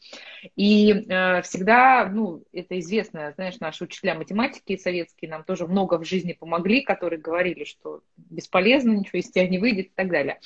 И 0.56 0.90
э, 0.92 1.42
всегда, 1.42 2.08
ну, 2.10 2.42
это 2.52 2.78
известно, 2.78 3.32
знаешь, 3.36 3.60
наши 3.60 3.84
учителя 3.84 4.14
математики 4.14 4.76
советские 4.76 5.30
нам 5.30 5.44
тоже 5.44 5.66
много 5.66 5.98
в 5.98 6.04
жизни 6.04 6.32
помогли, 6.32 6.82
которые 6.82 7.20
говорили, 7.20 7.64
что 7.64 8.00
бесполезно, 8.16 8.92
ничего 8.92 9.18
из 9.18 9.30
тебя 9.30 9.46
не 9.46 9.58
выйдет 9.58 9.86
и 9.86 9.92
так 9.94 10.08
далее. 10.08 10.38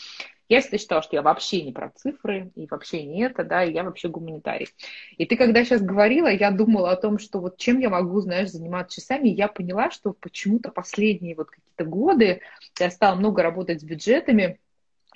Я 0.53 0.61
всегда 0.61 0.77
считала, 0.77 1.03
что 1.03 1.17
я 1.17 1.23
вообще 1.23 1.63
не 1.63 1.73
про 1.73 1.89
цифры, 1.97 2.51
и 2.57 2.67
вообще 2.71 3.05
не 3.05 3.23
это, 3.23 3.43
да, 3.43 3.65
и 3.65 3.73
я 3.73 3.85
вообще 3.85 4.09
гуманитарий. 4.09 4.69
И 5.17 5.25
ты, 5.25 5.39
когда 5.39 5.65
сейчас 5.65 5.81
говорила, 5.81 6.31
я 6.31 6.51
думала 6.51 6.91
о 6.91 6.97
том, 6.97 7.19
что 7.19 7.41
вот 7.41 7.57
чем 7.57 7.79
я 7.79 7.89
могу, 7.89 8.21
знаешь, 8.21 8.51
заниматься 8.51 9.01
часами, 9.01 9.31
и 9.31 9.35
я 9.35 9.49
поняла, 9.49 9.91
что 9.91 10.13
почему-то 10.13 10.71
последние 10.71 11.37
вот 11.37 11.49
какие-то 11.49 11.87
годы 11.87 12.43
я 12.79 12.91
стала 12.91 13.15
много 13.15 13.43
работать 13.43 13.81
с 13.81 13.83
бюджетами, 13.83 14.59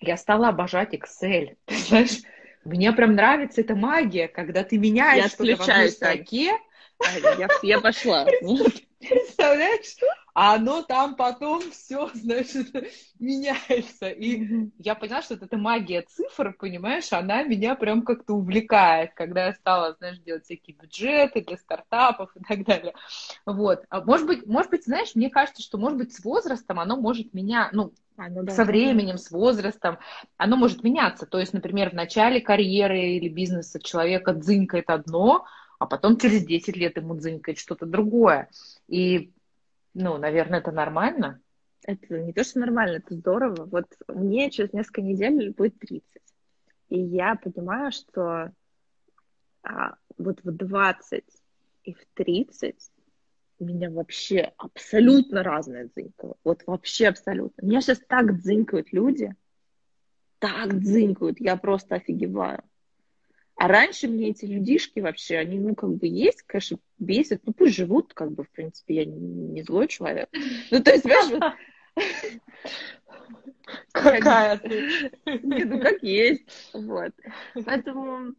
я 0.01 0.16
стала 0.16 0.49
обожать 0.49 0.95
Excel. 0.95 1.55
Ты 1.66 1.74
знаешь, 1.74 2.22
мне 2.64 2.91
прям 2.93 3.12
нравится 3.12 3.61
эта 3.61 3.76
магия, 3.76 4.28
когда 4.28 4.64
ты 4.64 4.78
меняешь 4.78 5.32
что-то 5.32 5.57
в 5.57 5.68
одной 5.68 5.91
строке. 5.91 6.53
Я, 7.39 7.49
я 7.62 7.80
пошла. 7.82 8.24
Представляешь? 9.01 9.97
А 10.39 10.57
оно 10.57 10.82
там 10.82 11.16
потом 11.16 11.62
все, 11.70 12.11
значит, 12.12 12.68
меняется. 13.18 14.11
И 14.11 14.68
я 14.76 14.95
поняла, 14.95 15.22
что 15.22 15.32
это 15.34 15.57
магия 15.57 16.03
цифр, 16.03 16.55
понимаешь, 16.59 17.11
она 17.14 17.43
меня 17.43 17.74
прям 17.74 18.03
как-то 18.03 18.34
увлекает, 18.34 19.14
когда 19.14 19.47
я 19.47 19.55
стала, 19.55 19.95
знаешь, 19.95 20.18
делать 20.18 20.45
всякие 20.45 20.76
бюджеты 20.76 21.41
для 21.41 21.57
стартапов 21.57 22.37
и 22.37 22.41
так 22.45 22.66
далее. 22.66 22.93
Вот. 23.47 23.84
А 23.89 24.03
может 24.03 24.26
быть, 24.26 24.47
может 24.47 24.70
быть, 24.70 24.84
знаешь, 24.84 25.14
мне 25.14 25.30
кажется, 25.30 25.62
что, 25.62 25.78
может 25.78 25.97
быть, 25.97 26.12
с 26.12 26.22
возрастом 26.22 26.80
оно 26.80 26.99
может 26.99 27.32
меня, 27.32 27.70
ну, 27.72 27.95
оно 28.18 28.47
со 28.51 28.66
временем, 28.66 29.16
с 29.16 29.30
возрастом, 29.30 29.99
оно 30.37 30.59
может 30.59 30.84
меняться. 30.84 31.24
То 31.24 31.39
есть, 31.39 31.55
например, 31.55 31.89
в 31.89 31.95
начале 31.95 32.43
карьеры 32.43 33.01
или 33.01 33.30
бизнеса 33.30 33.80
человека 33.80 34.34
дзынькает 34.34 34.91
одно, 34.91 35.47
а 35.78 35.87
потом 35.87 36.18
через 36.18 36.45
10 36.45 36.76
лет 36.76 36.97
ему 36.99 37.14
дзынькает 37.14 37.59
что-то 37.59 37.87
другое. 37.87 38.51
И, 38.89 39.32
ну, 39.99 40.18
наверное, 40.18 40.59
это 40.59 40.72
нормально. 40.72 41.40
Это 41.86 42.18
не 42.18 42.34
то, 42.34 42.44
что 42.44 42.59
нормально, 42.59 42.97
это 42.97 43.14
здорово. 43.14 43.64
Вот 43.64 43.86
мне 44.09 44.51
через 44.51 44.72
несколько 44.74 45.01
недель 45.01 45.55
будет 45.55 45.78
30. 45.78 46.05
И 46.90 47.01
я 47.01 47.34
понимаю, 47.36 47.92
что 47.92 48.53
а, 49.62 49.94
вот 50.18 50.40
в 50.44 50.53
20 50.53 51.24
и 51.84 51.94
в 51.94 51.99
30 52.12 52.76
меня 53.59 53.90
вообще 53.90 54.53
абсолютно 54.59 55.42
разное 55.42 55.88
дзынькало. 55.88 56.36
Вот 56.44 56.62
вообще 56.66 57.09
абсолютно. 57.09 57.64
Меня 57.64 57.80
сейчас 57.80 58.01
так 58.07 58.38
дзынькают 58.38 58.92
люди, 58.92 59.34
так 60.40 60.78
дзынькают, 60.78 61.40
я 61.40 61.57
просто 61.57 61.94
офигеваю. 61.94 62.62
А 63.57 63.68
раньше 63.68 64.07
мне 64.07 64.30
эти 64.30 64.44
людишки 64.44 65.00
вообще, 65.00 65.38
они, 65.38 65.59
ну, 65.59 65.74
как 65.74 65.90
бы 65.94 66.07
есть, 66.07 66.42
конечно, 66.42 66.78
бесят, 66.98 67.40
ну, 67.44 67.52
пусть 67.52 67.74
живут, 67.74 68.12
как 68.12 68.32
бы, 68.32 68.44
в 68.44 68.50
принципе, 68.50 68.96
я 68.96 69.04
не, 69.07 69.62
злой 69.62 69.88
человек. 69.88 70.28
Ну, 70.70 70.82
то 70.82 70.90
есть, 70.90 71.04
понимаешь, 71.04 71.57
Какая 73.92 74.59
ты? 74.59 75.11
Ну, 75.42 75.80
как 75.80 76.02
есть. 76.02 76.44
Вот. 76.72 77.12
Поэтому 77.64 78.34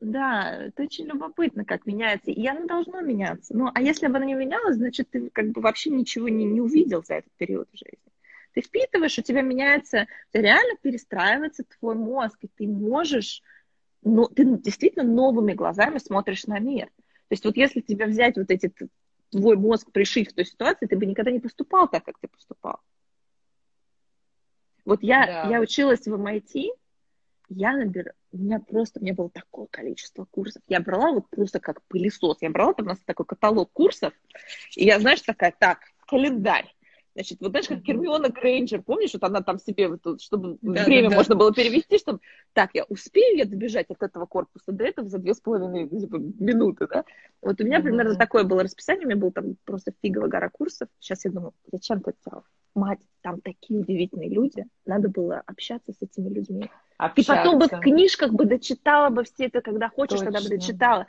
да, 0.00 0.66
это 0.66 0.84
очень 0.84 1.06
любопытно, 1.06 1.64
как 1.64 1.84
меняется. 1.84 2.30
И 2.30 2.46
оно 2.46 2.66
должно 2.66 3.00
меняться. 3.02 3.54
Ну, 3.54 3.70
а 3.74 3.82
если 3.82 4.06
бы 4.06 4.16
оно 4.16 4.24
не 4.24 4.34
менялось, 4.34 4.76
значит, 4.76 5.10
ты 5.10 5.28
как 5.30 5.50
бы 5.50 5.60
вообще 5.60 5.90
ничего 5.90 6.28
не, 6.28 6.46
не 6.46 6.60
увидел 6.60 7.04
за 7.04 7.16
этот 7.16 7.32
период 7.36 7.68
в 7.70 7.76
жизни. 7.76 7.98
Ты 8.54 8.62
впитываешь, 8.62 9.18
у 9.18 9.22
тебя 9.22 9.42
меняется, 9.42 10.06
реально 10.32 10.76
перестраивается 10.80 11.64
твой 11.78 11.94
мозг, 11.94 12.38
и 12.40 12.48
ты 12.48 12.66
можешь, 12.66 13.42
ну, 14.02 14.26
ты 14.28 14.44
действительно 14.44 15.04
новыми 15.04 15.52
глазами 15.52 15.98
смотришь 15.98 16.46
на 16.46 16.58
мир. 16.58 16.86
То 16.86 17.34
есть 17.34 17.44
вот 17.44 17.56
если 17.56 17.80
тебя 17.80 18.06
взять 18.06 18.36
вот 18.36 18.50
эти, 18.50 18.72
твой 19.30 19.56
мозг 19.56 19.90
пришить 19.92 20.30
в 20.30 20.34
той 20.34 20.44
ситуации, 20.44 20.86
ты 20.86 20.96
бы 20.96 21.06
никогда 21.06 21.30
не 21.30 21.40
поступал 21.40 21.88
так, 21.88 22.04
как 22.04 22.18
ты 22.18 22.28
поступал. 22.28 22.80
Вот 24.84 25.02
я, 25.02 25.26
да. 25.26 25.48
я 25.50 25.60
училась 25.60 26.06
в 26.06 26.14
MIT, 26.14 26.70
я 27.50 27.72
набирала, 27.72 28.14
у 28.32 28.38
меня 28.38 28.60
просто, 28.60 29.00
у 29.00 29.02
меня 29.02 29.14
было 29.14 29.28
такое 29.28 29.66
количество 29.66 30.24
курсов. 30.24 30.62
Я 30.68 30.80
брала 30.80 31.12
вот 31.12 31.28
просто 31.28 31.60
как 31.60 31.82
пылесос. 31.88 32.38
Я 32.40 32.50
брала, 32.50 32.74
там 32.74 32.86
у 32.86 32.88
нас 32.90 32.98
такой 33.04 33.26
каталог 33.26 33.70
курсов, 33.72 34.14
и 34.76 34.84
я, 34.84 35.00
знаешь, 35.00 35.20
такая, 35.20 35.54
так, 35.56 35.80
календарь. 36.06 36.72
Значит, 37.14 37.38
вот 37.40 37.50
знаешь, 37.50 37.66
как 37.66 37.82
Гермиона 37.82 38.28
Грейнджер, 38.28 38.82
помнишь, 38.82 39.12
вот 39.14 39.24
она 39.24 39.42
там 39.42 39.58
себе, 39.58 39.88
вот, 39.88 40.20
чтобы 40.20 40.58
да, 40.62 40.84
время 40.84 41.10
да, 41.10 41.16
можно 41.16 41.34
было 41.34 41.52
перевести, 41.52 41.98
чтобы, 41.98 42.20
так, 42.52 42.70
я 42.74 42.84
успею 42.84 43.36
я 43.36 43.44
добежать 43.44 43.90
от 43.90 44.02
этого 44.02 44.26
корпуса 44.26 44.70
до 44.72 44.84
этого 44.84 45.08
за 45.08 45.18
две 45.18 45.34
с 45.34 45.40
половиной 45.40 45.88
типа, 45.88 46.16
минуты, 46.38 46.86
да? 46.86 47.04
Вот 47.42 47.60
у 47.60 47.64
меня 47.64 47.80
примерно 47.80 48.14
такое 48.14 48.44
было 48.44 48.62
расписание, 48.62 49.06
у 49.06 49.08
меня 49.08 49.20
был 49.20 49.32
там 49.32 49.56
просто 49.64 49.92
фиговая 50.02 50.28
гора 50.28 50.50
курсов. 50.50 50.88
Сейчас 51.00 51.24
я 51.24 51.32
думаю, 51.32 51.52
зачем 51.72 52.00
ты 52.00 52.10
это 52.10 52.42
Мать, 52.74 53.00
там 53.22 53.40
такие 53.40 53.80
удивительные 53.80 54.28
люди, 54.28 54.64
надо 54.86 55.08
было 55.08 55.42
общаться 55.44 55.92
с 55.92 56.00
этими 56.00 56.28
людьми. 56.28 56.70
Общаться. 56.98 57.32
Ты 57.32 57.38
потом 57.38 57.58
бы 57.58 57.66
в 57.66 57.80
книжках 57.80 58.32
бы 58.32 58.44
дочитала 58.44 59.10
бы 59.10 59.24
все 59.24 59.46
это, 59.46 59.60
когда 59.60 59.88
хочешь, 59.88 60.20
Точно. 60.20 60.26
когда 60.26 60.40
бы 60.40 60.48
дочитала 60.48 61.06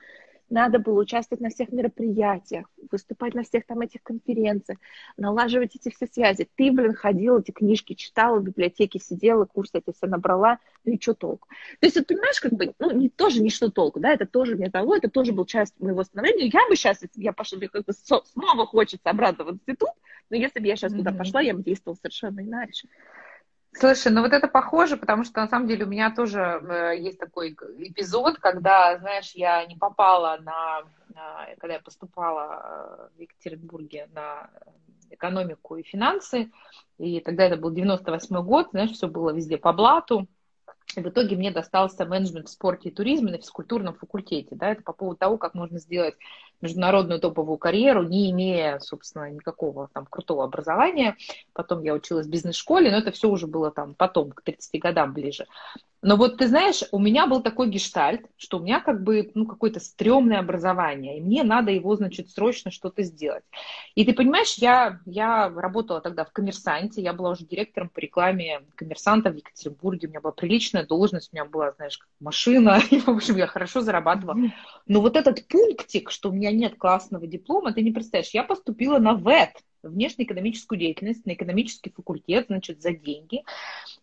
надо 0.51 0.79
было 0.79 1.01
участвовать 1.01 1.41
на 1.41 1.49
всех 1.49 1.71
мероприятиях, 1.71 2.67
выступать 2.91 3.33
на 3.33 3.43
всех 3.43 3.65
там 3.65 3.79
этих 3.79 4.03
конференциях, 4.03 4.77
налаживать 5.17 5.75
эти 5.75 5.89
все 5.89 6.07
связи. 6.07 6.47
Ты, 6.55 6.71
блин, 6.71 6.93
ходила, 6.93 7.39
эти 7.39 7.51
книжки 7.51 7.93
читала, 7.93 8.39
в 8.39 8.43
библиотеке 8.43 8.99
сидела, 8.99 9.45
курсы 9.45 9.77
эти 9.77 9.95
все 9.95 10.07
набрала, 10.07 10.59
ну 10.83 10.93
и 10.93 11.01
что 11.01 11.13
толку? 11.13 11.47
То 11.79 11.87
есть, 11.87 11.95
ты 11.95 12.03
понимаешь, 12.03 12.39
как 12.41 12.53
бы, 12.53 12.73
ну, 12.79 12.91
не, 12.91 13.09
тоже 13.09 13.41
ничто 13.41 13.69
толку, 13.69 13.99
да, 13.99 14.13
это 14.13 14.25
тоже 14.25 14.55
мне 14.55 14.69
того, 14.69 14.95
это 14.95 15.09
тоже 15.09 15.31
был 15.31 15.45
часть 15.45 15.79
моего 15.79 16.03
становления. 16.03 16.47
Я 16.53 16.67
бы 16.67 16.75
сейчас, 16.75 17.01
если 17.01 17.17
бы 17.17 17.23
я 17.23 17.33
пошла, 17.33 17.57
мне 17.57 17.69
как 17.69 17.85
бы 17.85 17.93
снова 17.93 18.65
хочется 18.65 19.09
обратно 19.09 19.45
в 19.45 19.51
институт, 19.51 19.89
но 20.29 20.35
если 20.35 20.59
бы 20.59 20.67
я 20.67 20.75
сейчас 20.75 20.93
mm-hmm. 20.93 20.97
туда 20.97 21.11
пошла, 21.13 21.41
я 21.41 21.53
бы 21.53 21.63
действовала 21.63 21.95
совершенно 21.95 22.41
иначе. 22.41 22.87
Слушай, 23.73 24.11
ну 24.11 24.21
вот 24.21 24.33
это 24.33 24.47
похоже, 24.47 24.97
потому 24.97 25.23
что 25.23 25.39
на 25.39 25.47
самом 25.47 25.67
деле 25.67 25.85
у 25.85 25.87
меня 25.87 26.13
тоже 26.13 26.39
э, 26.41 26.97
есть 26.99 27.17
такой 27.17 27.51
эпизод, 27.51 28.37
когда, 28.37 28.97
знаешь, 28.97 29.31
я 29.33 29.65
не 29.65 29.77
попала 29.77 30.37
на, 30.41 30.81
на 31.15 31.47
когда 31.57 31.75
я 31.75 31.79
поступала 31.79 33.09
э, 33.13 33.17
в 33.17 33.21
Екатеринбурге 33.21 34.09
на 34.13 34.49
экономику 35.09 35.77
и 35.77 35.83
финансы, 35.83 36.51
и 36.97 37.21
тогда 37.21 37.45
это 37.45 37.55
был 37.55 37.71
98 37.71 38.43
год, 38.43 38.69
знаешь, 38.71 38.91
все 38.91 39.07
было 39.07 39.31
везде 39.31 39.57
по 39.57 39.71
блату, 39.71 40.27
и 40.95 40.99
в 40.99 41.07
итоге 41.07 41.37
мне 41.37 41.51
достался 41.51 42.05
менеджмент 42.05 42.49
в 42.49 42.51
спорте 42.51 42.89
и 42.89 42.93
туризме 42.93 43.31
на 43.31 43.37
физкультурном 43.37 43.95
факультете. 43.95 44.55
Да, 44.55 44.71
это 44.71 44.83
по 44.83 44.91
поводу 44.91 45.17
того, 45.17 45.37
как 45.37 45.53
можно 45.53 45.79
сделать 45.79 46.15
международную 46.61 47.19
топовую 47.19 47.57
карьеру, 47.57 48.03
не 48.03 48.31
имея, 48.31 48.79
собственно, 48.79 49.29
никакого 49.29 49.89
там 49.93 50.05
крутого 50.05 50.43
образования. 50.43 51.17
Потом 51.53 51.83
я 51.83 51.93
училась 51.93 52.27
в 52.27 52.29
бизнес-школе, 52.29 52.91
но 52.91 52.97
это 52.97 53.11
все 53.11 53.29
уже 53.29 53.47
было 53.47 53.71
там 53.71 53.95
потом, 53.95 54.31
к 54.31 54.41
30 54.41 54.81
годам 54.81 55.13
ближе. 55.13 55.45
Но 56.03 56.15
вот 56.15 56.37
ты 56.37 56.47
знаешь, 56.47 56.83
у 56.91 56.97
меня 56.97 57.27
был 57.27 57.41
такой 57.43 57.69
гештальт, 57.69 58.25
что 58.35 58.57
у 58.57 58.61
меня 58.61 58.79
как 58.79 59.03
бы 59.03 59.31
ну, 59.35 59.45
какое-то 59.45 59.79
стрёмное 59.79 60.39
образование, 60.39 61.17
и 61.17 61.21
мне 61.21 61.43
надо 61.43 61.71
его, 61.71 61.95
значит, 61.95 62.31
срочно 62.31 62.71
что-то 62.71 63.03
сделать. 63.03 63.43
И 63.93 64.03
ты 64.03 64.13
понимаешь, 64.13 64.55
я, 64.55 64.99
я 65.05 65.49
работала 65.49 66.01
тогда 66.01 66.25
в 66.25 66.31
коммерсанте, 66.31 67.03
я 67.03 67.13
была 67.13 67.31
уже 67.31 67.45
директором 67.45 67.89
по 67.89 67.99
рекламе 67.99 68.61
коммерсанта 68.75 69.29
в 69.29 69.35
Екатеринбурге, 69.35 70.07
у 70.07 70.09
меня 70.09 70.21
была 70.21 70.33
приличная 70.33 70.87
должность, 70.87 71.29
у 71.31 71.35
меня 71.35 71.45
была, 71.45 71.71
знаешь, 71.73 71.99
машина, 72.19 72.81
и, 72.89 72.99
в 72.99 73.09
общем, 73.09 73.37
я 73.37 73.45
хорошо 73.45 73.81
зарабатывала. 73.81 74.37
Но 74.87 75.01
вот 75.01 75.15
этот 75.15 75.47
пунктик, 75.47 76.09
что 76.09 76.29
у 76.29 76.33
меня 76.33 76.50
нет 76.51 76.75
классного 76.77 77.27
диплома, 77.27 77.73
ты 77.73 77.81
не 77.81 77.91
представляешь, 77.91 78.33
я 78.33 78.43
поступила 78.43 78.99
на 78.99 79.13
ВЭТ, 79.13 79.51
внешнеэкономическую 79.83 80.79
деятельность 80.79 81.25
на 81.25 81.33
экономический 81.33 81.91
факультет, 81.91 82.45
значит, 82.47 82.81
за 82.81 82.91
деньги. 82.91 83.43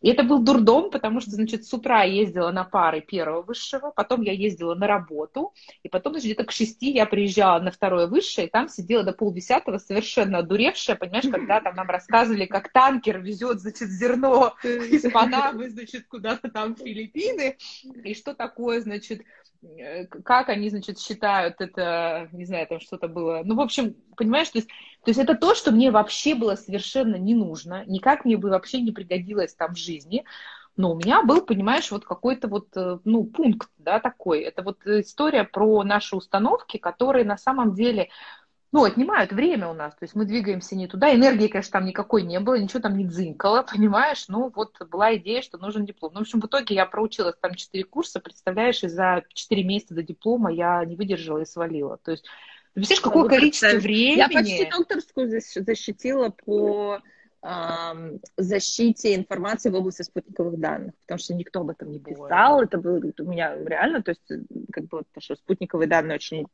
И 0.01 0.09
это 0.09 0.23
был 0.23 0.41
дурдом, 0.41 0.91
потому 0.91 1.21
что, 1.21 1.33
значит, 1.33 1.65
с 1.65 1.73
утра 1.73 2.03
я 2.03 2.21
ездила 2.23 2.51
на 2.51 2.65
пары 2.65 3.01
первого 3.01 3.43
высшего, 3.43 3.91
потом 3.91 4.23
я 4.23 4.33
ездила 4.33 4.75
на 4.75 4.87
работу, 4.87 5.53
и 5.83 5.89
потом, 5.89 6.13
значит, 6.13 6.27
где-то 6.27 6.45
к 6.45 6.53
шести 6.53 6.91
я 6.91 7.07
приезжала 7.07 7.61
на 7.61 7.71
второе 7.71 8.07
высшее, 8.07 8.47
и 8.47 8.51
там 8.51 8.69
сидела 8.69 9.03
до 9.03 9.13
полдесятого 9.13 9.79
совершенно 9.79 10.39
одуревшая, 10.39 10.97
понимаешь, 10.97 11.29
когда 11.31 11.61
там 11.61 11.77
нам 11.77 11.89
рассказывали, 11.89 12.47
как 12.47 12.73
танкер 12.73 13.21
везет, 13.21 13.61
значит, 13.61 13.89
зерно 13.89 14.55
из 14.63 15.11
Панамы, 15.11 15.71
значит, 15.71 16.07
куда-то 16.09 16.51
там 16.51 16.75
в 16.75 16.79
Филиппины, 16.79 17.57
и 18.05 18.15
что 18.15 18.35
такое, 18.35 18.81
значит, 18.81 19.23
Э, 19.58 19.58
как 20.25 20.49
они, 20.49 20.71
значит, 20.71 20.99
считают 20.99 21.61
это, 21.61 22.29
не 22.33 22.45
знаю, 22.45 22.67
там 22.67 22.81
что-то 22.81 23.09
было. 23.09 23.43
Ну, 23.45 23.57
в 23.57 23.61
общем, 23.61 23.97
понимаешь, 24.17 24.49
то 24.51 24.59
есть, 24.59 24.69
то 24.69 25.11
есть 25.11 25.19
это 25.19 25.35
то, 25.35 25.55
что 25.55 25.73
мне 25.73 25.91
вообще 25.91 26.35
было 26.35 26.55
совершенно 26.55 27.17
не 27.17 27.35
нужно, 27.35 27.85
никак 27.87 28.25
мне 28.25 28.37
бы 28.37 28.51
вообще 28.51 28.81
не 28.81 28.93
пригодилось 28.93 29.55
там 29.55 29.75
в 29.75 29.79
жизни. 29.79 30.25
Но 30.77 30.93
у 30.93 30.97
меня 30.97 31.25
был, 31.25 31.41
понимаешь, 31.45 31.91
вот 31.91 32.05
какой-то 32.05 32.47
вот, 32.47 32.69
э, 32.77 32.99
ну, 33.05 33.25
пункт, 33.25 33.69
да, 33.79 33.99
такой. 33.99 34.43
Это 34.43 34.63
вот 34.63 34.79
история 34.87 35.43
про 35.43 35.83
наши 35.83 36.15
установки, 36.15 36.77
которые 36.77 37.25
на 37.25 37.37
самом 37.37 37.75
деле, 37.75 38.11
ну, 38.71 38.85
отнимают 38.85 39.33
время 39.33 39.69
у 39.69 39.75
нас, 39.75 39.95
то 39.95 40.05
есть 40.05 40.15
мы 40.15 40.25
двигаемся 40.25 40.77
не 40.77 40.87
туда, 40.87 41.15
энергии, 41.15 41.49
конечно, 41.49 41.73
там 41.73 41.87
никакой 41.87 42.23
не 42.23 42.39
было, 42.39 42.59
ничего 42.59 42.81
там 42.81 42.97
не 42.97 43.05
дзынькало, 43.05 43.63
понимаешь, 43.73 44.27
ну, 44.29 44.53
вот 44.55 44.77
была 44.91 45.17
идея, 45.17 45.43
что 45.43 45.59
нужен 45.59 45.87
диплом. 45.87 46.13
Ну, 46.13 46.21
в 46.21 46.23
общем, 46.23 46.41
в 46.41 46.47
итоге 46.47 46.75
я 46.75 46.87
проучилась 46.87 47.37
там 47.41 47.55
4 47.55 47.85
курса, 47.85 48.21
представляешь, 48.21 48.83
и 48.85 48.89
за 48.89 49.25
4 49.33 49.65
месяца 49.65 49.95
до 49.95 50.03
диплома 50.03 50.53
я 50.53 50.85
не 50.85 50.97
выдержала 50.97 51.39
и 51.39 51.47
свалила, 51.47 51.99
то 51.99 52.13
есть 52.13 52.25
ты 52.75 52.81
представляешь, 52.81 53.01
какое 53.03 53.23
ну, 53.23 53.29
количество 53.29 53.79
времени... 53.79 54.19
Я 54.19 54.29
почти 54.29 54.71
докторскую 54.71 55.29
защитила 55.29 56.29
по 56.29 57.01
защите 58.37 59.15
информации 59.15 59.71
в 59.71 59.75
области 59.77 60.03
спутниковых 60.03 60.59
данных, 60.59 60.95
потому 61.07 61.19
что 61.19 61.35
никто 61.35 61.61
об 61.61 61.71
этом 61.71 61.91
не 61.93 62.01
писал, 62.01 62.63
это 62.63 62.79
было 62.79 62.97
у 62.97 63.25
меня 63.25 63.57
реально, 63.65 64.03
то 64.03 64.11
есть 64.11 64.27
как 64.73 64.85
бы, 64.85 64.99
потому 65.05 65.23
что 65.23 65.37
спутниковые 65.37 65.89
данные 65.89 66.17
очень 66.17 66.47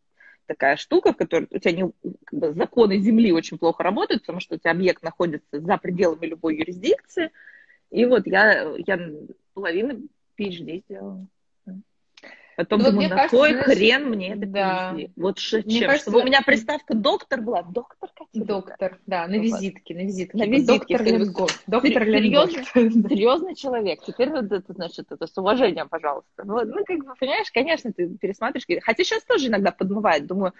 такая 0.46 0.76
штука, 0.76 1.12
в 1.12 1.16
которой 1.16 1.48
у 1.50 1.58
тебя 1.58 1.72
не, 1.72 1.92
как 2.24 2.38
бы, 2.38 2.52
законы 2.52 2.98
Земли 2.98 3.32
очень 3.32 3.58
плохо 3.58 3.82
работают, 3.82 4.22
потому 4.22 4.40
что 4.40 4.54
у 4.54 4.58
тебя 4.58 4.72
объект 4.72 5.02
находится 5.02 5.60
за 5.60 5.76
пределами 5.78 6.26
любой 6.26 6.56
юрисдикции. 6.56 7.30
И 7.90 8.04
вот 8.04 8.26
я, 8.26 8.74
я 8.78 8.98
половину 9.54 10.08
PhD 10.38 10.82
сделала. 10.86 11.26
Потом 12.56 12.80
ну, 12.80 12.90
думаю, 12.90 13.08
на 13.08 13.16
кажется, 13.16 13.36
кой 13.36 13.50
знаешь, 13.52 13.66
хрен 13.66 14.10
мне 14.10 14.32
это 14.34 14.46
да. 14.46 14.90
привезли? 14.92 15.12
Вот 15.16 15.38
чем? 15.38 15.62
Кажется, 15.62 16.10
Чтобы 16.10 16.20
у 16.20 16.24
меня 16.24 16.42
приставка 16.42 16.94
доктор 16.94 17.40
была. 17.40 17.62
Доктор 17.62 18.10
Катя. 18.14 18.44
Доктор, 18.44 19.00
да, 19.06 19.26
на 19.26 19.36
визитке, 19.36 19.94
на 19.94 20.00
визитке. 20.00 20.38
На 20.38 20.46
визитке. 20.46 20.96
Доктор 20.96 21.02
Ленгоф. 21.02 21.62
Доктор 21.66 22.04
Серьезный, 22.04 22.64
серьезный 23.08 23.54
человек. 23.54 24.02
Теперь 24.06 24.30
вот 24.30 24.52
это, 24.52 24.72
значит, 24.72 25.10
это 25.10 25.26
с 25.26 25.36
уважением, 25.36 25.88
пожалуйста. 25.88 26.44
Ну, 26.44 26.64
ну, 26.64 26.84
как 26.84 26.98
бы, 26.98 27.14
понимаешь, 27.18 27.50
конечно, 27.52 27.92
ты 27.92 28.08
пересматриваешь. 28.16 28.82
Хотя 28.84 29.04
сейчас 29.04 29.24
тоже 29.24 29.48
иногда 29.48 29.72
подмывает. 29.72 30.26
Думаю, 30.26 30.52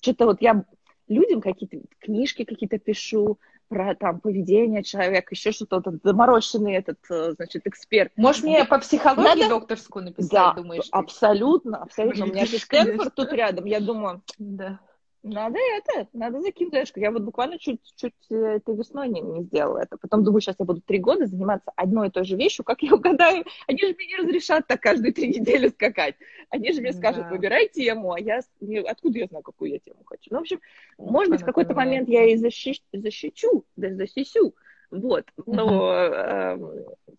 что-то 0.00 0.26
вот 0.26 0.40
я 0.40 0.64
людям 1.08 1.40
какие-то 1.40 1.78
книжки 1.98 2.44
какие-то 2.44 2.78
пишу, 2.78 3.38
про 3.70 3.94
там 3.94 4.20
поведение 4.20 4.82
человека, 4.82 5.28
еще 5.30 5.52
что-то, 5.52 5.94
замороченный 6.02 6.74
этот, 6.74 6.98
э, 7.08 7.34
значит, 7.36 7.66
эксперт. 7.68 8.12
Можешь 8.16 8.42
мне 8.42 8.64
по 8.64 8.80
психологии 8.80 9.42
Надо... 9.42 9.48
докторскую 9.48 10.06
написать, 10.06 10.32
да, 10.32 10.52
думаешь? 10.54 10.88
абсолютно, 10.90 11.78
абсолютно. 11.78 12.24
У 12.24 12.28
меня 12.28 12.46
же 12.46 12.58
Стэнфорд 12.58 13.14
тут 13.14 13.32
рядом, 13.32 13.64
я 13.66 13.78
думаю, 13.80 14.22
да. 14.38 14.80
Надо 15.22 15.58
это, 15.58 16.08
надо 16.14 16.40
закинуть 16.40 16.72
дешку. 16.72 16.98
Я 16.98 17.10
вот 17.10 17.22
буквально 17.22 17.58
чуть-чуть 17.58 18.14
э, 18.30 18.34
этой 18.34 18.74
весной 18.74 19.08
не, 19.08 19.20
не 19.20 19.42
сделала 19.42 19.78
это. 19.78 19.98
Потом 19.98 20.24
думаю, 20.24 20.40
сейчас 20.40 20.56
я 20.58 20.64
буду 20.64 20.80
три 20.80 20.98
года 20.98 21.26
заниматься 21.26 21.70
одной 21.76 22.08
и 22.08 22.10
той 22.10 22.24
же 22.24 22.36
вещью, 22.36 22.64
как 22.64 22.82
я 22.82 22.94
угадаю. 22.94 23.44
Они 23.66 23.78
же 23.80 23.94
мне 23.94 24.06
не 24.06 24.16
разрешат 24.16 24.66
так 24.66 24.80
каждые 24.80 25.12
три 25.12 25.28
недели 25.28 25.68
скакать. 25.68 26.14
Они 26.48 26.72
же 26.72 26.80
мне 26.80 26.94
скажут, 26.94 27.24
да. 27.24 27.30
выбирай 27.30 27.68
тему, 27.68 28.12
а 28.12 28.20
я... 28.20 28.40
Откуда 28.86 29.18
я 29.18 29.26
знаю, 29.26 29.44
какую 29.44 29.72
я 29.72 29.78
тему 29.78 30.02
хочу? 30.06 30.30
Ну, 30.30 30.38
в 30.38 30.40
общем, 30.40 30.60
может 30.96 31.30
быть, 31.30 31.42
в 31.42 31.44
какой-то 31.44 31.74
момент 31.74 32.08
я 32.08 32.24
и 32.24 32.36
защищу, 32.36 32.82
защищу, 32.92 33.64
даже 33.76 33.96
защищу. 33.96 34.54
Вот, 34.90 35.24
но 35.46 35.92
э, 35.94 36.58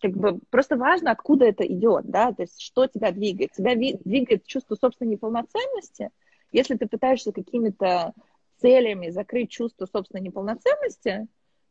как 0.02 0.10
бы 0.10 0.40
просто 0.50 0.76
важно, 0.76 1.10
откуда 1.10 1.46
это 1.46 1.66
идет, 1.66 2.04
да, 2.04 2.32
то 2.32 2.42
есть 2.42 2.60
что 2.60 2.86
тебя 2.86 3.12
двигает. 3.12 3.52
Тебя 3.52 3.74
двигает 3.74 4.44
чувство 4.44 4.74
собственной 4.74 5.12
неполноценности, 5.12 6.10
если 6.52 6.76
ты 6.76 6.86
пытаешься 6.86 7.32
какими-то 7.32 8.12
целями 8.58 9.10
закрыть 9.10 9.50
чувство 9.50 9.86
собственной 9.86 10.22
неполноценности, 10.22 11.26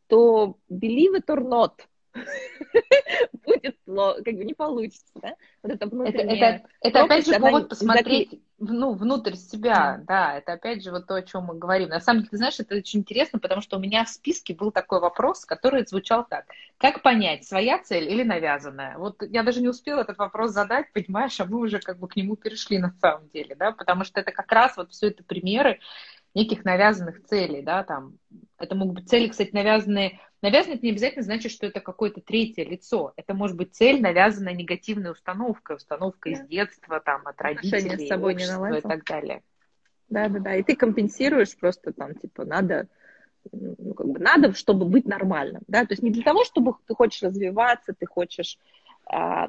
то 0.08 0.58
believe 0.70 1.16
it 1.16 1.26
or 1.28 1.42
not, 1.42 1.72
будет 3.46 3.78
как 4.24 4.36
бы 4.36 4.46
не 4.46 4.54
получится, 4.54 5.12
да? 5.16 5.36
Вот 5.64 5.72
это 5.72 5.88
внутреннее... 5.88 6.38
Это, 6.38 6.46
это, 6.46 6.70
это 6.82 7.04
опять 7.04 7.26
же 7.26 7.40
повод 7.40 7.70
посмотреть 7.70 8.40
ну, 8.62 8.94
внутрь 8.94 9.36
себя, 9.36 10.02
да, 10.08 10.38
это 10.38 10.54
опять 10.54 10.84
же 10.84 10.92
вот 10.92 11.08
то, 11.08 11.16
о 11.16 11.24
чем 11.24 11.46
мы 11.46 11.56
говорим. 11.56 11.90
На 11.90 12.00
самом 12.00 12.20
деле, 12.20 12.30
ты 12.30 12.38
знаешь, 12.38 12.60
это 12.60 12.76
очень 12.76 13.00
интересно, 13.00 13.40
потому 13.40 13.62
что 13.62 13.78
у 13.78 13.80
меня 13.80 14.06
в 14.06 14.10
списке 14.10 14.54
был 14.54 14.72
такой 14.72 15.00
вопрос, 15.00 15.46
который 15.46 15.86
звучал 15.86 16.26
так. 16.28 16.46
Как 16.78 17.02
понять, 17.02 17.44
своя 17.44 17.80
цель 17.80 18.08
или 18.10 18.24
навязанная? 18.24 18.98
Вот 18.98 19.24
я 19.24 19.44
даже 19.44 19.62
не 19.62 19.68
успела 19.68 20.02
этот 20.02 20.20
вопрос 20.20 20.52
задать, 20.52 20.94
понимаешь, 20.94 21.40
а 21.40 21.46
мы 21.46 21.60
уже 21.60 21.80
как 21.80 21.98
бы 21.98 22.08
к 22.08 22.16
нему 22.16 22.36
перешли 22.36 22.78
на 22.78 22.94
самом 23.02 23.28
деле, 23.30 23.56
да, 23.56 23.72
потому 23.72 24.04
что 24.04 24.20
это 24.20 24.32
как 24.32 24.52
раз 24.52 24.78
вот 24.78 24.92
все 24.92 25.08
это 25.08 25.24
примеры 25.24 25.80
неких 26.34 26.64
навязанных 26.64 27.24
целей, 27.26 27.62
да, 27.62 27.84
там, 27.84 28.18
это 28.58 28.76
могут 28.76 28.96
быть 28.96 29.10
цели, 29.10 29.28
кстати, 29.28 29.52
навязанные, 29.54 30.20
навязанные 30.42 30.78
это 30.78 30.86
не 30.86 30.92
обязательно 30.92 31.24
значит, 31.24 31.52
что 31.52 31.68
это 31.68 31.82
какое-то 31.82 32.22
третье 32.22 32.64
лицо, 32.64 33.14
это 33.16 33.34
может 33.34 33.58
быть 33.58 33.76
цель, 33.76 34.02
навязанная 34.02 34.54
негативной 34.54 35.12
установкой, 35.12 35.76
установка 35.76 36.30
да. 36.30 36.36
из 36.36 36.48
детства, 36.48 37.00
там, 37.00 37.28
от 37.28 37.42
родителей, 37.42 38.06
с 38.06 38.08
собой 38.08 38.36
не 38.36 38.44
и 38.44 38.82
так 38.82 39.04
далее. 39.04 39.42
Да, 40.08 40.28
да, 40.28 40.40
да, 40.40 40.56
и 40.56 40.64
ты 40.64 40.76
компенсируешь 40.76 41.56
просто 41.58 41.94
там, 41.94 42.16
типа, 42.16 42.46
надо, 42.46 42.88
ну, 43.52 43.94
как 43.94 44.08
бы, 44.08 44.20
надо, 44.20 44.54
чтобы 44.54 44.86
быть 44.86 45.06
нормальным, 45.06 45.62
да, 45.68 45.86
то 45.86 45.94
есть 45.94 46.04
не 46.04 46.12
для 46.12 46.24
того, 46.24 46.44
чтобы 46.46 46.76
ты 46.86 46.96
хочешь 46.96 47.24
развиваться, 47.24 47.94
ты 47.98 48.06
хочешь 48.06 48.58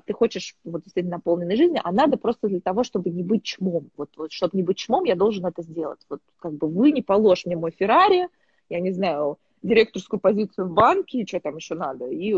ты 0.06 0.12
хочешь 0.12 0.56
вот 0.64 0.82
действительно 0.82 1.16
наполненной 1.16 1.56
жизни, 1.56 1.80
а 1.82 1.92
надо 1.92 2.16
просто 2.16 2.48
для 2.48 2.60
того, 2.60 2.82
чтобы 2.82 3.10
не 3.10 3.22
быть 3.22 3.44
чмом. 3.44 3.90
Вот, 3.96 4.10
вот 4.16 4.32
чтобы 4.32 4.56
не 4.56 4.62
быть 4.62 4.78
чмом, 4.78 5.04
я 5.04 5.14
должен 5.14 5.46
это 5.46 5.62
сделать. 5.62 6.00
Вот 6.08 6.20
как 6.38 6.54
бы 6.54 6.68
вы 6.68 6.90
не 6.90 7.02
положь 7.02 7.46
мне 7.46 7.56
мой 7.56 7.70
Феррари, 7.70 8.28
я 8.68 8.80
не 8.80 8.90
знаю, 8.90 9.38
директорскую 9.62 10.18
позицию 10.18 10.66
в 10.66 10.72
банке, 10.72 11.24
что 11.26 11.38
там 11.38 11.56
еще 11.56 11.74
надо, 11.74 12.06
и 12.06 12.34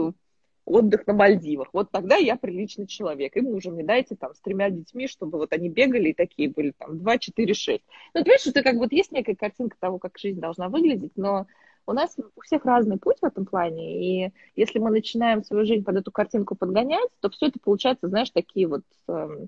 отдых 0.66 1.06
на 1.06 1.12
Мальдивах. 1.12 1.68
Вот 1.72 1.90
тогда 1.90 2.16
я 2.16 2.36
приличный 2.36 2.86
человек. 2.86 3.36
И 3.36 3.40
мужа 3.40 3.70
мне 3.70 3.84
дайте 3.84 4.16
там 4.16 4.34
с 4.34 4.40
тремя 4.40 4.70
детьми, 4.70 5.06
чтобы 5.08 5.38
вот 5.38 5.52
они 5.52 5.68
бегали 5.68 6.10
и 6.10 6.14
такие 6.14 6.48
были 6.48 6.72
там 6.76 6.98
2, 6.98 7.18
4, 7.18 7.54
6. 7.54 7.82
Ну, 8.14 8.20
ты 8.20 8.24
понимаешь, 8.24 8.40
что 8.40 8.62
как 8.62 8.76
вот 8.76 8.92
есть 8.92 9.12
некая 9.12 9.34
картинка 9.34 9.76
того, 9.78 9.98
как 9.98 10.18
жизнь 10.18 10.40
должна 10.40 10.68
выглядеть, 10.68 11.12
но 11.16 11.46
у 11.87 11.93
нас 11.93 12.16
у 12.37 12.41
всех 12.41 12.64
разный 12.64 12.99
путь 12.99 13.18
в 13.20 13.24
этом 13.24 13.45
плане, 13.45 14.26
и 14.26 14.32
если 14.57 14.78
мы 14.78 14.91
начинаем 14.91 15.45
свою 15.45 15.66
жизнь 15.66 15.85
под 15.85 15.97
эту 15.97 16.11
картинку 16.11 16.55
подгонять, 16.55 17.11
то 17.20 17.30
все 17.30 17.47
это 17.47 17.59
получается, 17.62 18.09
знаешь, 18.09 18.30
такие 18.30 18.66
вот 18.66 18.82
э, 19.09 19.47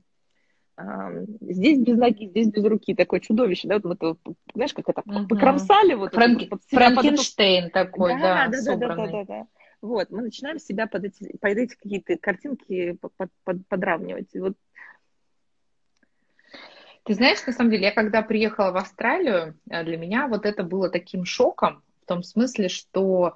э, 0.79 1.25
здесь 1.41 1.79
без 1.79 1.97
ноги, 1.97 2.29
здесь 2.29 2.49
без 2.49 2.65
руки, 2.65 2.95
такое 2.95 3.21
чудовище, 3.21 3.69
да, 3.69 3.77
вот 3.77 3.85
мы 3.85 3.93
это, 3.95 4.17
знаешь, 4.55 4.75
как 4.75 4.89
это, 4.89 5.03
угу. 5.05 5.29
покромсали 5.29 5.95
вот. 5.95 6.13
Франк... 6.15 6.49
Под 6.49 6.63
Франкенштейн 6.65 7.65
эту... 7.65 7.73
такой, 7.73 8.21
да, 8.21 8.49
да, 8.49 8.63
да, 8.63 8.77
да, 8.77 8.95
да, 8.95 9.07
да, 9.07 9.25
да. 9.25 9.47
Вот, 9.83 10.11
мы 10.11 10.23
начинаем 10.23 10.59
себя 10.59 10.87
под 10.87 11.05
эти, 11.05 11.37
под 11.37 11.51
эти 11.53 11.77
какие-то 11.77 12.17
картинки 12.19 12.93
под, 12.93 13.13
под, 13.45 13.67
подравнивать. 13.69 14.29
И 14.35 14.41
вот 14.41 14.55
ты 17.05 17.15
знаешь, 17.15 17.47
на 17.47 17.53
самом 17.53 17.71
деле, 17.71 17.85
я 17.85 17.93
когда 17.93 18.21
приехала 18.21 18.73
в 18.73 18.77
Австралию, 18.77 19.55
э, 19.71 19.85
для 19.85 19.97
меня 19.97 20.27
вот 20.27 20.45
это 20.45 20.65
было 20.65 20.91
таким 20.91 21.25
шоком, 21.25 21.85
в 22.07 22.09
том 22.09 22.23
смысле, 22.23 22.69
что 22.69 23.35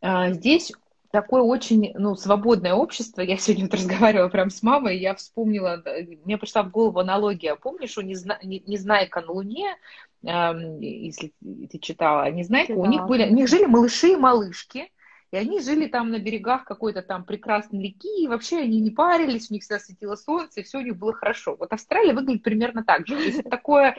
э, 0.00 0.32
здесь 0.32 0.72
такое 1.10 1.42
очень 1.42 1.92
ну, 1.94 2.16
свободное 2.16 2.72
общество. 2.72 3.20
Я 3.20 3.36
сегодня 3.36 3.66
вот 3.66 3.74
разговаривала 3.74 4.28
прям 4.30 4.48
с 4.48 4.62
мамой, 4.62 4.96
и 4.96 5.00
я 5.00 5.14
вспомнила, 5.14 5.82
мне 6.24 6.38
пришла 6.38 6.62
в 6.62 6.70
голову 6.70 6.98
аналогия. 7.00 7.54
Помнишь, 7.54 7.98
у 7.98 8.00
Незна... 8.00 8.38
Незнайка 8.42 9.20
на 9.20 9.30
Луне, 9.30 9.76
э, 10.22 10.52
если 10.80 11.34
ты 11.70 11.78
читала, 11.78 12.30
Незнайка, 12.30 12.72
у 12.72 12.86
них 12.86 13.06
были, 13.06 13.28
у 13.28 13.34
них 13.34 13.46
жили 13.46 13.66
малыши 13.66 14.14
и 14.14 14.16
малышки, 14.16 14.90
и 15.32 15.36
они 15.36 15.60
жили 15.60 15.86
там 15.86 16.10
на 16.10 16.18
берегах 16.18 16.64
какой-то 16.64 17.02
там 17.02 17.24
прекрасной 17.24 17.82
реки, 17.82 18.22
и 18.22 18.28
вообще 18.28 18.58
они 18.58 18.80
не 18.80 18.90
парились, 18.90 19.50
у 19.50 19.54
них 19.54 19.62
всегда 19.62 19.80
светило 19.80 20.14
солнце, 20.14 20.60
и 20.60 20.62
все 20.62 20.78
у 20.78 20.82
них 20.82 20.96
было 20.96 21.14
хорошо. 21.14 21.56
Вот 21.58 21.72
Австралия 21.72 22.12
выглядит 22.12 22.42
примерно 22.42 22.84
так 22.84 23.06
же. 23.06 23.16
То 23.16 23.22
есть 23.22 23.44
такое, 23.50 23.96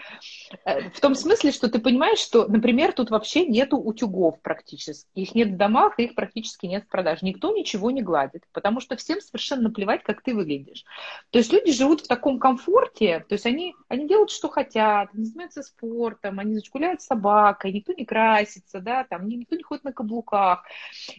э, 0.65 0.89
в 0.91 0.99
том 0.99 1.15
смысле, 1.15 1.51
что 1.51 1.69
ты 1.69 1.79
понимаешь, 1.79 2.19
что, 2.19 2.47
например, 2.47 2.93
тут 2.93 3.09
вообще 3.09 3.47
нету 3.47 3.77
утюгов 3.77 4.39
практически. 4.41 5.09
Их 5.15 5.33
нет 5.33 5.49
в 5.49 5.57
домах, 5.57 5.97
их 5.97 6.13
практически 6.13 6.67
нет 6.67 6.83
в 6.85 6.87
продаже. 6.87 7.19
Никто 7.23 7.51
ничего 7.51 7.89
не 7.89 8.03
гладит, 8.03 8.43
потому 8.53 8.79
что 8.79 8.95
всем 8.95 9.19
совершенно 9.19 9.63
наплевать, 9.63 10.03
как 10.03 10.21
ты 10.21 10.35
выглядишь. 10.35 10.85
То 11.31 11.39
есть 11.39 11.51
люди 11.51 11.71
живут 11.71 12.01
в 12.01 12.07
таком 12.07 12.37
комфорте, 12.37 13.25
то 13.27 13.33
есть 13.33 13.47
они, 13.47 13.73
они 13.87 14.07
делают, 14.07 14.29
что 14.29 14.49
хотят, 14.49 15.09
они 15.13 15.25
занимаются 15.25 15.63
спортом, 15.63 16.39
они 16.39 16.59
гуляют 16.71 17.01
с 17.01 17.05
собакой, 17.05 17.71
никто 17.71 17.93
не 17.93 18.05
красится, 18.05 18.79
да, 18.79 19.03
там 19.03 19.27
никто 19.27 19.55
не 19.55 19.63
ходит 19.63 19.83
на 19.83 19.93
каблуках. 19.93 20.63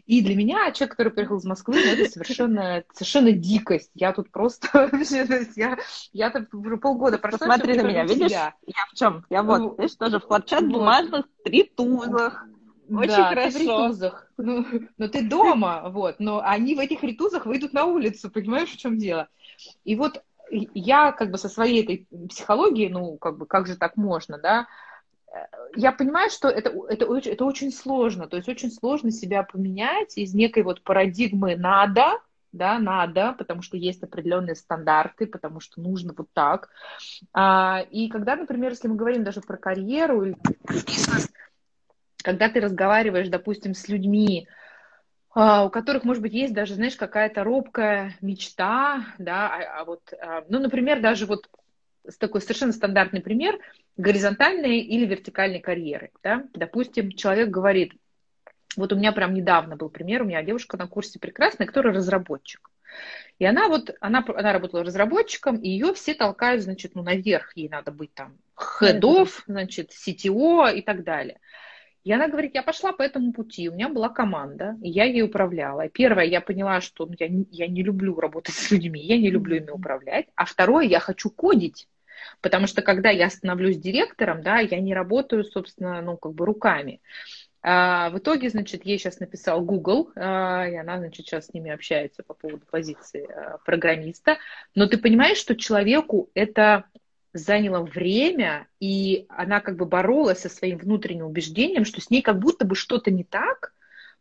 И 0.06 0.22
для 0.22 0.36
меня, 0.36 0.70
человек, 0.72 0.96
который 0.96 1.12
приехал 1.12 1.38
из 1.38 1.44
Москвы, 1.44 1.74
ну, 1.76 1.92
это 1.92 2.10
совершенно, 2.10 2.84
совершенно 2.92 3.32
дикость. 3.32 3.90
Я 3.94 4.12
тут 4.12 4.30
просто 4.30 4.90
я, 5.56 5.78
я 6.12 6.30
тут 6.30 6.52
уже 6.54 6.76
полгода 6.76 7.18
прошла. 7.18 7.38
Посмотри 7.38 7.74
на 7.74 7.82
меня, 7.82 8.04
видишь? 8.04 8.30
Я 8.30 8.54
в 8.92 8.94
чем? 8.94 9.24
Я 9.30 9.42
вот, 9.42 9.58
ну, 9.58 9.74
видишь, 9.78 9.96
тоже 9.96 10.18
в 10.18 10.24
хлопчат 10.24 10.66
бумажных 10.68 11.26
ритузах. 11.44 12.44
Очень 12.90 13.08
да, 13.08 13.28
хорошо. 13.30 13.50
Ты 13.50 13.58
в 13.58 13.60
ритузах. 13.62 14.30
Ну, 14.36 14.66
но 14.98 15.08
ты 15.08 15.26
дома, 15.26 15.88
вот. 15.88 16.16
Но 16.18 16.42
они 16.44 16.74
в 16.74 16.80
этих 16.80 17.02
ритузах 17.02 17.46
выйдут 17.46 17.72
на 17.72 17.86
улицу, 17.86 18.30
понимаешь, 18.30 18.70
в 18.70 18.76
чем 18.76 18.98
дело? 18.98 19.28
И 19.84 19.96
вот 19.96 20.22
я 20.50 21.12
как 21.12 21.30
бы 21.30 21.38
со 21.38 21.48
своей 21.48 21.82
этой 21.82 22.06
психологией, 22.28 22.90
ну, 22.90 23.16
как 23.16 23.38
бы, 23.38 23.46
как 23.46 23.66
же 23.66 23.76
так 23.76 23.96
можно, 23.96 24.38
да, 24.38 24.66
я 25.76 25.92
понимаю, 25.92 26.30
что 26.30 26.48
это, 26.48 26.70
это, 26.88 27.06
это 27.14 27.44
очень 27.44 27.72
сложно. 27.72 28.28
То 28.28 28.36
есть 28.36 28.48
очень 28.48 28.70
сложно 28.70 29.10
себя 29.10 29.42
поменять 29.42 30.16
из 30.16 30.34
некой 30.34 30.62
вот 30.62 30.82
парадигмы 30.82 31.56
«надо», 31.56 32.20
да, 32.54 32.78
надо, 32.78 33.34
потому 33.36 33.62
что 33.62 33.76
есть 33.76 34.02
определенные 34.02 34.54
стандарты, 34.54 35.26
потому 35.26 35.58
что 35.58 35.80
нужно 35.80 36.14
вот 36.16 36.28
так. 36.32 36.70
А, 37.32 37.84
и 37.90 38.08
когда, 38.08 38.36
например, 38.36 38.70
если 38.70 38.86
мы 38.86 38.94
говорим 38.94 39.24
даже 39.24 39.40
про 39.40 39.56
карьеру 39.56 40.22
или 40.22 40.36
бизнес, 40.86 41.30
когда 42.22 42.48
ты 42.48 42.60
разговариваешь, 42.60 43.28
допустим, 43.28 43.74
с 43.74 43.88
людьми, 43.88 44.46
а, 45.34 45.64
у 45.64 45.70
которых, 45.70 46.04
может 46.04 46.22
быть, 46.22 46.32
есть 46.32 46.54
даже, 46.54 46.74
знаешь, 46.74 46.96
какая-то 46.96 47.42
робкая 47.42 48.16
мечта, 48.20 49.04
да, 49.18 49.48
а, 49.48 49.80
а 49.80 49.84
вот, 49.84 50.12
а, 50.12 50.44
ну, 50.48 50.60
например, 50.60 51.00
даже 51.00 51.26
вот 51.26 51.48
такой 52.18 52.40
совершенно 52.40 52.72
стандартный 52.72 53.20
пример 53.20 53.58
горизонтальной 53.96 54.78
или 54.78 55.06
вертикальной 55.06 55.60
карьеры. 55.60 56.10
Да? 56.22 56.44
Допустим, 56.52 57.12
человек 57.12 57.48
говорит, 57.48 57.92
вот 58.76 58.92
у 58.92 58.96
меня 58.96 59.12
прям 59.12 59.34
недавно 59.34 59.76
был 59.76 59.88
пример, 59.88 60.22
у 60.22 60.26
меня 60.26 60.42
девушка 60.42 60.76
на 60.76 60.86
курсе 60.86 61.18
прекрасная, 61.18 61.66
которая 61.66 61.94
разработчик. 61.94 62.70
И 63.38 63.44
она 63.44 63.68
вот, 63.68 63.90
она, 64.00 64.24
она 64.36 64.52
работала 64.52 64.84
разработчиком, 64.84 65.56
и 65.56 65.68
ее 65.68 65.94
все 65.94 66.14
толкают, 66.14 66.62
значит, 66.62 66.94
ну, 66.94 67.02
наверх, 67.02 67.56
ей 67.56 67.68
надо 67.68 67.90
быть 67.90 68.14
там 68.14 68.36
хедов, 68.54 69.42
значит, 69.46 69.90
CTO 69.90 70.72
и 70.72 70.82
так 70.82 71.02
далее. 71.02 71.40
И 72.04 72.12
она 72.12 72.28
говорит, 72.28 72.54
я 72.54 72.62
пошла 72.62 72.92
по 72.92 73.02
этому 73.02 73.32
пути, 73.32 73.68
у 73.68 73.72
меня 73.72 73.88
была 73.88 74.10
команда, 74.10 74.76
и 74.82 74.90
я 74.90 75.04
ей 75.04 75.22
управляла. 75.22 75.88
Первое, 75.88 76.24
я 76.24 76.42
поняла, 76.42 76.82
что 76.82 77.06
ну, 77.06 77.14
я, 77.18 77.28
не, 77.28 77.46
я 77.50 77.66
не 77.66 77.82
люблю 77.82 78.20
работать 78.20 78.54
с 78.54 78.70
людьми, 78.70 79.00
я 79.00 79.16
не 79.18 79.30
люблю 79.30 79.56
ими 79.56 79.70
управлять. 79.70 80.26
А 80.34 80.44
второе, 80.44 80.84
я 80.84 81.00
хочу 81.00 81.30
кодить. 81.30 81.88
Потому 82.40 82.66
что 82.66 82.82
когда 82.82 83.10
я 83.10 83.30
становлюсь 83.30 83.78
директором, 83.78 84.42
да, 84.42 84.58
я 84.58 84.80
не 84.80 84.94
работаю, 84.94 85.44
собственно, 85.44 86.00
ну, 86.02 86.16
как 86.16 86.32
бы 86.34 86.46
руками. 86.46 87.00
А, 87.66 88.10
в 88.10 88.18
итоге, 88.18 88.50
значит, 88.50 88.84
ей 88.84 88.98
сейчас 88.98 89.20
написал 89.20 89.62
Google, 89.62 90.10
а, 90.16 90.66
и 90.68 90.74
она, 90.74 90.98
значит, 90.98 91.26
сейчас 91.26 91.46
с 91.46 91.54
ними 91.54 91.70
общается 91.70 92.22
по 92.22 92.34
поводу 92.34 92.66
позиции 92.70 93.26
а, 93.26 93.56
программиста. 93.64 94.36
Но 94.74 94.86
ты 94.86 94.98
понимаешь, 94.98 95.38
что 95.38 95.56
человеку 95.56 96.30
это 96.34 96.84
заняло 97.32 97.82
время, 97.82 98.68
и 98.80 99.26
она 99.30 99.60
как 99.60 99.76
бы 99.76 99.86
боролась 99.86 100.40
со 100.40 100.48
своим 100.48 100.78
внутренним 100.78 101.26
убеждением, 101.26 101.86
что 101.86 102.02
с 102.02 102.10
ней 102.10 102.20
как 102.20 102.38
будто 102.38 102.66
бы 102.66 102.76
что-то 102.76 103.10
не 103.10 103.24
так, 103.24 103.72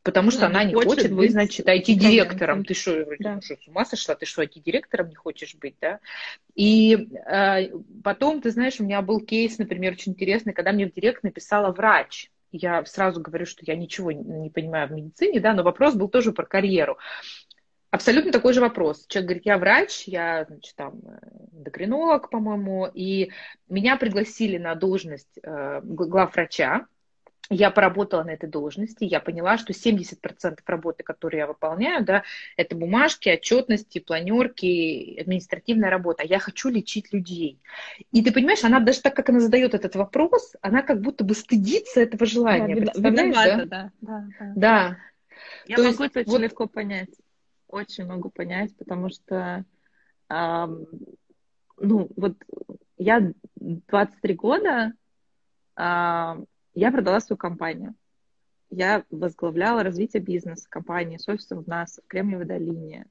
потому 0.03 0.31
что 0.31 0.45
она, 0.45 0.61
она 0.61 0.69
не 0.69 0.73
хочет, 0.73 0.89
хочет 0.89 1.13
быть, 1.13 1.31
значит, 1.31 1.67
IT-директором. 1.67 2.65
Ты 2.65 2.73
что, 2.73 3.05
да. 3.19 3.41
что, 3.41 3.55
с 3.55 3.67
ума 3.67 3.85
сошла? 3.85 4.15
Ты 4.15 4.25
что, 4.25 4.43
IT-директором 4.43 5.09
не 5.09 5.15
хочешь 5.15 5.55
быть, 5.55 5.75
да? 5.81 5.99
И 6.55 7.09
э, 7.25 7.69
потом, 8.03 8.41
ты 8.41 8.51
знаешь, 8.51 8.79
у 8.79 8.83
меня 8.83 9.01
был 9.01 9.21
кейс, 9.21 9.57
например, 9.57 9.93
очень 9.93 10.11
интересный, 10.11 10.53
когда 10.53 10.71
мне 10.71 10.87
в 10.87 10.93
директ 10.93 11.23
написала 11.23 11.71
врач. 11.71 12.29
Я 12.51 12.85
сразу 12.85 13.19
говорю, 13.19 13.45
что 13.45 13.63
я 13.65 13.75
ничего 13.75 14.11
не 14.11 14.49
понимаю 14.49 14.87
в 14.87 14.91
медицине, 14.91 15.39
да, 15.39 15.53
но 15.53 15.63
вопрос 15.63 15.95
был 15.95 16.07
тоже 16.07 16.33
про 16.33 16.45
карьеру. 16.45 16.99
Абсолютно 17.89 18.31
такой 18.31 18.53
же 18.53 18.61
вопрос. 18.61 19.05
Человек 19.07 19.27
говорит, 19.27 19.45
я 19.45 19.57
врач, 19.57 20.03
я, 20.07 20.45
значит, 20.45 20.75
там, 20.75 20.99
эндокринолог, 21.51 22.29
по-моему, 22.29 22.87
и 22.91 23.31
меня 23.69 23.97
пригласили 23.97 24.57
на 24.57 24.75
должность 24.75 25.39
э, 25.41 25.81
главврача, 25.83 26.87
я 27.49 27.71
поработала 27.71 28.23
на 28.23 28.31
этой 28.31 28.49
должности, 28.49 29.03
я 29.03 29.19
поняла, 29.19 29.57
что 29.57 29.73
70% 29.73 30.59
работы, 30.65 31.03
которую 31.03 31.39
я 31.39 31.47
выполняю, 31.47 32.03
да, 32.03 32.23
это 32.55 32.75
бумажки, 32.75 33.29
отчетности, 33.29 33.99
планерки, 33.99 35.19
административная 35.19 35.89
работа. 35.89 36.23
А 36.23 36.25
я 36.25 36.39
хочу 36.39 36.69
лечить 36.69 37.11
людей. 37.11 37.59
И 38.11 38.23
ты 38.23 38.31
понимаешь, 38.31 38.63
она 38.63 38.79
даже 38.79 39.01
так, 39.01 39.15
как 39.15 39.29
она 39.29 39.39
задает 39.39 39.73
этот 39.73 39.95
вопрос, 39.95 40.55
она 40.61 40.81
как 40.81 41.01
будто 41.01 41.23
бы 41.23 41.35
стыдится 41.35 42.01
этого 42.01 42.25
желания. 42.25 42.75
Да, 42.75 43.09
виновата, 43.09 43.65
да? 43.65 43.91
Да, 44.01 44.27
да. 44.39 44.53
да. 44.55 44.97
Я 45.67 45.75
То 45.75 45.83
могу 45.83 46.03
есть, 46.03 46.15
это 46.15 46.19
очень 46.21 46.31
вот... 46.31 46.41
легко 46.41 46.67
понять. 46.67 47.09
Очень 47.67 48.05
могу 48.05 48.29
понять, 48.29 48.75
потому 48.77 49.09
что, 49.09 49.65
эм, 50.29 50.87
ну, 51.77 52.09
вот 52.15 52.35
я 52.97 53.33
23 53.55 54.33
года, 54.35 54.93
я 56.73 56.91
продала 56.91 57.19
свою 57.19 57.37
компанию. 57.37 57.95
Я 58.69 59.05
возглавляла 59.11 59.83
развитие 59.83 60.21
бизнеса 60.21 60.67
компании 60.69 61.17
с 61.17 61.27
офисом 61.27 61.63
в 61.63 61.67
нас, 61.67 61.99
в 62.03 62.07
Кремниевой 62.07 62.45
долине. 62.45 63.05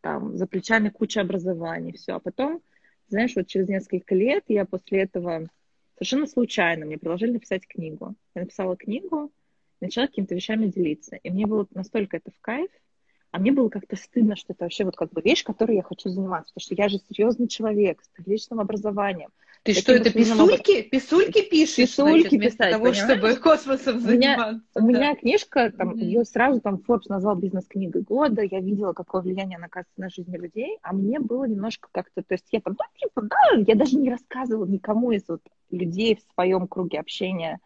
Там 0.00 0.36
за 0.36 0.46
плечами 0.46 0.88
куча 0.88 1.20
образований, 1.20 1.92
все. 1.92 2.14
А 2.14 2.18
потом, 2.20 2.62
знаешь, 3.08 3.36
вот 3.36 3.46
через 3.46 3.68
несколько 3.68 4.14
лет 4.14 4.44
я 4.48 4.64
после 4.64 5.02
этого 5.02 5.48
совершенно 5.94 6.26
случайно 6.26 6.86
мне 6.86 6.98
предложили 6.98 7.32
написать 7.32 7.66
книгу. 7.66 8.14
Я 8.34 8.42
написала 8.42 8.76
книгу, 8.76 9.30
начала 9.80 10.06
какими-то 10.06 10.34
вещами 10.34 10.66
делиться. 10.66 11.16
И 11.16 11.30
мне 11.30 11.46
было 11.46 11.66
настолько 11.72 12.16
это 12.16 12.30
в 12.30 12.40
кайф, 12.40 12.70
а 13.32 13.38
мне 13.38 13.52
было 13.52 13.68
как-то 13.68 13.96
стыдно, 13.96 14.36
что 14.36 14.52
это 14.52 14.64
вообще 14.64 14.84
вот 14.84 14.96
как 14.96 15.12
бы 15.12 15.20
вещь, 15.22 15.44
которой 15.44 15.76
я 15.76 15.82
хочу 15.82 16.08
заниматься, 16.08 16.52
потому 16.52 16.64
что 16.64 16.74
я 16.74 16.88
же 16.88 16.98
серьезный 17.08 17.48
человек 17.48 18.02
с 18.02 18.08
приличным 18.08 18.60
образованием. 18.60 19.30
Ты 19.62 19.74
что, 19.74 19.92
это 19.92 20.10
писульки? 20.10 20.82
Писульки 20.82 21.42
пишешь? 21.42 21.76
Писульки 21.76 22.36
значит, 22.36 22.40
писать, 22.40 22.72
того, 22.72 22.84
понимаешь? 22.86 23.04
чтобы 23.04 23.36
космосом 23.36 24.00
заниматься. 24.00 24.14
У 24.14 24.16
меня, 24.16 24.64
да. 24.74 24.80
у 24.80 24.86
меня 24.86 25.16
книжка, 25.16 25.70
там, 25.70 25.90
mm-hmm. 25.90 26.00
ее 26.00 26.24
сразу 26.24 26.60
там 26.62 26.76
Forbes 26.76 27.04
назвал 27.08 27.36
бизнес-книгой 27.36 28.02
года, 28.02 28.42
я 28.42 28.60
видела, 28.60 28.94
какое 28.94 29.20
влияние 29.20 29.58
она 29.58 29.66
оказывает 29.66 29.98
на 29.98 30.08
жизнь 30.08 30.34
людей, 30.34 30.78
а 30.80 30.94
мне 30.94 31.20
было 31.20 31.44
немножко 31.44 31.88
как-то, 31.92 32.22
то 32.22 32.34
есть 32.34 32.46
я 32.52 32.60
там, 32.62 32.74
да, 32.74 32.86
типа, 32.98 33.22
да, 33.22 33.62
я 33.66 33.74
даже 33.74 33.96
не 33.96 34.10
рассказывала 34.10 34.64
никому 34.64 35.10
из 35.10 35.28
вот 35.28 35.42
людей 35.70 36.16
в 36.16 36.32
своем 36.34 36.66
круге 36.66 36.98
общения 36.98 37.60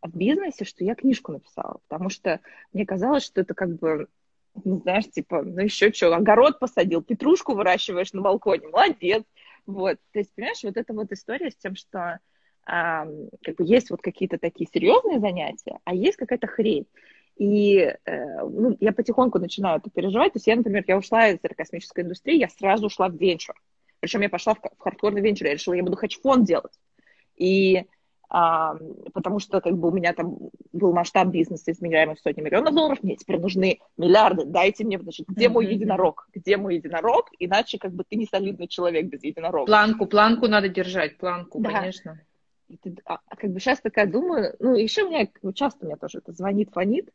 в 0.00 0.16
бизнесе, 0.16 0.64
что 0.64 0.82
я 0.82 0.94
книжку 0.94 1.32
написала, 1.32 1.78
потому 1.88 2.08
что 2.08 2.40
мне 2.72 2.86
казалось, 2.86 3.24
что 3.24 3.42
это 3.42 3.52
как 3.52 3.78
бы 3.78 4.08
ну, 4.62 4.80
знаешь, 4.80 5.10
типа, 5.10 5.42
ну 5.42 5.62
еще 5.62 5.92
что, 5.92 6.14
огород 6.14 6.58
посадил, 6.58 7.02
петрушку 7.02 7.54
выращиваешь 7.54 8.12
на 8.12 8.20
балконе, 8.20 8.68
молодец. 8.68 9.24
Вот, 9.66 9.98
то 10.12 10.18
есть, 10.18 10.32
понимаешь, 10.34 10.62
вот 10.62 10.76
эта 10.76 10.92
вот 10.92 11.10
история 11.10 11.50
с 11.50 11.56
тем, 11.56 11.74
что 11.74 12.20
а, 12.66 13.06
как 13.42 13.56
бы 13.56 13.64
есть 13.64 13.90
вот 13.90 14.00
какие-то 14.02 14.38
такие 14.38 14.68
серьезные 14.72 15.20
занятия, 15.20 15.78
а 15.84 15.94
есть 15.94 16.16
какая-то 16.16 16.46
хрень. 16.46 16.86
И 17.36 17.78
э, 17.78 18.40
ну, 18.44 18.76
я 18.78 18.92
потихоньку 18.92 19.38
начинаю 19.38 19.78
это 19.78 19.90
переживать. 19.90 20.32
То 20.32 20.36
есть 20.36 20.46
я, 20.46 20.54
например, 20.54 20.84
я 20.86 20.96
ушла 20.96 21.28
из 21.28 21.38
аэрокосмической 21.42 22.04
индустрии, 22.04 22.38
я 22.38 22.48
сразу 22.48 22.86
ушла 22.86 23.08
в 23.08 23.16
венчур. 23.16 23.56
Причем 23.98 24.20
я 24.20 24.28
пошла 24.28 24.54
в, 24.54 24.58
в 24.58 24.78
хардкорный 24.78 25.20
венчур, 25.20 25.48
я 25.48 25.54
решила, 25.54 25.74
я 25.74 25.82
буду 25.82 25.96
хедж-фонд 25.96 26.46
делать. 26.46 26.78
И 27.36 27.86
потому 29.12 29.38
что 29.38 29.60
как 29.60 29.76
бы 29.76 29.88
у 29.88 29.92
меня 29.92 30.12
там 30.12 30.36
был 30.72 30.92
масштаб 30.92 31.28
бизнеса, 31.28 31.70
измеряемый 31.70 32.16
в 32.16 32.20
сотни 32.20 32.40
миллионов 32.40 32.74
долларов, 32.74 33.02
мне 33.02 33.14
теперь 33.14 33.38
нужны 33.38 33.78
миллиарды, 33.96 34.44
дайте 34.44 34.84
мне, 34.84 34.98
значит, 34.98 35.28
где 35.28 35.48
мой 35.48 35.66
единорог, 35.72 36.28
где 36.34 36.56
мой 36.56 36.76
единорог, 36.76 37.30
иначе 37.38 37.78
как 37.78 37.92
бы 37.92 38.02
ты 38.02 38.16
не 38.16 38.26
солидный 38.26 38.66
человек 38.66 39.06
без 39.06 39.22
единорога. 39.22 39.66
Планку, 39.66 40.06
планку 40.06 40.48
надо 40.48 40.68
держать, 40.68 41.16
планку, 41.16 41.60
да. 41.60 41.70
конечно. 41.70 42.20
И 42.68 42.76
ты, 42.76 42.96
а, 43.04 43.20
а 43.28 43.36
как 43.36 43.50
бы 43.50 43.60
сейчас 43.60 43.80
такая 43.80 44.06
думаю, 44.06 44.56
ну, 44.58 44.74
еще 44.74 45.04
у 45.04 45.10
меня, 45.10 45.28
ну, 45.42 45.52
часто 45.52 45.86
мне 45.86 45.96
тоже 45.96 46.18
это 46.18 46.32
звонит, 46.32 46.70
фонит, 46.72 47.10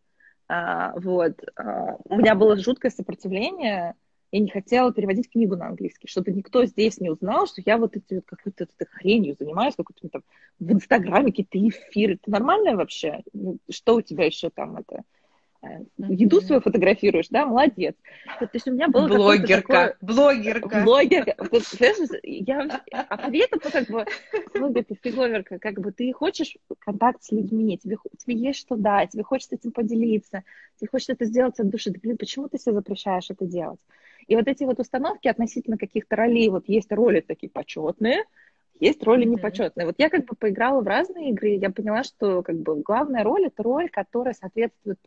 а, 0.48 0.94
вот, 0.96 1.34
а, 1.58 1.98
у 2.06 2.16
меня 2.16 2.36
было 2.36 2.56
жуткое 2.56 2.92
сопротивление, 2.92 3.96
я 4.32 4.40
не 4.40 4.50
хотела 4.50 4.94
переводить 4.94 5.32
книгу 5.32 5.56
на 5.56 5.68
английский, 5.68 6.08
чтобы 6.08 6.32
никто 6.32 6.66
здесь 6.66 7.00
не 7.00 7.10
узнал, 7.10 7.48
что 7.48 7.62
я 7.66 7.78
вот 7.78 7.96
эти 7.96 8.16
вот 8.16 8.26
какой-то 8.26 8.66
этой 8.66 8.86
хренью 8.86 9.36
занимаюсь, 9.40 9.76
какой-то 9.76 10.08
там 10.10 10.24
в 10.60 10.72
Инстаграме 10.72 11.32
какие-то 11.32 11.58
эфиры. 11.58 12.18
Ты 12.18 12.32
нормальная 12.32 12.76
вообще? 12.76 13.22
Ну, 13.34 13.58
что 13.70 13.96
у 13.96 14.02
тебя 14.02 14.26
еще 14.26 14.50
там 14.50 14.78
это? 14.78 15.04
Э, 15.62 15.80
еду 15.98 16.40
свою 16.40 16.62
фотографируешь, 16.62 17.28
да, 17.30 17.46
молодец. 17.46 17.96
То 18.40 18.50
есть 18.54 18.68
у 18.68 18.72
меня 18.72 18.88
было 18.88 19.08
блогерка, 19.08 19.96
такое... 19.98 19.98
блогерка, 20.02 20.84
блогерка. 20.84 21.36
Я, 22.24 22.82
а 22.92 23.30
при 23.30 23.40
этом, 23.40 23.60
ну, 23.64 23.72
как 23.72 23.88
бы, 23.90 24.06
ну, 24.54 24.74
ты 24.74 24.98
фиговерка, 25.04 25.60
как 25.60 25.82
бы 25.82 25.92
ты 25.92 26.14
хочешь 26.14 26.56
контакт 26.80 27.24
с 27.24 27.32
людьми, 27.32 27.78
тебе, 27.78 27.98
тебе 28.18 28.36
есть 28.36 28.60
что 28.60 28.78
дать, 28.78 29.12
тебе 29.12 29.24
хочется 29.24 29.56
этим 29.56 29.72
поделиться, 29.72 30.44
тебе 30.78 30.90
хочется 30.90 31.14
это 31.14 31.26
сделать 31.26 31.60
от 31.60 31.70
души. 31.70 31.92
Да, 31.92 32.00
блин, 32.02 32.18
почему 32.18 32.48
ты 32.48 32.58
себе 32.58 32.76
запрещаешь 32.76 33.30
это 33.30 33.46
делать? 33.46 33.82
И 34.30 34.36
вот 34.36 34.48
эти 34.48 34.64
вот 34.64 34.80
установки 34.80 35.28
относительно 35.28 35.76
каких-то 35.76 36.16
ролей, 36.16 36.50
вот 36.50 36.70
есть 36.70 36.92
роли 36.92 37.20
такие 37.20 37.50
почетные, 37.50 38.26
есть 38.80 39.04
роли 39.04 39.26
непочетные. 39.26 39.88
Вот 39.88 39.96
я 39.98 40.12
как 40.12 40.26
бы 40.26 40.36
поиграла 40.36 40.82
в 40.82 40.88
разные 40.88 41.32
игры, 41.32 41.50
я 41.50 41.72
поняла, 41.72 42.04
что 42.04 42.44
как 42.44 42.56
бы 42.56 42.80
главная 42.84 43.24
роль 43.24 43.48
это 43.48 43.64
роль, 43.64 43.90
которая 43.90 44.36
соответствует 44.36 45.00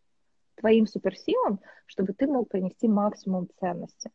твоим 0.56 0.88
суперсилам, 0.88 1.60
чтобы 1.86 2.14
ты 2.14 2.26
мог 2.26 2.48
принести 2.48 2.88
максимум 2.88 3.46
ценности. 3.60 4.10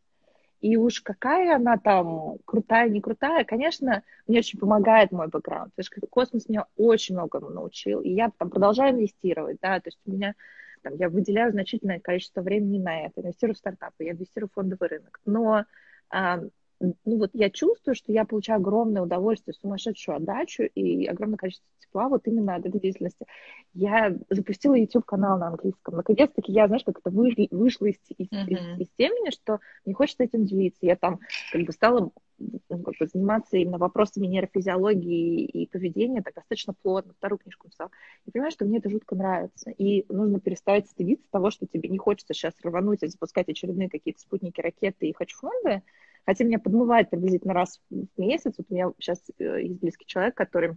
И 0.60 0.76
уж 0.76 1.00
какая 1.00 1.56
она 1.56 1.78
там 1.78 2.40
крутая, 2.44 2.90
не 2.90 3.00
крутая, 3.00 3.46
конечно, 3.46 4.04
мне 4.28 4.40
очень 4.40 4.60
помогает 4.60 5.14
мой 5.14 5.30
бэкграунд. 5.30 5.74
Потому 5.74 5.86
что 5.86 6.08
космос 6.08 6.50
меня 6.50 6.66
очень 6.76 7.16
многому 7.16 7.50
научил, 7.50 8.02
и 8.02 8.10
я 8.10 8.30
там 8.38 8.50
продолжаю 8.50 8.94
инвестировать, 8.96 9.60
да, 9.62 9.80
то 9.80 9.88
есть 9.88 10.00
у 10.06 10.12
меня 10.12 10.36
там, 10.82 10.96
я 10.96 11.10
выделяю 11.10 11.52
значительное 11.52 12.00
количество 12.00 12.42
времени 12.42 12.80
на 12.80 13.06
это, 13.06 13.22
инвестирую 13.22 13.56
в 13.56 13.60
стартапы, 13.60 14.06
я 14.06 14.12
инвестирую 14.12 14.50
в 14.50 14.54
фондовый 14.54 14.90
рынок. 14.90 15.20
Но 15.26 15.66
а, 16.10 16.42
ну 16.80 17.18
вот 17.18 17.32
я 17.34 17.50
чувствую, 17.50 17.96
что 17.96 18.12
я 18.12 18.26
получаю 18.26 18.60
огромное 18.60 19.02
удовольствие, 19.02 19.56
сумасшедшую 19.56 20.18
отдачу 20.18 20.64
и 20.64 21.06
огромное 21.08 21.38
количество 21.38 21.68
тепла 21.80 22.10
вот 22.10 22.28
именно 22.28 22.56
от 22.56 22.66
этой 22.66 22.80
деятельности. 22.80 23.26
Я 23.74 24.16
запустила 24.30 24.76
YouTube-канал 24.76 25.40
на 25.40 25.48
английском. 25.48 25.96
Наконец-таки 25.96 26.52
я, 26.52 26.68
знаешь, 26.68 26.84
как 26.84 27.00
это 27.00 27.10
вышла, 27.10 27.42
из, 27.86 27.98
из, 28.18 28.28
uh-huh. 28.28 28.48
из, 28.48 28.82
из 28.82 28.88
темени, 28.98 29.32
что 29.32 29.60
не 29.86 29.94
хочется 29.94 30.24
этим 30.24 30.46
делиться. 30.46 30.86
Я 30.86 30.96
там 30.96 31.20
как 31.52 31.62
бы 31.64 31.72
стала 31.72 32.12
заниматься 32.40 33.58
именно 33.58 33.78
вопросами 33.78 34.28
нейрофизиологии 34.28 35.46
и 35.46 35.68
поведения 35.68 36.22
так 36.22 36.36
достаточно 36.36 36.74
плотно, 36.74 37.14
вторую 37.14 37.40
книжку 37.40 37.68
написала. 37.68 37.92
И 38.26 38.32
понимаю, 38.32 38.52
что 38.52 38.66
мне 38.66 38.80
это 38.80 38.90
жутко 38.90 39.16
нравится. 39.16 39.72
И 39.72 40.06
нужно 40.10 40.40
перестать 40.40 40.88
стыдиться 40.90 41.28
того, 41.32 41.52
что 41.52 41.66
тебе 41.66 41.90
не 41.90 41.98
хочется 41.98 42.34
сейчас 42.34 42.54
рвануть 42.64 43.04
и 43.04 43.08
запускать 43.08 43.50
очередные 43.50 43.90
какие-то 43.90 44.20
спутники, 44.20 44.62
ракеты 44.62 45.08
и 45.08 45.14
хедж-фонды, 45.14 45.84
Хотя 46.28 46.44
меня 46.44 46.60
подмывает 46.60 47.10
приблизительно 47.10 47.54
раз 47.54 47.80
в 47.90 48.06
месяц. 48.18 48.54
Вот 48.58 48.66
у 48.70 48.74
меня 48.74 48.92
сейчас 49.00 49.24
э, 49.40 49.62
есть 49.64 49.80
близкий 49.80 50.06
человек, 50.06 50.36
который 50.36 50.76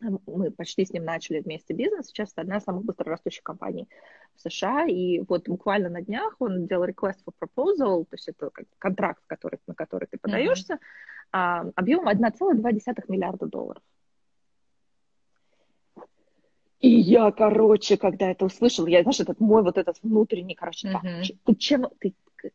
мы 0.00 0.50
почти 0.50 0.84
с 0.84 0.92
ним 0.92 1.04
начали 1.04 1.40
вместе 1.40 1.74
бизнес. 1.74 2.06
Сейчас 2.06 2.32
это 2.32 2.42
одна 2.42 2.58
из 2.58 2.64
самых 2.64 2.84
быстрорастущих 2.84 3.42
компаний 3.42 3.88
в 4.34 4.40
США. 4.40 4.86
И 4.86 5.20
вот 5.20 5.48
буквально 5.48 5.88
на 5.88 6.02
днях 6.02 6.36
он 6.38 6.66
делал 6.66 6.86
request 6.86 7.18
for 7.26 7.32
proposal, 7.40 8.04
то 8.04 8.14
есть 8.14 8.28
это 8.28 8.50
контракт, 8.78 9.22
который, 9.26 9.58
на 9.66 9.74
который 9.74 10.06
ты 10.10 10.18
подаешься, 10.18 10.74
mm-hmm. 10.74 10.78
а, 11.32 11.70
объемом 11.74 12.08
1,2 12.08 13.04
миллиарда 13.08 13.46
долларов. 13.46 13.82
И 16.80 16.90
я, 16.90 17.32
короче, 17.32 17.96
когда 17.96 18.30
это 18.30 18.44
услышала, 18.44 18.86
я, 18.86 19.02
знаешь, 19.02 19.20
этот 19.20 19.40
мой 19.40 19.62
вот 19.62 19.78
этот 19.78 19.96
внутренний, 20.02 20.54
короче, 20.54 20.92
так, 20.92 21.02
Мгм. 21.02 21.22
ты 21.44 21.54
чем, 21.54 21.88
ты, 21.98 22.14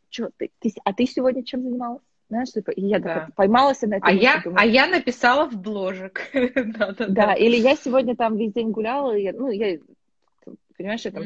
чё, 0.09 0.29
ты, 0.37 0.51
ты, 0.59 0.71
а 0.83 0.93
ты 0.93 1.07
сегодня 1.07 1.43
чем 1.43 1.63
занималась? 1.63 2.03
Знаешь, 2.31 2.53
типа, 2.53 2.71
и 2.71 2.85
я 2.85 2.99
Да. 2.99 3.27
поймалась 3.35 3.81
на 3.81 3.95
это. 3.95 4.07
А 4.07 4.11
я, 4.13 4.41
а 4.55 4.65
я 4.65 4.87
написала 4.87 5.49
в 5.49 5.61
бложек. 5.61 6.21
Да, 6.33 6.93
да, 6.93 7.07
Да, 7.09 7.33
или 7.33 7.57
я 7.57 7.75
сегодня 7.75 8.15
там 8.15 8.37
весь 8.37 8.53
день 8.53 8.71
гуляла, 8.71 9.17
и 9.17 9.23
я, 9.23 9.33
ну, 9.33 9.49
я, 9.49 9.79
понимаешь, 10.77 11.03
я 11.03 11.11
там. 11.11 11.23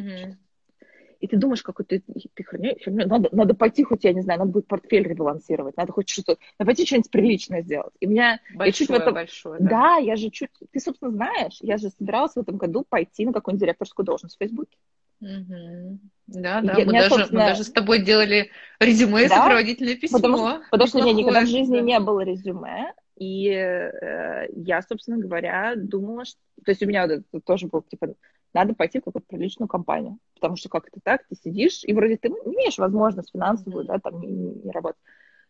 И 1.19 1.27
ты 1.27 1.37
думаешь, 1.37 1.61
какой 1.61 1.85
ты, 1.85 2.01
ты. 2.33 2.45
Надо, 2.87 3.29
надо 3.31 3.53
пойти 3.53 3.83
хоть, 3.83 4.03
я 4.03 4.13
не 4.13 4.21
знаю, 4.21 4.39
надо 4.39 4.51
будет 4.51 4.67
портфель 4.67 5.07
ребалансировать, 5.07 5.77
надо 5.77 5.91
хоть 5.93 6.09
что-то, 6.09 6.37
надо 6.57 6.69
пойти 6.69 6.87
что-нибудь 6.87 7.11
приличное 7.11 7.61
сделать. 7.61 7.93
И 7.99 8.07
меня, 8.07 8.39
я 8.55 8.71
чуть 8.71 8.87
в 8.87 8.91
Большое, 8.91 8.99
этом... 8.99 9.13
большое, 9.13 9.59
Да. 9.59 9.69
да. 9.69 9.97
я 9.97 10.15
же 10.15 10.31
чуть... 10.31 10.49
Ты, 10.71 10.79
собственно, 10.79 11.11
знаешь, 11.11 11.59
я 11.61 11.77
же 11.77 11.89
собиралась 11.91 12.33
в 12.33 12.39
этом 12.39 12.57
году 12.57 12.83
пойти 12.89 13.25
на 13.27 13.31
какую-нибудь 13.31 13.61
директорскую 13.61 14.05
должность 14.05 14.35
в 14.35 14.39
Фейсбуке. 14.39 14.75
Мгм. 15.20 15.99
Да, 16.28 16.61
да, 16.61 16.74
я- 16.74 16.86
мы 16.86 16.91
меня, 16.91 17.09
даже, 17.09 17.28
мы 17.32 17.39
даже 17.39 17.63
с 17.63 17.72
тобой 17.72 18.03
делали 18.03 18.51
резюме 18.80 19.26
и 19.26 19.28
Да, 19.28 19.38
сопроводительное 19.38 19.95
письмо. 19.95 20.18
Потому 20.18 20.38
что, 20.38 20.61
потому 20.72 20.88
что 20.88 20.97
у 20.99 21.01
меня 21.03 21.13
никогда 21.13 21.41
в 21.41 21.47
жизни 21.47 21.78
не 21.80 21.99
было 21.99 22.22
резюме, 22.22 22.93
и 23.18 23.47
э, 23.49 24.47
я, 24.55 24.82
собственно 24.82 25.18
говоря, 25.18 25.76
думала, 25.76 26.26
что... 26.26 26.38
То 26.66 26.72
есть 26.72 26.84
у 26.84 26.88
меня 26.88 27.07
вот 27.07 27.11
это 27.11 27.41
тоже 27.41 27.68
было, 27.68 27.84
типа, 27.84 28.16
надо 28.53 28.74
пойти 28.74 28.99
в 28.99 29.03
какую-то 29.03 29.28
приличную 29.28 29.68
компанию, 29.68 30.18
потому 30.36 30.55
что 30.55 30.70
как-то 30.70 30.99
так, 31.03 31.26
ты 31.28 31.36
сидишь, 31.36 31.84
и 31.84 31.93
вроде 31.93 32.18
ты 32.18 32.28
имеешь 32.30 32.78
возможность 32.78 33.32
финансовую, 33.32 33.86
да, 33.86 33.99
там 33.99 34.20
не- 34.20 34.28
не 34.66 34.72
работать, 34.72 34.99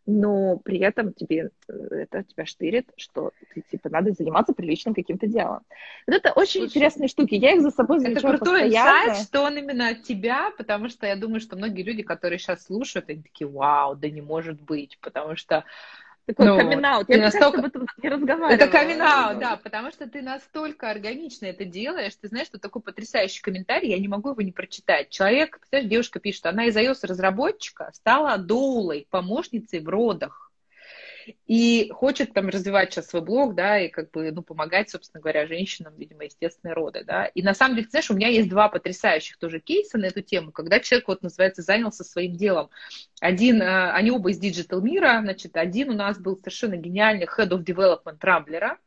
но 0.06 0.58
при 0.58 0.80
этом 0.80 1.14
тебе 1.14 1.50
э, 1.68 1.74
это 1.92 2.24
тебя 2.24 2.46
штырит, 2.46 2.90
что 2.96 3.32
ты, 3.54 3.64
типа, 3.72 3.90
надо 3.90 4.12
заниматься 4.12 4.54
приличным 4.54 4.94
каким-то 4.94 5.28
делом. 5.28 5.62
Вот 6.06 6.16
это 6.16 6.32
очень 6.32 6.62
Слушай, 6.62 6.68
интересные 6.68 7.08
штуки, 7.08 7.36
я 7.36 7.54
их 7.54 7.62
за 7.62 7.72
собой 7.72 7.98
Это 7.98 8.08
замечаю 8.08 8.38
крутой 8.38 8.62
постоянно. 8.64 9.10
инсайт, 9.10 9.28
что 9.28 9.42
он 9.42 9.58
именно 9.58 9.90
от 9.90 10.04
тебя, 10.04 10.52
потому 10.58 10.90
что 10.90 11.08
я 11.08 11.16
думаю, 11.16 11.40
что 11.40 11.56
многие 11.56 11.82
люди, 11.82 12.04
которые 12.04 12.38
сейчас 12.38 12.66
слушают, 12.66 13.10
они 13.10 13.24
такие, 13.24 13.48
вау, 13.48 13.96
да 13.96 14.10
не 14.10 14.22
может 14.22 14.62
быть, 14.62 14.98
потому 15.02 15.36
что 15.36 15.64
Такой 16.26 16.46
Ну, 16.48 16.58
камин-аут. 16.58 17.08
ты 17.08 17.14
Я 17.14 17.22
настолько- 17.26 17.60
об 17.60 17.66
этом 17.66 17.88
не 18.02 18.10
разговаривала. 18.10 18.52
Это 18.52 18.68
камин 18.68 18.98
да, 18.98 19.60
потому 19.64 19.92
что 19.92 20.10
ты 20.10 20.22
настолько 20.24 20.90
органично 20.90 21.46
это 21.46 21.66
делаешь. 21.66 22.14
Ты 22.20 22.30
знаешь, 22.30 22.48
что 22.48 22.58
такой 22.58 22.82
потрясающий 22.82 23.42
комментарий, 23.42 23.90
я 23.92 24.00
не 24.00 24.08
могу 24.08 24.30
его 24.32 24.42
не 24.42 24.52
прочитать. 24.52 25.10
Человек, 25.10 25.60
представляешь, 25.60 25.90
девушка 25.90 26.20
пишет, 26.20 26.46
она 26.48 26.66
из 26.66 26.76
iOS-разработчика 26.76 27.92
стала 27.94 28.38
доулой, 28.38 29.06
помощницей 29.12 29.80
в 29.82 29.88
родах. 29.90 30.52
И 31.48 31.90
хочет 31.92 32.34
там 32.34 32.50
развивать 32.50 32.94
сейчас 32.94 33.08
свой 33.08 33.22
блог, 33.22 33.56
да, 33.56 33.80
и 33.80 33.90
как 33.90 34.12
бы, 34.12 34.32
ну, 34.32 34.42
помогать, 34.42 34.90
собственно 34.90 35.22
говоря, 35.22 35.48
женщинам, 35.48 35.94
видимо, 35.98 36.26
естественные 36.26 36.74
роды, 36.74 37.04
да. 37.04 37.26
И 37.26 37.42
на 37.42 37.54
самом 37.54 37.76
деле, 37.76 37.88
знаешь, 37.90 38.10
у 38.12 38.16
меня 38.16 38.28
есть 38.28 38.50
два 38.50 38.70
потрясающих 38.70 39.38
тоже 39.38 39.60
кейса 39.60 39.98
на 39.98 40.06
эту 40.06 40.22
тему, 40.22 40.52
когда 40.52 40.80
человек, 40.80 41.08
вот, 41.08 41.24
называется, 41.24 41.62
занялся 41.62 42.04
своим 42.04 42.36
делом. 42.36 42.70
Один, 43.20 43.62
э, 43.62 43.92
они 43.92 44.12
оба 44.12 44.32
из 44.32 44.38
digital 44.38 44.82
мира, 44.82 45.20
значит, 45.22 45.58
один 45.58 45.90
у 45.90 45.94
нас 45.94 46.18
был 46.20 46.38
совершенно 46.38 46.76
гениальный 46.76 47.26
head 47.26 47.50
of 47.50 47.64
development 47.64 48.18
Рамблера, 48.22 48.78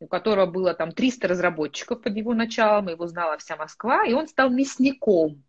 у 0.00 0.06
которого 0.06 0.46
было 0.46 0.74
там 0.74 0.92
300 0.92 1.28
разработчиков 1.28 2.02
под 2.02 2.16
его 2.16 2.34
началом, 2.34 2.88
его 2.88 3.06
знала 3.06 3.38
вся 3.38 3.56
Москва, 3.56 4.04
и 4.04 4.12
он 4.12 4.28
стал 4.28 4.50
мясником. 4.50 5.42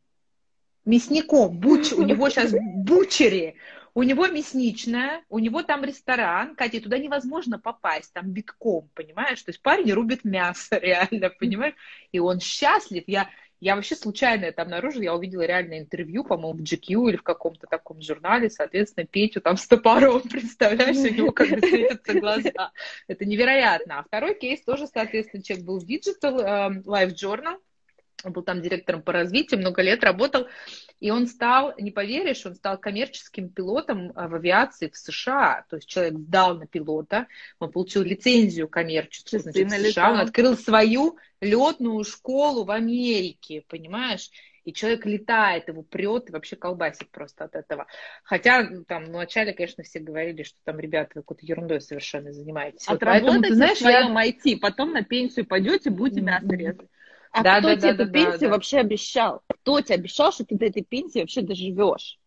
Мясником, 0.86 1.58
butcher, 1.58 1.93
у 1.93 2.04
него 2.04 2.30
сейчас 2.30 2.54
butchery, 2.53 3.56
у 3.96 4.04
него 4.04 4.28
мясничная, 4.28 5.24
у 5.30 5.39
него 5.39 5.64
там 5.64 5.86
ресторан, 5.86 6.56
Катя, 6.56 6.82
туда 6.82 6.98
невозможно 6.98 7.58
попасть, 7.58 8.12
там 8.14 8.30
битком, 8.30 8.89
понимаешь? 8.93 9.41
То 9.41 9.52
есть 9.52 9.62
парень 9.62 9.93
рубит 9.93 10.26
мясо, 10.26 10.78
реально, 10.82 11.30
понимаешь? 11.30 11.76
И 12.12 12.20
он 12.20 12.41
счастлив. 12.41 13.06
Я, 13.08 13.30
я 13.62 13.78
вообще 13.78 13.96
случайно 13.96 14.43
это 14.43 14.64
обнаружила, 14.64 15.02
я 15.02 15.16
увидела 15.16 15.43
реальное 15.43 15.80
интервью, 15.80 16.26
по-моему, 16.26 16.60
в 16.60 16.62
GQ 16.62 17.10
или 17.10 17.16
в 17.16 17.24
каком-то 17.24 17.68
таком 17.68 18.02
журнале, 18.02 18.50
соответственно, 18.50 19.08
Петю 19.08 19.39
там 19.39 19.56
с 19.56 19.66
топором, 19.66 20.22
представляешь, 20.30 20.98
у 20.98 21.14
него 21.14 21.32
как 21.32 21.50
бы 21.50 21.60
светятся 21.62 22.20
глаза. 22.20 22.74
Это 23.08 23.24
невероятно. 23.24 24.00
А 24.00 24.04
второй 24.04 24.38
кейс 24.38 24.62
тоже, 24.62 24.88
соответственно, 24.88 25.41
человек 25.41 25.66
был 25.66 25.80
в 25.80 25.86
Digital 25.88 26.41
э, 26.41 26.82
Life 26.82 27.14
Journal, 27.14 27.60
он 28.26 28.34
был 28.34 28.43
там 28.43 28.61
директором 28.61 29.01
по 29.01 29.11
развитию, 29.11 29.59
много 29.59 29.82
лет 29.82 30.03
работал, 30.03 30.47
и 30.99 31.11
он 31.11 31.28
стал, 31.28 31.73
не 31.78 31.91
поверишь, 31.91 32.45
он 32.45 32.55
стал 32.55 32.78
коммерческим 32.78 33.49
пилотом 33.49 34.11
в 34.13 34.36
авиации 34.36 34.89
в 34.89 34.97
США. 34.97 35.65
То 35.69 35.78
есть 35.78 35.88
человек 35.88 36.13
сдал 36.13 36.57
на 36.57 36.67
пилота, 36.67 37.28
он 37.59 37.71
получил 37.71 38.03
лицензию 38.03 38.67
коммерческую, 38.67 39.41
значит, 39.41 39.71
в 39.71 39.91
США, 39.91 40.13
он 40.13 40.19
открыл 40.19 40.57
свою 40.57 41.17
летную 41.41 42.03
школу 42.03 42.63
в 42.65 42.71
Америке, 42.71 43.63
понимаешь? 43.67 44.30
И 44.63 44.73
человек 44.73 45.05
летает, 45.05 45.67
его 45.67 45.84
прет, 45.84 46.30
и 46.30 46.32
вообще 46.32 46.55
колбасит 46.55 47.11
просто 47.11 47.43
от 47.43 47.55
этого. 47.55 47.86
Хотя 48.23 48.63
ну, 48.63 48.84
там 48.84 49.05
вначале, 49.05 49.53
конечно, 49.53 49.84
все 49.84 49.99
говорили, 49.99 50.41
что 50.41 50.57
там, 50.63 50.80
ребята, 50.80 51.11
вы 51.13 51.21
какой-то 51.21 51.45
ерундой 51.45 51.82
совершенно 51.82 52.34
занимаетесь. 52.34 52.88
Вот 52.88 52.99
поэтому, 52.99 53.30
Отработайте 53.30 53.49
ты 53.49 53.55
знаешь, 53.55 53.78
в 53.78 53.82
своем 53.82 54.17
я... 54.17 54.28
IT, 54.28 54.59
потом 54.59 54.91
на 54.93 55.03
пенсию 55.03 55.45
пойдете, 55.45 55.91
будете 55.91 56.21
мясо 56.21 56.47
резать. 56.47 56.89
А 57.36 57.44
Да, 57.44 57.60
кто 57.60 57.68
да, 57.68 57.76
тебе 57.76 57.94
да, 57.94 58.04
эту 58.04 58.06
да, 58.06 58.12
пенсию 58.12 58.40
да, 58.40 58.50
вообще 58.50 58.78
обещал? 58.78 59.42
Кто 59.48 59.82
тебе 59.82 59.96
обещал, 59.96 60.32
что 60.32 60.46
ты 60.46 60.56
до 60.56 60.66
этой 60.68 60.84
пенсии 60.84 61.20
вообще 61.20 61.42
доживешь? 61.42 62.18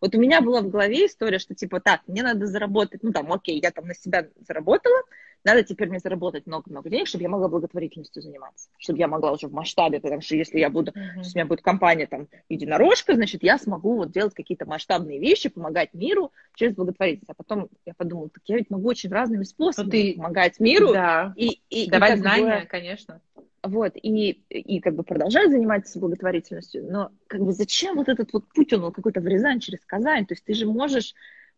Вот 0.00 0.14
у 0.14 0.18
меня 0.18 0.40
была 0.40 0.62
в 0.62 0.68
голове 0.70 1.06
история, 1.06 1.38
что 1.38 1.54
типа 1.54 1.80
так, 1.80 2.00
мне 2.06 2.22
надо 2.22 2.46
заработать, 2.46 3.02
ну 3.02 3.12
там, 3.12 3.30
окей, 3.32 3.60
я 3.62 3.70
там 3.70 3.86
на 3.86 3.94
себя 3.94 4.26
заработала, 4.46 4.96
надо 5.44 5.62
теперь 5.62 5.88
мне 5.90 5.98
заработать 5.98 6.46
много-много 6.46 6.88
денег, 6.88 7.06
чтобы 7.06 7.22
я 7.22 7.28
могла 7.28 7.48
благотворительностью 7.48 8.22
заниматься, 8.22 8.70
чтобы 8.78 8.98
я 8.98 9.08
могла 9.08 9.32
уже 9.32 9.46
в 9.48 9.52
масштабе, 9.52 10.00
потому 10.00 10.22
что 10.22 10.36
если 10.36 10.58
я 10.58 10.70
буду, 10.70 10.92
если 11.18 11.32
у 11.32 11.34
меня 11.36 11.46
будет 11.46 11.60
компания 11.60 12.06
там 12.06 12.28
единорожка, 12.48 13.14
значит, 13.14 13.42
я 13.42 13.58
смогу 13.58 13.96
вот 13.96 14.10
делать 14.12 14.32
какие-то 14.34 14.64
масштабные 14.64 15.20
вещи, 15.20 15.50
помогать 15.50 15.92
миру 15.92 16.32
через 16.54 16.74
благотворительность. 16.74 17.28
А 17.30 17.34
потом 17.34 17.68
я 17.84 17.92
подумала, 17.94 18.30
так 18.30 18.42
я 18.46 18.56
ведь 18.56 18.70
могу 18.70 18.88
очень 18.88 19.10
разными 19.10 19.44
способами 19.44 19.90
ты- 19.90 20.14
помогать 20.16 20.58
миру. 20.60 20.92
Да. 20.94 21.34
И, 21.36 21.60
и, 21.68 21.84
и 21.84 21.90
Давать 21.90 22.14
бы- 22.14 22.18
знания, 22.20 22.66
конечно. 22.66 23.20
Вот, 23.64 23.92
и, 23.96 24.30
и 24.50 24.80
как 24.80 24.94
бы 24.94 25.02
продолжать 25.02 25.50
заниматься 25.50 25.98
благотворительностью, 25.98 26.86
но 26.90 27.10
как 27.26 27.40
бы 27.40 27.52
зачем 27.52 27.96
вот 27.96 28.08
этот 28.08 28.32
вот 28.32 28.46
путь, 28.52 28.72
он 28.72 28.92
какой-то 28.92 29.20
в 29.20 29.26
Рязань 29.26 29.60
через 29.60 29.80
Казань, 29.84 30.26
то 30.26 30.34
есть 30.34 30.44
ты 30.44 30.54
же 30.54 30.66
можешь 30.66 31.14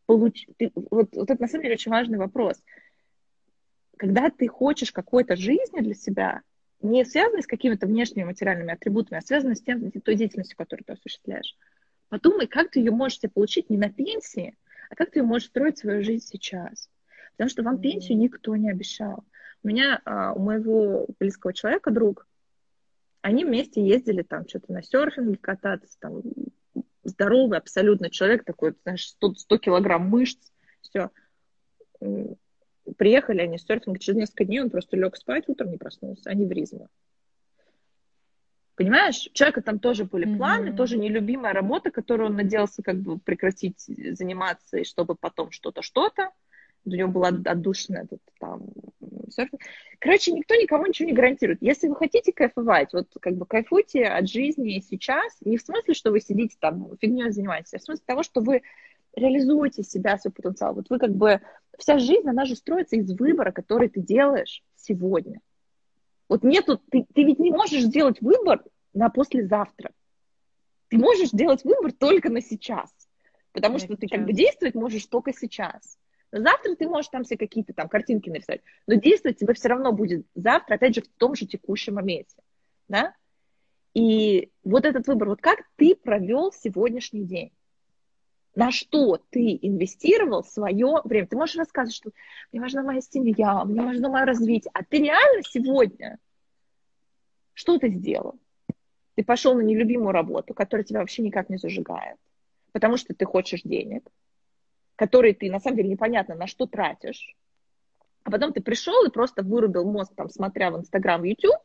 получить, 0.07 0.49
вот, 0.91 1.09
вот 1.15 1.31
это 1.31 1.41
на 1.41 1.49
самом 1.49 1.63
деле 1.63 1.75
очень 1.75 1.91
важный 1.91 2.19
вопрос. 2.19 2.63
Когда 3.97 4.31
ты 4.31 4.47
хочешь 4.47 4.93
какой-то 4.93 5.37
жизни 5.37 5.81
для 5.81 5.95
себя, 5.95 6.43
не 6.81 7.05
связанной 7.05 7.43
с 7.43 7.47
какими-то 7.47 7.87
внешними 7.87 8.25
материальными 8.25 8.73
атрибутами, 8.73 9.19
а 9.19 9.23
связанной 9.23 9.57
с 9.57 9.63
тем, 9.63 9.91
той 9.91 10.15
деятельностью, 10.15 10.57
которую 10.57 10.85
ты 10.85 10.93
осуществляешь, 10.93 11.57
подумай, 12.09 12.47
как 12.47 12.71
ты 12.71 12.79
ее 12.79 12.93
можешь 12.93 13.19
себе 13.19 13.31
получить 13.31 13.69
не 13.69 13.79
на 13.79 13.91
пенсии, 13.91 14.55
а 14.91 14.95
как 14.95 15.11
ты 15.11 15.23
можешь 15.23 15.49
строить 15.49 15.79
свою 15.79 16.05
жизнь 16.05 16.25
сейчас. 16.25 16.89
Потому 17.33 17.51
что 17.51 17.63
вам 17.65 17.81
пенсию 17.81 18.19
никто 18.19 18.55
не 18.55 18.71
обещал. 18.71 19.25
У 19.67 19.69
меня, 19.69 20.01
а, 20.05 20.33
у 20.33 20.39
моего 20.39 21.09
близкого 21.19 21.53
человека 21.53 21.91
друг, 21.91 22.29
они 23.21 23.45
вместе 23.45 23.85
ездили 23.85 24.23
там 24.23 24.49
что-то 24.49 24.73
на 24.73 24.81
серфинге 24.81 25.39
кататься, 25.39 25.99
там 25.99 26.23
здоровый 27.03 27.59
абсолютно 27.59 28.09
человек, 28.09 28.45
такой, 28.45 28.77
знаешь, 28.85 29.09
100, 29.09 29.35
100 29.35 29.59
килограмм 29.59 30.09
мышц, 30.09 30.53
все. 30.83 31.11
Приехали 32.97 33.41
они 33.41 33.59
с 33.59 33.65
серфинга, 33.65 33.99
через 33.99 34.19
несколько 34.19 34.45
дней 34.45 34.61
он 34.61 34.71
просто 34.71 34.97
лег 34.97 35.17
спать, 35.17 35.49
утром 35.49 35.73
не 35.73 35.79
проснулся, 35.79 36.31
они 36.31 36.47
в 36.47 36.53
ризме. 36.53 36.87
Понимаешь, 38.77 39.27
у 39.29 39.33
человека 39.35 39.63
там 39.63 39.81
тоже 39.81 40.05
были 40.05 40.37
планы, 40.37 40.69
Мгм. 40.69 40.77
тоже 40.77 40.97
нелюбимая 40.97 41.53
работа, 41.53 41.91
которую 41.91 42.29
он 42.29 42.37
надеялся 42.37 42.85
как 42.85 42.99
бы 42.99 43.19
прекратить 43.19 43.81
заниматься, 43.81 44.79
и 44.79 44.85
чтобы 44.85 45.17
потом 45.17 45.51
что-то, 45.51 45.83
что-то. 45.83 46.31
У 46.87 46.91
него 46.91 47.11
была 47.11 47.29
отдушина 47.29 47.99
этот 47.99 48.21
там 48.39 48.63
серфинг. 49.31 49.61
Короче, 49.99 50.33
никто 50.33 50.55
никому 50.55 50.87
ничего 50.87 51.09
не 51.09 51.15
гарантирует. 51.15 51.61
Если 51.61 51.89
вы 51.89 51.97
хотите 51.97 52.33
кайфовать, 52.33 52.93
вот 52.93 53.09
как 53.21 53.35
бы 53.35 53.45
кайфуйте 53.45 54.05
от 54.05 54.29
жизни 54.29 54.81
сейчас, 54.89 55.37
не 55.41 55.57
в 55.57 55.63
смысле, 55.63 55.95
что 55.95 56.11
вы 56.11 56.21
сидите 56.21 56.57
там, 56.61 56.97
фигней 57.01 57.31
занимаетесь, 57.31 57.75
а 57.75 57.79
в 57.79 57.83
смысле 57.83 58.05
того, 58.07 58.23
что 58.23 58.41
вы 58.41 58.63
реализуете 59.17 59.83
себя, 59.83 60.17
свой 60.19 60.33
потенциал. 60.33 60.75
Вот 60.75 60.91
вы 60.91 60.99
как 60.99 61.11
бы, 61.11 61.41
вся 61.79 61.99
жизнь, 61.99 62.29
она 62.29 62.45
же 62.45 62.55
строится 62.55 62.97
из 62.97 63.11
выбора, 63.19 63.51
который 63.51 63.89
ты 63.89 64.01
делаешь 64.01 64.63
сегодня. 64.77 65.41
Вот 66.29 66.45
нету, 66.45 66.81
ты, 66.91 67.07
ты 67.15 67.25
ведь 67.25 67.39
не 67.39 67.51
можешь 67.51 67.83
сделать 67.83 68.21
выбор 68.21 68.63
на 68.93 69.09
послезавтра. 69.11 69.91
Ты 70.89 70.99
можешь 70.99 71.31
делать 71.31 71.65
выбор 71.65 71.93
только 71.93 72.31
на 72.31 72.41
сейчас. 72.41 72.93
Потому 73.53 73.75
На 73.75 73.79
что 73.81 73.97
ты 73.97 74.07
сейчас. 74.07 74.19
как 74.19 74.27
бы 74.27 74.33
действовать 74.33 74.75
можешь 74.75 75.07
только 75.07 75.33
сейчас. 75.33 75.99
Завтра 76.33 76.75
ты 76.75 76.89
можешь 76.89 77.09
там 77.09 77.25
себе 77.25 77.39
какие-то 77.39 77.73
там 77.73 77.89
картинки 77.89 78.29
нарисовать. 78.31 78.63
Но 78.87 78.95
действовать 78.95 79.39
тебе 79.39 79.55
все 79.55 79.69
равно 79.69 79.93
будет 79.93 80.27
завтра, 80.35 80.75
опять 80.75 80.95
же, 80.95 81.03
в 81.03 81.09
том 81.09 81.35
же 81.35 81.47
текущем 81.47 81.95
моменте. 81.95 82.37
Да? 82.89 83.15
И 83.95 84.51
вот 84.65 84.85
этот 84.85 85.07
выбор, 85.07 85.31
вот 85.31 85.41
как 85.41 85.63
ты 85.77 85.95
провел 85.95 86.53
сегодняшний 86.53 87.25
день? 87.25 87.53
На 88.55 88.71
что 88.71 89.19
ты 89.31 89.59
инвестировал 89.61 90.43
свое 90.43 91.01
время? 91.05 91.27
Ты 91.27 91.37
можешь 91.37 91.57
рассказывать, 91.57 91.95
что 91.95 92.11
мне 92.53 92.61
важна 92.61 92.83
моя 92.83 93.01
семья, 93.01 93.65
мне 93.65 93.83
важно 93.83 94.09
мое 94.09 94.25
развитие. 94.25 94.71
А 94.75 94.83
ты 94.83 94.99
реально 94.99 95.43
сегодня 95.43 96.19
Что 97.53 97.79
ты 97.79 97.91
сделал? 97.91 98.39
Ты 99.15 99.25
пошел 99.25 99.55
на 99.55 99.61
нелюбимую 99.61 100.13
работу, 100.13 100.53
которая 100.53 100.85
тебя 100.85 101.01
вообще 101.01 101.23
никак 101.23 101.49
не 101.49 101.57
зажигает, 101.57 102.19
потому 102.73 102.99
что 102.99 103.15
ты 103.15 103.25
хочешь 103.25 103.63
денег, 103.63 104.11
которые 104.97 105.35
ты, 105.35 105.51
на 105.51 105.61
самом 105.61 105.77
деле, 105.77 105.91
непонятно 105.91 106.35
на 106.35 106.47
что 106.47 106.67
тратишь, 106.67 107.37
а 108.25 108.31
потом 108.31 108.53
ты 108.53 108.61
пришел 108.61 109.05
и 109.05 109.11
просто 109.11 109.43
вырубил 109.43 109.85
мозг, 109.85 110.13
там, 110.17 110.29
смотря 110.29 110.71
в 110.71 110.79
Инстаграм, 110.79 111.23
YouTube, 111.23 111.61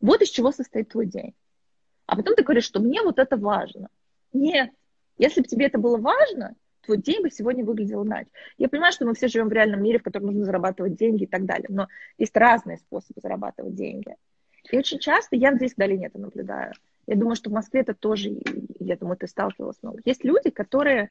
вот 0.00 0.20
из 0.20 0.28
чего 0.28 0.52
состоит 0.52 0.90
твой 0.90 1.06
день. 1.06 1.34
А 2.06 2.16
потом 2.16 2.34
ты 2.34 2.42
говоришь, 2.42 2.64
что 2.64 2.80
мне 2.80 3.02
вот 3.02 3.18
это 3.18 3.36
важно. 3.36 3.88
Нет. 4.32 4.70
Если 5.16 5.40
бы 5.40 5.48
тебе 5.48 5.66
это 5.66 5.78
было 5.78 5.96
важно, 5.96 6.54
твой 6.82 6.98
день 6.98 7.22
бы 7.22 7.30
сегодня 7.30 7.64
выглядел 7.64 8.04
иначе. 8.04 8.28
Я 8.58 8.68
понимаю, 8.68 8.92
что 8.92 9.06
мы 9.06 9.14
все 9.14 9.28
живем 9.28 9.48
в 9.48 9.52
реальном 9.52 9.82
мире, 9.82 9.98
в 9.98 10.02
котором 10.02 10.26
нужно 10.26 10.44
зарабатывать 10.44 10.94
деньги 10.94 11.24
и 11.24 11.26
так 11.26 11.46
далее, 11.46 11.68
но 11.70 11.88
есть 12.18 12.36
разные 12.36 12.76
способы 12.76 13.20
зарабатывать 13.22 13.74
деньги. 13.74 14.14
И 14.70 14.76
очень 14.76 14.98
часто 14.98 15.36
я 15.36 15.54
здесь 15.54 15.72
в 15.72 15.76
долине 15.76 16.08
это 16.08 16.18
наблюдаю. 16.18 16.72
Я 17.06 17.16
думаю, 17.16 17.36
что 17.36 17.50
в 17.50 17.52
Москве 17.52 17.80
это 17.80 17.94
тоже, 17.94 18.30
я 18.78 18.96
думаю, 18.96 19.16
ты 19.16 19.26
сталкивалась 19.26 19.78
много. 19.82 20.00
Есть 20.04 20.24
люди, 20.24 20.50
которые 20.50 21.08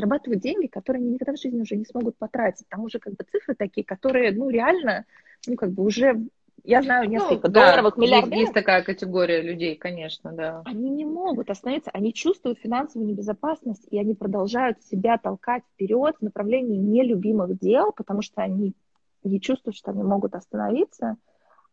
зарабатывают 0.00 0.42
деньги, 0.42 0.66
которые 0.66 1.02
они 1.02 1.12
никогда 1.12 1.34
в 1.34 1.40
жизни 1.40 1.60
уже 1.60 1.76
не 1.76 1.84
смогут 1.84 2.16
потратить. 2.16 2.66
Там 2.68 2.84
уже 2.84 2.98
как 2.98 3.14
бы 3.14 3.24
цифры 3.30 3.54
такие, 3.54 3.84
которые, 3.84 4.32
ну, 4.32 4.48
реально, 4.48 5.04
ну, 5.46 5.56
как 5.56 5.70
бы 5.72 5.84
уже 5.84 6.18
я 6.64 6.82
знаю 6.82 7.04
ну, 7.04 7.10
несколько 7.10 7.48
ну, 7.48 7.54
долларовых 7.54 7.96
да, 7.96 8.02
миллиардеров. 8.02 8.40
Есть, 8.40 8.52
такая 8.52 8.82
категория 8.82 9.42
людей, 9.42 9.76
конечно, 9.76 10.32
да. 10.32 10.62
Они 10.64 10.90
не 10.90 11.04
могут 11.04 11.50
остановиться, 11.50 11.90
они 11.92 12.12
чувствуют 12.12 12.58
финансовую 12.58 13.08
небезопасность, 13.08 13.86
и 13.90 13.98
они 13.98 14.14
продолжают 14.14 14.82
себя 14.84 15.18
толкать 15.18 15.62
вперед 15.74 16.16
в 16.18 16.24
направлении 16.24 16.78
нелюбимых 16.78 17.58
дел, 17.58 17.92
потому 17.92 18.22
что 18.22 18.42
они 18.42 18.74
не 19.22 19.40
чувствуют, 19.40 19.76
что 19.76 19.90
они 19.90 20.02
могут 20.02 20.34
остановиться, 20.34 21.16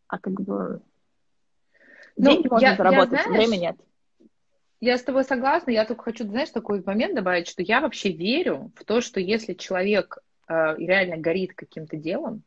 а 0.06 0.18
как 0.18 0.40
бы 0.40 0.82
ну, 2.16 2.30
деньги 2.30 2.48
можно 2.48 2.66
я, 2.66 2.76
заработать, 2.76 3.12
я, 3.12 3.24
знаешь, 3.24 3.48
время 3.48 3.60
нет. 3.60 3.76
Я 4.80 4.96
с 4.96 5.02
тобой 5.02 5.24
согласна, 5.24 5.72
я 5.72 5.84
только 5.84 6.04
хочу, 6.04 6.24
знаешь, 6.24 6.50
такой 6.50 6.82
момент 6.84 7.14
добавить, 7.16 7.48
что 7.48 7.62
я 7.62 7.80
вообще 7.80 8.12
верю 8.12 8.70
в 8.76 8.84
то, 8.84 9.00
что 9.00 9.18
если 9.18 9.54
человек 9.54 10.18
э, 10.46 10.76
реально 10.78 11.16
горит 11.16 11.54
каким-то 11.54 11.96
делом, 11.96 12.42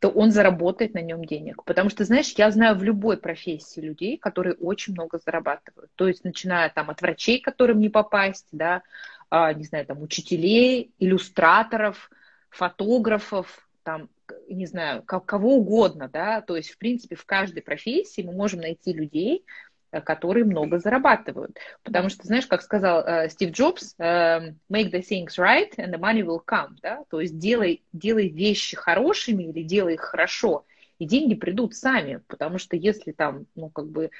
то 0.00 0.08
он 0.08 0.32
заработает 0.32 0.94
на 0.94 1.00
нем 1.00 1.24
денег. 1.24 1.62
Потому 1.64 1.90
что, 1.90 2.04
знаешь, 2.04 2.32
я 2.36 2.50
знаю 2.50 2.76
в 2.76 2.82
любой 2.82 3.18
профессии 3.18 3.80
людей, 3.80 4.16
которые 4.16 4.54
очень 4.54 4.94
много 4.94 5.18
зарабатывают. 5.24 5.90
То 5.94 6.08
есть, 6.08 6.24
начиная 6.24 6.70
там 6.70 6.90
от 6.90 7.00
врачей, 7.02 7.40
которым 7.40 7.80
не 7.80 7.88
попасть, 7.88 8.46
да, 8.50 8.82
а, 9.30 9.52
не 9.52 9.64
знаю, 9.64 9.86
там, 9.86 10.02
учителей, 10.02 10.92
иллюстраторов, 10.98 12.10
фотографов, 12.50 13.68
там, 13.84 14.08
не 14.48 14.66
знаю, 14.66 15.02
кого 15.02 15.56
угодно, 15.56 16.08
да, 16.12 16.42
то 16.42 16.56
есть, 16.56 16.70
в 16.70 16.78
принципе, 16.78 17.16
в 17.16 17.24
каждой 17.24 17.62
профессии 17.62 18.22
мы 18.22 18.32
можем 18.32 18.60
найти 18.60 18.92
людей, 18.92 19.42
Э, 19.42 19.67
которые 20.04 20.44
много 20.44 20.78
зарабатывают. 20.78 21.58
Потому 21.82 22.08
что, 22.08 22.26
знаешь, 22.26 22.46
как 22.46 22.62
сказал 22.62 23.04
э, 23.04 23.28
Стив 23.28 23.50
Джобс, 23.50 23.94
э, 23.98 24.52
make 24.70 24.90
the 24.90 25.02
things 25.02 25.38
right 25.38 25.74
and 25.76 25.92
the 25.92 25.98
money 25.98 26.22
will 26.22 26.42
come, 26.44 26.76
да, 26.82 27.04
то 27.10 27.20
есть 27.20 27.38
делай, 27.38 27.82
делай 27.92 28.28
вещи 28.28 28.76
хорошими 28.76 29.44
или 29.44 29.62
делай 29.62 29.94
их 29.94 30.00
хорошо, 30.00 30.64
и 30.98 31.06
деньги 31.06 31.34
придут 31.34 31.74
сами, 31.74 32.22
потому 32.26 32.58
что 32.58 32.76
если 32.76 33.12
там, 33.12 33.46
ну, 33.54 33.70
как 33.70 33.88
бы, 33.88 34.10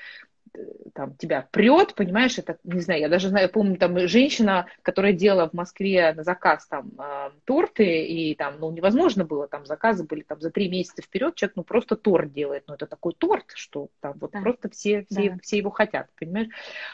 там 0.94 1.14
тебя 1.16 1.46
прет, 1.50 1.94
понимаешь, 1.94 2.38
это, 2.38 2.58
не 2.64 2.80
знаю, 2.80 3.00
я 3.00 3.08
даже 3.08 3.28
знаю, 3.28 3.48
помню, 3.48 3.76
там 3.76 3.98
женщина, 4.08 4.66
которая 4.82 5.12
делала 5.12 5.48
в 5.48 5.52
Москве 5.52 6.12
на 6.12 6.24
заказ 6.24 6.66
там 6.66 6.90
э, 6.98 7.30
торты, 7.44 8.04
и 8.04 8.34
там, 8.34 8.58
ну, 8.58 8.70
невозможно 8.70 9.24
было, 9.24 9.46
там 9.48 9.64
заказы 9.66 10.04
были 10.04 10.22
там 10.22 10.40
за 10.40 10.50
три 10.50 10.68
месяца 10.68 11.02
вперед, 11.02 11.34
человек, 11.34 11.56
ну, 11.56 11.62
просто 11.62 11.96
торт 11.96 12.32
делает, 12.32 12.64
ну, 12.66 12.74
это 12.74 12.86
такой 12.86 13.14
торт, 13.16 13.44
что 13.54 13.88
там 14.00 14.14
вот 14.20 14.32
да. 14.32 14.40
просто 14.40 14.68
все, 14.70 15.06
все, 15.10 15.30
да. 15.30 15.36
все 15.42 15.58
его 15.58 15.70
хотят, 15.70 16.08
понимаешь? 16.18 16.48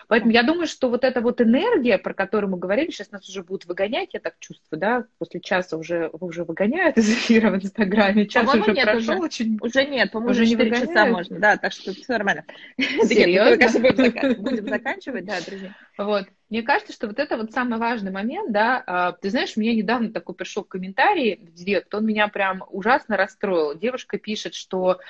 Поэтому 0.09 0.33
да. 0.33 0.41
я 0.41 0.47
думаю, 0.47 0.67
что 0.67 0.91
вот 0.91 1.05
эта 1.05 1.21
вот 1.21 1.41
энергия, 1.41 1.99
про 1.99 2.15
которую 2.15 2.51
мы 2.51 2.59
говорили, 2.59 2.91
сейчас 2.91 3.11
нас 3.11 3.29
уже 3.29 3.43
будут 3.43 3.67
выгонять, 3.67 4.11
я 4.13 4.21
так 4.21 4.35
чувствую, 4.39 4.81
да, 4.81 5.05
после 5.19 5.41
часа 5.41 5.77
уже, 5.77 6.11
уже 6.13 6.45
выгоняют 6.45 6.99
из 6.99 7.09
эфира 7.11 7.51
в 7.51 7.57
Инстаграме, 7.57 8.27
час 8.27 8.53
уже 8.53 8.73
нет, 8.73 8.85
прошел, 8.85 9.15
уже, 9.15 9.23
очень... 9.23 9.59
Уже 9.61 9.87
нет, 9.87 10.11
по-моему, 10.11 10.33
уже 10.33 10.47
не 10.47 10.57
выгоняют. 10.57 10.89
часа 10.89 11.07
можно, 11.07 11.39
да, 11.39 11.57
так 11.57 11.73
что 11.73 11.93
все 11.93 12.13
нормально. 12.13 12.45
Серьезно? 12.77 13.44
Серьезно? 13.45 14.35
Будем 14.43 14.69
заканчивать, 14.69 15.25
да, 15.25 15.41
друзья. 15.41 15.75
Вот. 15.99 16.27
Мне 16.51 16.63
кажется, 16.63 16.93
что 16.93 17.07
вот 17.07 17.19
это 17.19 17.37
вот 17.37 17.53
самый 17.53 17.79
важный 17.79 18.11
момент, 18.11 18.53
да. 18.53 18.83
А, 18.87 19.13
ты 19.13 19.31
знаешь, 19.31 19.57
мне 19.57 19.75
недавно 19.75 20.13
такой 20.13 20.35
пришел 20.35 20.65
комментарий 20.65 21.37
в 21.37 21.53
директ, 21.53 21.95
он 21.95 22.07
меня 22.07 22.29
прям 22.29 22.65
ужасно 22.69 23.17
расстроил. 23.17 23.77
Девушка 23.77 24.19
пишет, 24.19 24.55
что 24.55 25.01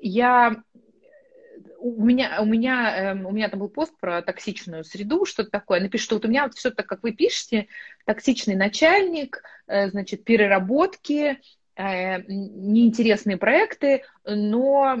я 0.00 0.62
у 1.80 2.04
меня, 2.04 2.38
у 2.40 2.44
меня, 2.44 3.12
эм, 3.12 3.26
у 3.26 3.30
меня 3.30 3.48
там 3.48 3.60
был 3.60 3.68
пост 3.68 3.92
про 4.00 4.20
токсичную 4.22 4.84
среду, 4.84 5.24
что-то 5.24 5.50
такое. 5.50 5.80
Напишу, 5.80 6.04
что 6.04 6.14
вот 6.16 6.24
у 6.24 6.28
меня 6.28 6.44
вот 6.44 6.54
все 6.54 6.70
так, 6.70 6.86
как 6.86 7.02
вы 7.02 7.12
пишете, 7.12 7.68
токсичный 8.04 8.56
начальник, 8.56 9.42
э, 9.66 9.88
значит, 9.88 10.24
переработки, 10.24 11.32
Э, 11.32 11.40
неинтересные 11.78 13.36
проекты, 13.36 14.02
но 14.24 14.96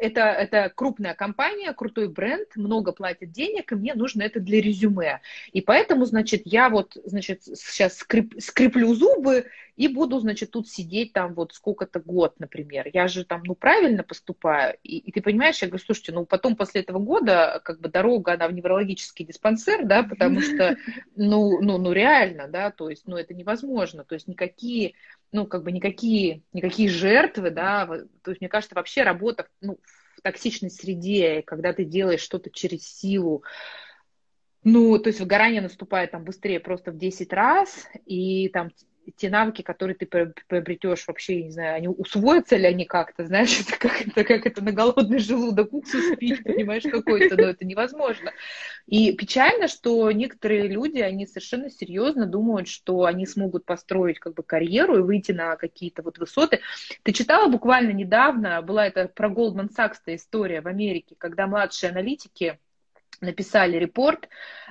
это, 0.00 0.20
это 0.20 0.70
крупная 0.74 1.14
компания, 1.14 1.72
крутой 1.72 2.08
бренд, 2.08 2.48
много 2.56 2.92
платит 2.92 3.30
денег, 3.30 3.70
и 3.70 3.76
мне 3.76 3.94
нужно 3.94 4.22
это 4.22 4.40
для 4.40 4.60
резюме. 4.60 5.20
И 5.52 5.60
поэтому, 5.60 6.04
значит, 6.04 6.42
я 6.44 6.70
вот, 6.70 6.96
значит, 7.04 7.44
сейчас 7.44 7.98
скреп, 7.98 8.34
скреплю 8.40 8.94
зубы 8.94 9.46
и 9.76 9.88
буду, 9.88 10.18
значит, 10.18 10.50
тут 10.50 10.68
сидеть 10.68 11.12
там 11.12 11.34
вот 11.34 11.52
сколько-то 11.54 12.00
год, 12.00 12.40
например. 12.40 12.88
Я 12.92 13.08
же 13.08 13.24
там, 13.24 13.42
ну, 13.44 13.54
правильно 13.54 14.02
поступаю. 14.02 14.76
И, 14.82 14.98
и 14.98 15.12
ты 15.12 15.20
понимаешь, 15.20 15.60
я 15.60 15.68
говорю, 15.68 15.84
слушайте, 15.84 16.12
ну, 16.12 16.24
потом 16.24 16.56
после 16.56 16.80
этого 16.80 16.98
года, 16.98 17.60
как 17.64 17.80
бы, 17.80 17.88
дорога, 17.88 18.32
она 18.32 18.48
в 18.48 18.52
неврологический 18.52 19.24
диспансер, 19.24 19.84
да, 19.84 20.02
потому 20.02 20.40
что, 20.40 20.76
ну, 21.14 21.60
ну, 21.60 21.78
ну, 21.78 21.92
реально, 21.92 22.48
да, 22.48 22.70
то 22.70 22.90
есть, 22.90 23.06
ну, 23.06 23.16
это 23.16 23.34
невозможно. 23.34 24.04
То 24.04 24.14
есть 24.14 24.26
никакие 24.28 24.94
ну, 25.32 25.46
как 25.46 25.62
бы 25.62 25.72
никакие, 25.72 26.42
никакие 26.52 26.88
жертвы, 26.88 27.50
да, 27.50 27.86
то 27.86 28.30
есть, 28.30 28.40
мне 28.40 28.48
кажется, 28.48 28.74
вообще 28.74 29.02
работа, 29.02 29.48
ну, 29.60 29.78
в 30.16 30.22
токсичной 30.22 30.70
среде, 30.70 31.42
когда 31.42 31.72
ты 31.72 31.84
делаешь 31.84 32.20
что-то 32.20 32.50
через 32.50 32.82
силу, 32.86 33.44
ну, 34.62 34.98
то 34.98 35.08
есть 35.08 35.20
выгорание 35.20 35.60
наступает 35.60 36.10
там 36.10 36.24
быстрее 36.24 36.58
просто 36.58 36.90
в 36.90 36.98
10 36.98 37.32
раз, 37.32 37.86
и 38.04 38.48
там 38.48 38.70
те 39.16 39.30
навыки, 39.30 39.62
которые 39.62 39.96
ты 39.96 40.06
приобретешь 40.06 41.06
вообще, 41.06 41.42
не 41.42 41.50
знаю, 41.50 41.76
они 41.76 41.88
усвоятся 41.88 42.56
ли 42.56 42.66
они 42.66 42.84
как-то, 42.84 43.24
знаешь, 43.24 43.60
это 43.66 43.78
как 43.78 44.06
это, 44.06 44.24
как 44.24 44.46
это 44.46 44.64
на 44.64 44.72
голодный 44.72 45.18
желудок 45.18 45.72
уксус 45.72 46.16
пить, 46.16 46.42
понимаешь, 46.42 46.82
какой-то, 46.82 47.36
но 47.36 47.48
это 47.48 47.64
невозможно. 47.64 48.32
И 48.86 49.12
печально, 49.12 49.68
что 49.68 50.10
некоторые 50.12 50.68
люди, 50.68 50.98
они 50.98 51.26
совершенно 51.26 51.70
серьезно 51.70 52.26
думают, 52.26 52.68
что 52.68 53.04
они 53.04 53.26
смогут 53.26 53.64
построить 53.64 54.18
как 54.18 54.34
бы 54.34 54.42
карьеру 54.42 54.98
и 54.98 55.02
выйти 55.02 55.32
на 55.32 55.56
какие-то 55.56 56.02
вот 56.02 56.18
высоты. 56.18 56.60
Ты 57.02 57.12
читала 57.12 57.48
буквально 57.48 57.92
недавно, 57.92 58.62
была 58.62 58.86
это 58.86 59.08
про 59.08 59.28
Goldman 59.28 59.68
Sachs 59.76 59.98
история 60.06 60.60
в 60.60 60.68
Америке, 60.68 61.14
когда 61.18 61.46
младшие 61.46 61.90
аналитики 61.90 62.58
написали 63.20 63.76
репорт, 63.76 64.28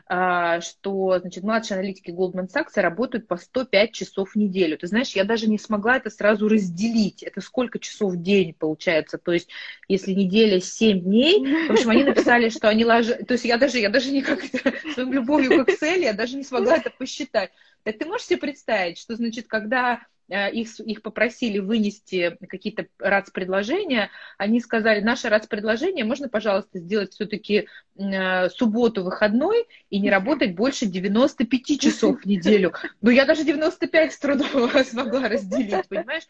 а, 0.08 0.62
что 0.62 1.18
значит, 1.20 1.44
младшие 1.44 1.80
аналитики 1.80 2.12
Goldman 2.12 2.48
Sachs 2.48 2.80
работают 2.80 3.28
по 3.28 3.38
105 3.38 3.92
часов 3.92 4.32
в 4.32 4.36
неделю. 4.36 4.78
Ты 4.78 4.88
знаешь, 4.88 5.12
я 5.14 5.24
даже 5.24 5.48
не 5.48 5.58
смогла 5.58 5.98
это 5.98 6.10
сразу 6.10 6.48
разделить. 6.48 7.24
Это 7.24 7.42
сколько 7.42 7.80
часов 7.80 8.14
в 8.14 8.22
день 8.22 8.54
получается? 8.54 9.18
То 9.18 9.32
есть, 9.32 9.50
если 9.88 10.14
неделя 10.14 10.60
7 10.60 11.00
дней, 11.00 11.68
в 11.68 11.72
общем, 11.72 11.90
они 11.90 12.04
написали, 12.04 12.50
что 12.50 12.70
они 12.70 12.86
ложат... 12.86 13.28
То 13.28 13.34
есть, 13.34 13.46
я 13.46 13.58
даже, 13.58 13.80
я 13.80 13.90
даже 13.90 14.12
не 14.12 14.22
как-то 14.22 14.60
своим 14.94 15.12
любовью 15.12 15.66
к 15.66 15.70
Excel, 15.70 16.00
я 16.00 16.14
даже 16.14 16.38
не 16.38 16.44
смогла 16.44 16.78
это 16.78 16.92
посчитать. 16.92 17.52
Так 17.84 17.98
ты 17.98 18.06
можешь 18.06 18.28
себе 18.28 18.38
представить, 18.38 19.00
что, 19.00 19.16
значит, 19.16 19.48
когда 19.48 20.02
их, 20.28 20.80
их 20.80 21.02
попросили 21.02 21.60
вынести 21.60 22.38
какие-то 22.48 22.88
РАЦ-предложения, 23.00 24.10
они 24.38 24.60
сказали, 24.60 25.02
наше 25.02 25.30
РАЦ-предложение 25.30 26.04
можно, 26.04 26.30
пожалуйста, 26.30 26.80
сделать 26.80 27.14
все-таки 27.14 27.68
э, 27.98 28.50
субботу 28.50 29.04
выходной 29.04 29.68
и 29.90 30.00
не 30.00 30.10
работать 30.10 30.56
больше 30.56 30.86
95 30.88 31.80
часов 31.80 32.22
в 32.22 32.26
неделю. 32.26 32.74
Ну, 33.02 33.12
я 33.12 33.26
даже 33.26 33.44
95 33.44 34.14
с 34.14 34.18
трудом 34.18 34.70
смогла 34.86 35.28
разделить, 35.30 35.88
понимаешь? 35.88 36.24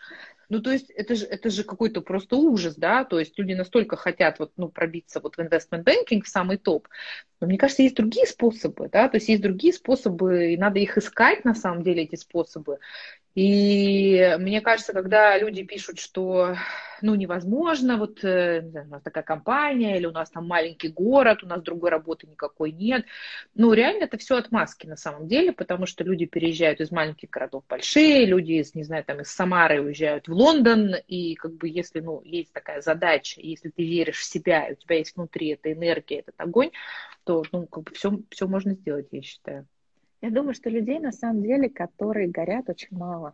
Ну, 0.49 0.61
то 0.61 0.71
есть 0.71 0.89
это 0.91 1.15
же, 1.15 1.25
это 1.25 1.49
же 1.49 1.63
какой-то 1.63 2.01
просто 2.01 2.35
ужас, 2.35 2.75
да, 2.75 3.03
то 3.03 3.19
есть 3.19 3.37
люди 3.39 3.53
настолько 3.53 3.95
хотят 3.95 4.39
вот, 4.39 4.51
ну, 4.57 4.69
пробиться 4.69 5.19
вот 5.19 5.35
в 5.35 5.39
investment 5.39 5.83
banking 5.83 6.21
в 6.21 6.27
самый 6.27 6.57
топ. 6.57 6.87
Но 7.39 7.47
мне 7.47 7.57
кажется, 7.57 7.83
есть 7.83 7.95
другие 7.95 8.27
способы, 8.27 8.89
да, 8.91 9.09
то 9.09 9.17
есть 9.17 9.29
есть 9.29 9.41
другие 9.41 9.73
способы, 9.73 10.53
и 10.53 10.57
надо 10.57 10.79
их 10.79 10.97
искать 10.97 11.45
на 11.45 11.55
самом 11.55 11.83
деле, 11.83 12.03
эти 12.03 12.15
способы. 12.15 12.79
И 13.35 14.35
мне 14.39 14.61
кажется, 14.61 14.93
когда 14.93 15.37
люди 15.37 15.63
пишут, 15.63 15.99
что 15.99 16.55
ну, 17.01 17.15
невозможно, 17.15 17.97
вот 17.97 18.23
э, 18.23 18.61
у 18.61 18.87
нас 18.87 19.01
такая 19.03 19.23
компания, 19.23 19.97
или 19.97 20.05
у 20.05 20.11
нас 20.11 20.29
там 20.29 20.47
маленький 20.47 20.87
город, 20.87 21.43
у 21.43 21.47
нас 21.47 21.61
другой 21.61 21.89
работы 21.89 22.27
никакой 22.27 22.71
нет. 22.71 23.05
Ну, 23.53 23.73
реально 23.73 24.05
это 24.05 24.17
все 24.17 24.37
отмазки 24.37 24.87
на 24.87 24.95
самом 24.95 25.27
деле, 25.27 25.51
потому 25.51 25.85
что 25.85 26.03
люди 26.05 26.25
переезжают 26.25 26.79
из 26.79 26.91
маленьких 26.91 27.29
городов 27.29 27.63
в 27.65 27.67
большие, 27.67 28.25
люди 28.25 28.53
из, 28.53 28.73
не 28.73 28.83
знаю, 28.83 29.03
там 29.03 29.19
из 29.19 29.27
Самары 29.27 29.81
уезжают 29.81 30.27
в 30.27 30.33
Лондон, 30.33 30.95
и 31.07 31.35
как 31.35 31.55
бы 31.55 31.67
если, 31.67 31.99
ну, 31.99 32.21
есть 32.23 32.53
такая 32.53 32.81
задача, 32.81 33.41
если 33.41 33.69
ты 33.69 33.83
веришь 33.83 34.19
в 34.19 34.23
себя, 34.23 34.67
у 34.71 34.75
тебя 34.75 34.97
есть 34.97 35.15
внутри 35.15 35.49
эта 35.49 35.73
энергия, 35.73 36.19
этот 36.19 36.35
огонь, 36.37 36.71
то, 37.25 37.43
ну, 37.51 37.67
как 37.67 37.83
бы 37.83 37.91
все, 37.93 38.17
все 38.29 38.47
можно 38.47 38.73
сделать, 38.73 39.07
я 39.11 39.21
считаю. 39.21 39.67
Я 40.21 40.31
думаю, 40.31 40.53
что 40.53 40.69
людей 40.69 40.99
на 40.99 41.11
самом 41.11 41.43
деле, 41.43 41.69
которые 41.69 42.29
горят, 42.29 42.69
очень 42.69 42.97
мало. 42.97 43.33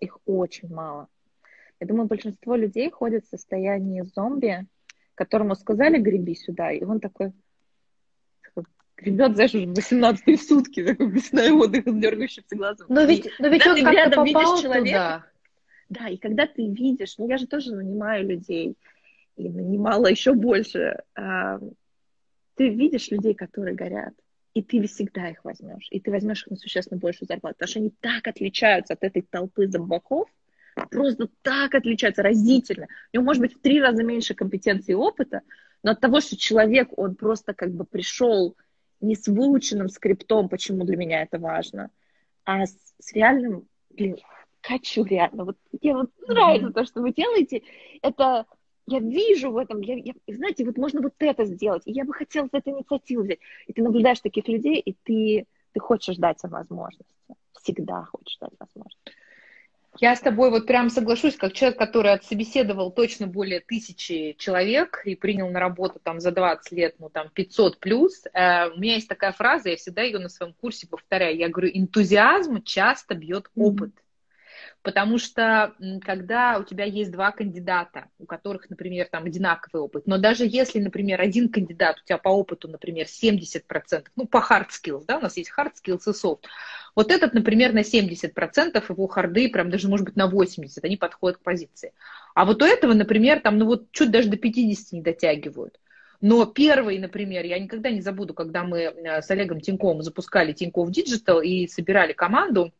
Их 0.00 0.18
очень 0.26 0.72
мало. 0.72 1.08
Я 1.80 1.86
думаю, 1.86 2.06
большинство 2.06 2.54
людей 2.54 2.90
ходят 2.90 3.24
в 3.24 3.28
состоянии 3.28 4.02
зомби, 4.02 4.66
которому 5.14 5.54
сказали 5.54 5.98
греби 5.98 6.34
сюда, 6.34 6.72
и 6.72 6.84
он 6.84 7.00
такой, 7.00 7.32
гребет, 8.96 9.34
знаешь, 9.34 9.54
уже 9.54 9.66
18 9.66 10.40
сутки, 10.40 10.84
такой 10.86 11.08
без 11.08 11.32
отдыха 11.32 11.90
с 11.90 11.94
дергающимся 11.94 12.56
глазом. 12.56 12.86
Но 12.88 13.04
ведь, 13.04 13.28
но 13.38 13.48
ведь 13.48 13.66
он 13.66 13.76
рядом 13.76 14.24
видишь 14.24 14.62
человека. 14.62 15.24
Да, 15.88 16.08
и 16.08 16.16
когда 16.16 16.46
ты 16.46 16.66
видишь, 16.66 17.18
ну 17.18 17.28
я 17.28 17.36
же 17.36 17.46
тоже 17.46 17.74
нанимаю 17.74 18.26
людей, 18.26 18.76
и 19.36 19.48
нанимала 19.48 20.06
еще 20.06 20.32
больше, 20.32 21.02
а, 21.14 21.58
ты 22.54 22.68
видишь 22.68 23.10
людей, 23.10 23.34
которые 23.34 23.74
горят 23.74 24.14
и 24.54 24.62
ты 24.62 24.86
всегда 24.86 25.30
их 25.30 25.44
возьмешь, 25.44 25.88
и 25.90 26.00
ты 26.00 26.10
возьмешь 26.10 26.42
их 26.42 26.50
на 26.52 26.56
существенно 26.56 26.98
большую 26.98 27.26
зарплату, 27.26 27.56
потому 27.58 27.68
что 27.68 27.80
они 27.80 27.90
так 28.00 28.26
отличаются 28.26 28.94
от 28.94 29.02
этой 29.02 29.22
толпы 29.22 29.66
зомбаков, 29.66 30.28
просто 30.90 31.28
так 31.42 31.74
отличаются, 31.74 32.22
разительно. 32.22 32.86
У 33.12 33.16
него 33.16 33.24
может 33.24 33.42
быть 33.42 33.56
в 33.56 33.60
три 33.60 33.80
раза 33.80 34.04
меньше 34.04 34.34
компетенции 34.34 34.92
и 34.92 34.96
опыта, 34.96 35.42
но 35.82 35.90
от 35.90 36.00
того, 36.00 36.20
что 36.20 36.36
человек, 36.36 36.88
он 36.96 37.16
просто 37.16 37.52
как 37.52 37.72
бы 37.72 37.84
пришел 37.84 38.56
не 39.00 39.16
с 39.16 39.26
выученным 39.26 39.88
скриптом, 39.88 40.48
почему 40.48 40.84
для 40.84 40.96
меня 40.96 41.22
это 41.22 41.38
важно, 41.38 41.90
а 42.44 42.64
с, 42.64 42.76
с 43.00 43.12
реальным, 43.12 43.68
блин, 43.90 44.18
хочу 44.62 45.04
реально. 45.04 45.44
Вот 45.44 45.58
мне 45.72 45.94
вот 45.94 46.10
нравится 46.26 46.68
mm-hmm. 46.68 46.72
то, 46.72 46.84
что 46.84 47.00
вы 47.02 47.12
делаете. 47.12 47.62
Это 48.02 48.46
я 48.86 49.00
вижу 49.00 49.50
в 49.50 49.56
этом, 49.56 49.80
я, 49.80 49.94
я, 49.94 50.14
знаете, 50.26 50.64
вот 50.64 50.76
можно 50.76 51.00
вот 51.00 51.14
это 51.18 51.44
сделать, 51.44 51.82
и 51.86 51.92
я 51.92 52.04
бы 52.04 52.12
хотела 52.12 52.48
эту 52.52 52.70
инициативу 52.70 53.22
взять. 53.22 53.38
И 53.66 53.72
ты 53.72 53.82
наблюдаешь 53.82 54.20
таких 54.20 54.46
людей, 54.48 54.78
и 54.78 54.92
ты, 54.92 55.46
ты 55.72 55.80
хочешь 55.80 56.16
дать 56.16 56.42
им 56.44 56.50
возможности. 56.50 57.14
Всегда 57.62 58.04
хочешь 58.04 58.36
дать 58.38 58.52
возможности. 58.58 59.12
Я 60.00 60.16
с 60.16 60.20
тобой 60.20 60.50
вот 60.50 60.66
прям 60.66 60.90
соглашусь, 60.90 61.36
как 61.36 61.52
человек, 61.52 61.78
который 61.78 62.12
отсобеседовал 62.12 62.90
точно 62.90 63.28
более 63.28 63.60
тысячи 63.60 64.34
человек 64.38 65.02
и 65.04 65.14
принял 65.14 65.48
на 65.50 65.60
работу 65.60 66.00
там 66.02 66.18
за 66.18 66.32
20 66.32 66.72
лет, 66.72 66.96
ну 66.98 67.08
там 67.08 67.28
500 67.28 67.78
плюс. 67.78 68.24
Э, 68.32 68.70
у 68.70 68.80
меня 68.80 68.94
есть 68.94 69.08
такая 69.08 69.30
фраза, 69.30 69.70
я 69.70 69.76
всегда 69.76 70.02
ее 70.02 70.18
на 70.18 70.28
своем 70.28 70.52
курсе 70.52 70.88
повторяю. 70.88 71.36
Я 71.36 71.48
говорю, 71.48 71.70
энтузиазм 71.72 72.62
часто 72.64 73.14
бьет 73.14 73.48
опыт. 73.54 73.90
Mm-hmm. 73.90 74.03
Потому 74.84 75.16
что 75.16 75.72
когда 76.02 76.58
у 76.58 76.62
тебя 76.62 76.84
есть 76.84 77.10
два 77.10 77.32
кандидата, 77.32 78.08
у 78.18 78.26
которых, 78.26 78.68
например, 78.68 79.08
там 79.10 79.24
одинаковый 79.24 79.82
опыт, 79.82 80.06
но 80.06 80.18
даже 80.18 80.44
если, 80.44 80.78
например, 80.78 81.22
один 81.22 81.48
кандидат 81.48 81.96
у 82.02 82.04
тебя 82.04 82.18
по 82.18 82.28
опыту, 82.28 82.68
например, 82.68 83.06
70%, 83.06 84.04
ну, 84.14 84.26
по 84.26 84.44
hard 84.46 84.66
skills, 84.68 85.04
да, 85.08 85.16
у 85.16 85.22
нас 85.22 85.38
есть 85.38 85.50
hard 85.58 85.72
skills 85.82 86.02
и 86.06 86.10
soft, 86.10 86.42
вот 86.94 87.10
этот, 87.10 87.32
например, 87.32 87.72
на 87.72 87.80
70%, 87.80 88.84
его 88.90 89.06
харды, 89.06 89.48
прям 89.48 89.70
даже, 89.70 89.88
может 89.88 90.04
быть, 90.04 90.16
на 90.16 90.28
80%, 90.30 90.80
они 90.82 90.98
подходят 90.98 91.38
к 91.38 91.42
позиции. 91.42 91.94
А 92.34 92.44
вот 92.44 92.60
у 92.60 92.66
этого, 92.66 92.92
например, 92.92 93.40
там, 93.40 93.56
ну, 93.56 93.64
вот 93.64 93.90
чуть 93.90 94.10
даже 94.10 94.28
до 94.28 94.36
50 94.36 94.92
не 94.92 95.00
дотягивают. 95.00 95.80
Но 96.20 96.44
первый, 96.44 96.98
например, 96.98 97.46
я 97.46 97.58
никогда 97.58 97.88
не 97.90 98.02
забуду, 98.02 98.34
когда 98.34 98.64
мы 98.64 98.80
э, 98.80 99.22
с 99.22 99.30
Олегом 99.30 99.60
Тиньковым 99.60 100.02
запускали 100.02 100.52
Тиньков 100.52 100.90
Digital 100.90 101.42
и 101.42 101.66
собирали 101.68 102.12
команду, 102.12 102.70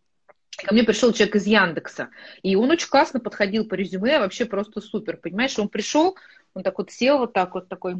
Ко 0.59 0.72
мне 0.72 0.84
пришел 0.84 1.12
человек 1.12 1.36
из 1.36 1.46
Яндекса, 1.46 2.11
и 2.42 2.55
он 2.55 2.70
очень 2.70 2.88
классно 2.88 3.20
подходил 3.20 3.66
по 3.66 3.74
резюме, 3.74 4.18
вообще 4.18 4.44
просто 4.44 4.80
супер, 4.80 5.16
понимаешь? 5.16 5.59
Он 5.59 5.68
пришел, 5.68 6.16
он 6.55 6.62
так 6.62 6.78
вот 6.78 6.90
сел 6.90 7.18
вот 7.18 7.32
так 7.32 7.55
вот 7.55 7.68
такой, 7.68 7.96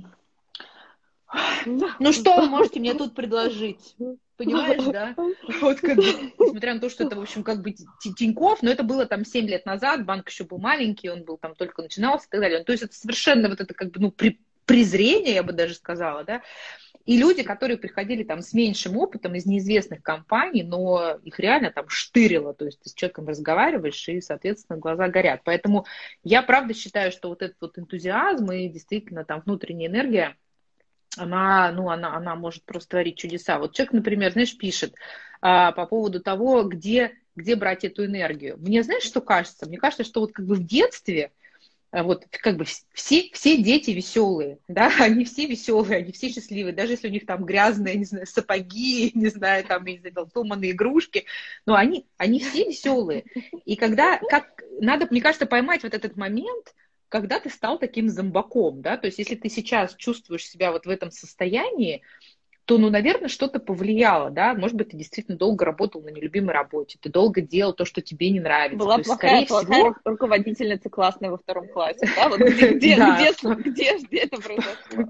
ну 1.67 2.13
что 2.13 2.37
вы 2.37 2.49
можете 2.49 2.81
мне 2.81 2.95
тут 2.95 3.15
предложить? 3.15 3.97
Понимаешь, 4.37 4.83
да? 4.85 5.15
Вот 5.61 5.81
как 5.81 5.97
бы, 5.97 6.05
несмотря 6.39 6.75
на 6.75 6.81
то, 6.81 6.91
что 6.91 7.05
это, 7.05 7.17
в 7.17 7.21
общем, 7.21 7.45
как 7.45 7.63
бы 7.63 7.75
Тиньков, 8.17 8.63
но 8.63 8.71
это 8.71 8.83
было 8.83 9.07
там 9.07 9.25
7 9.25 9.47
лет 9.47 9.65
назад, 9.65 10.05
банк 10.05 10.29
еще 10.29 10.45
был 10.45 10.59
маленький, 10.59 11.09
он 11.09 11.23
был 11.23 11.39
там 11.39 11.55
только 11.55 11.83
начинался 11.83 12.27
и 12.27 12.31
так 12.31 12.41
далее. 12.41 12.65
То 12.65 12.73
есть 12.73 12.85
это 12.85 12.95
совершенно 12.95 13.49
вот 13.49 13.61
это 13.61 13.75
как 13.75 13.91
бы, 13.93 14.01
ну, 14.01 14.11
при, 14.11 14.41
презрение, 14.67 15.35
я 15.35 15.43
бы 15.43 15.53
даже 15.53 15.75
сказала, 15.75 16.25
да, 16.25 16.43
и 17.05 17.19
люди, 17.19 17.43
которые 17.43 17.77
приходили 17.77 18.25
там 18.25 18.41
с 18.41 18.55
меньшим 18.55 18.97
опытом 18.97 19.35
из 19.35 19.45
неизвестных 19.45 20.03
компаний, 20.03 20.63
но 20.63 21.19
их 21.23 21.39
реально 21.39 21.71
там 21.71 21.89
штырило, 21.89 22.55
то 22.55 22.65
есть 22.65 22.81
ты 22.81 22.89
с 22.89 22.95
человеком 22.95 23.29
разговариваешь, 23.29 24.09
и, 24.09 24.23
соответственно, 24.23 24.79
глаза 24.79 25.09
горят. 25.09 25.43
Поэтому 25.45 25.85
я 26.23 26.43
правда 26.43 26.73
считаю, 26.73 27.13
что 27.13 27.29
вот 27.29 27.43
этот 27.43 27.57
вот 27.61 27.79
энтузиазм 27.79 28.51
и 28.53 28.69
действительно 28.69 29.25
там 29.25 29.43
внутренняя 29.45 29.91
энергия, 29.91 30.37
она, 31.17 31.71
ну, 31.73 31.91
она, 31.91 32.17
она 32.17 32.35
может 32.37 32.65
просто 32.65 32.91
творить 32.91 33.19
чудеса. 33.19 33.59
Вот 33.59 33.75
человек, 33.75 33.93
например, 33.93 34.33
знаешь, 34.33 34.57
пишет 34.57 34.95
а, 35.41 35.73
по 35.73 35.87
поводу 35.87 36.21
того, 36.21 36.63
где, 36.65 37.13
где 37.37 37.55
брать 37.55 37.85
эту 37.85 38.07
энергию. 38.07 38.57
Мне, 38.59 38.83
знаешь, 38.83 39.05
что 39.05 39.21
кажется? 39.21 39.67
Мне 39.67 39.79
кажется, 39.79 40.05
что 40.05 40.21
вот 40.21 40.33
как 40.33 40.47
бы 40.47 40.55
в 40.55 40.65
детстве 40.65 41.33
вот 42.03 42.25
как 42.31 42.57
бы 42.57 42.65
все, 42.65 43.31
все 43.33 43.57
дети 43.57 43.93
веселые, 43.93 44.59
да, 44.69 44.93
они 44.99 45.25
все 45.25 45.47
веселые, 45.47 45.99
они 45.99 46.13
все 46.13 46.29
счастливые, 46.29 46.75
даже 46.75 46.93
если 46.93 47.09
у 47.09 47.13
них 47.13 47.27
там 47.27 47.45
грязные, 47.45 47.97
не 47.97 48.05
знаю, 48.05 48.27
сапоги, 48.27 49.13
не 49.15 49.29
знаю, 49.29 49.65
там, 49.65 49.85
не 49.85 49.99
знаю, 49.99 50.29
сломанные 50.33 50.73
игрушки, 50.73 51.25
но 51.67 51.77
они, 51.77 52.07
они 52.17 52.41
все 52.41 52.65
веселые. 52.65 53.25
И 53.65 53.77
когда, 53.77 54.19
как, 54.19 54.63
надо, 54.81 55.07
мне 55.11 55.21
кажется, 55.21 55.47
поймать 55.47 55.85
вот 55.85 55.95
этот 55.95 56.17
момент, 56.17 56.75
когда 57.09 57.39
ты 57.39 57.49
стал 57.49 57.79
таким 57.79 58.09
зомбаком, 58.09 58.83
да, 58.83 58.97
то 58.97 59.07
есть 59.07 59.19
если 59.19 59.37
ты 59.37 59.49
сейчас 59.49 59.95
чувствуешь 59.95 60.49
себя 60.49 60.73
вот 60.73 60.87
в 60.87 60.91
этом 60.91 61.13
состоянии, 61.13 62.03
то, 62.65 62.79
ну, 62.79 62.89
наверное, 62.89 63.29
что-то 63.29 63.61
повлияло, 63.61 64.31
да, 64.31 64.55
может 64.55 64.77
быть, 64.77 64.91
ты 64.91 64.97
действительно 64.97 65.37
долго 65.37 65.65
работал 65.65 66.01
на 66.01 66.09
нелюбимой 66.09 66.55
работе, 66.55 66.99
ты 67.01 67.11
долго 67.11 67.43
делал 67.43 67.75
то, 67.75 67.85
что 67.85 68.01
тебе 68.01 68.31
не 68.31 68.41
нравится. 68.41 68.79
Была 68.79 68.97
есть, 68.97 69.07
плохая, 69.07 69.47
плохая 69.47 69.81
всего... 69.81 69.97
руководительница 70.05 70.89
классная 70.89 71.31
во 71.31 71.37
втором 71.37 71.69
классе, 71.69 72.09
да, 72.17 72.29
вот 72.29 72.41
где, 72.41 72.95
это 72.95 74.41
произошло? 74.41 75.05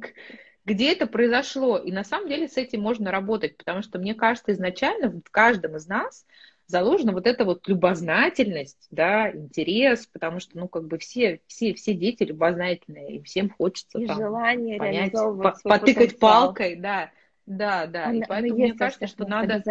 Где 0.64 0.92
это 0.92 1.06
произошло? 1.06 1.78
И 1.78 1.92
на 1.92 2.04
самом 2.04 2.28
деле 2.28 2.48
с 2.48 2.56
этим 2.56 2.80
можно 2.80 3.10
работать, 3.10 3.56
потому 3.56 3.82
что, 3.82 3.98
мне 3.98 4.14
кажется, 4.14 4.52
изначально 4.52 5.10
в 5.10 5.30
каждом 5.30 5.76
из 5.76 5.86
нас 5.86 6.24
заложена 6.66 7.12
вот 7.12 7.26
эта 7.26 7.44
вот 7.44 7.68
любознательность, 7.68 8.88
да, 8.90 9.30
интерес, 9.30 10.06
потому 10.06 10.40
что, 10.40 10.58
ну, 10.58 10.66
как 10.66 10.86
бы 10.86 10.98
все, 10.98 11.40
все, 11.46 11.74
все 11.74 11.94
дети 11.94 12.24
любознательные, 12.24 13.16
и 13.16 13.22
всем 13.22 13.50
хочется 13.50 14.00
и 14.00 14.06
там, 14.06 14.16
желание 14.16 14.78
понять, 14.78 15.12
по 15.12 15.32
потыкать 15.62 15.94
потенциал. 15.96 16.18
палкой, 16.18 16.76
да, 16.76 17.10
да, 17.46 17.86
да, 17.86 18.12
и 18.12 18.22
поэтому 18.26 18.58
мне 18.58 18.74
кажется, 18.74 19.06
что 19.06 19.26
надо 19.26 19.62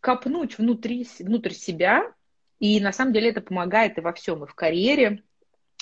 копнуть 0.00 0.58
внутри, 0.58 1.06
внутрь 1.20 1.52
себя, 1.52 2.12
и 2.58 2.78
на 2.80 2.92
самом 2.92 3.12
деле 3.12 3.30
это 3.30 3.40
помогает 3.40 3.96
и 3.96 4.02
во 4.02 4.12
всем, 4.12 4.44
и 4.44 4.46
в 4.46 4.54
карьере, 4.54 5.22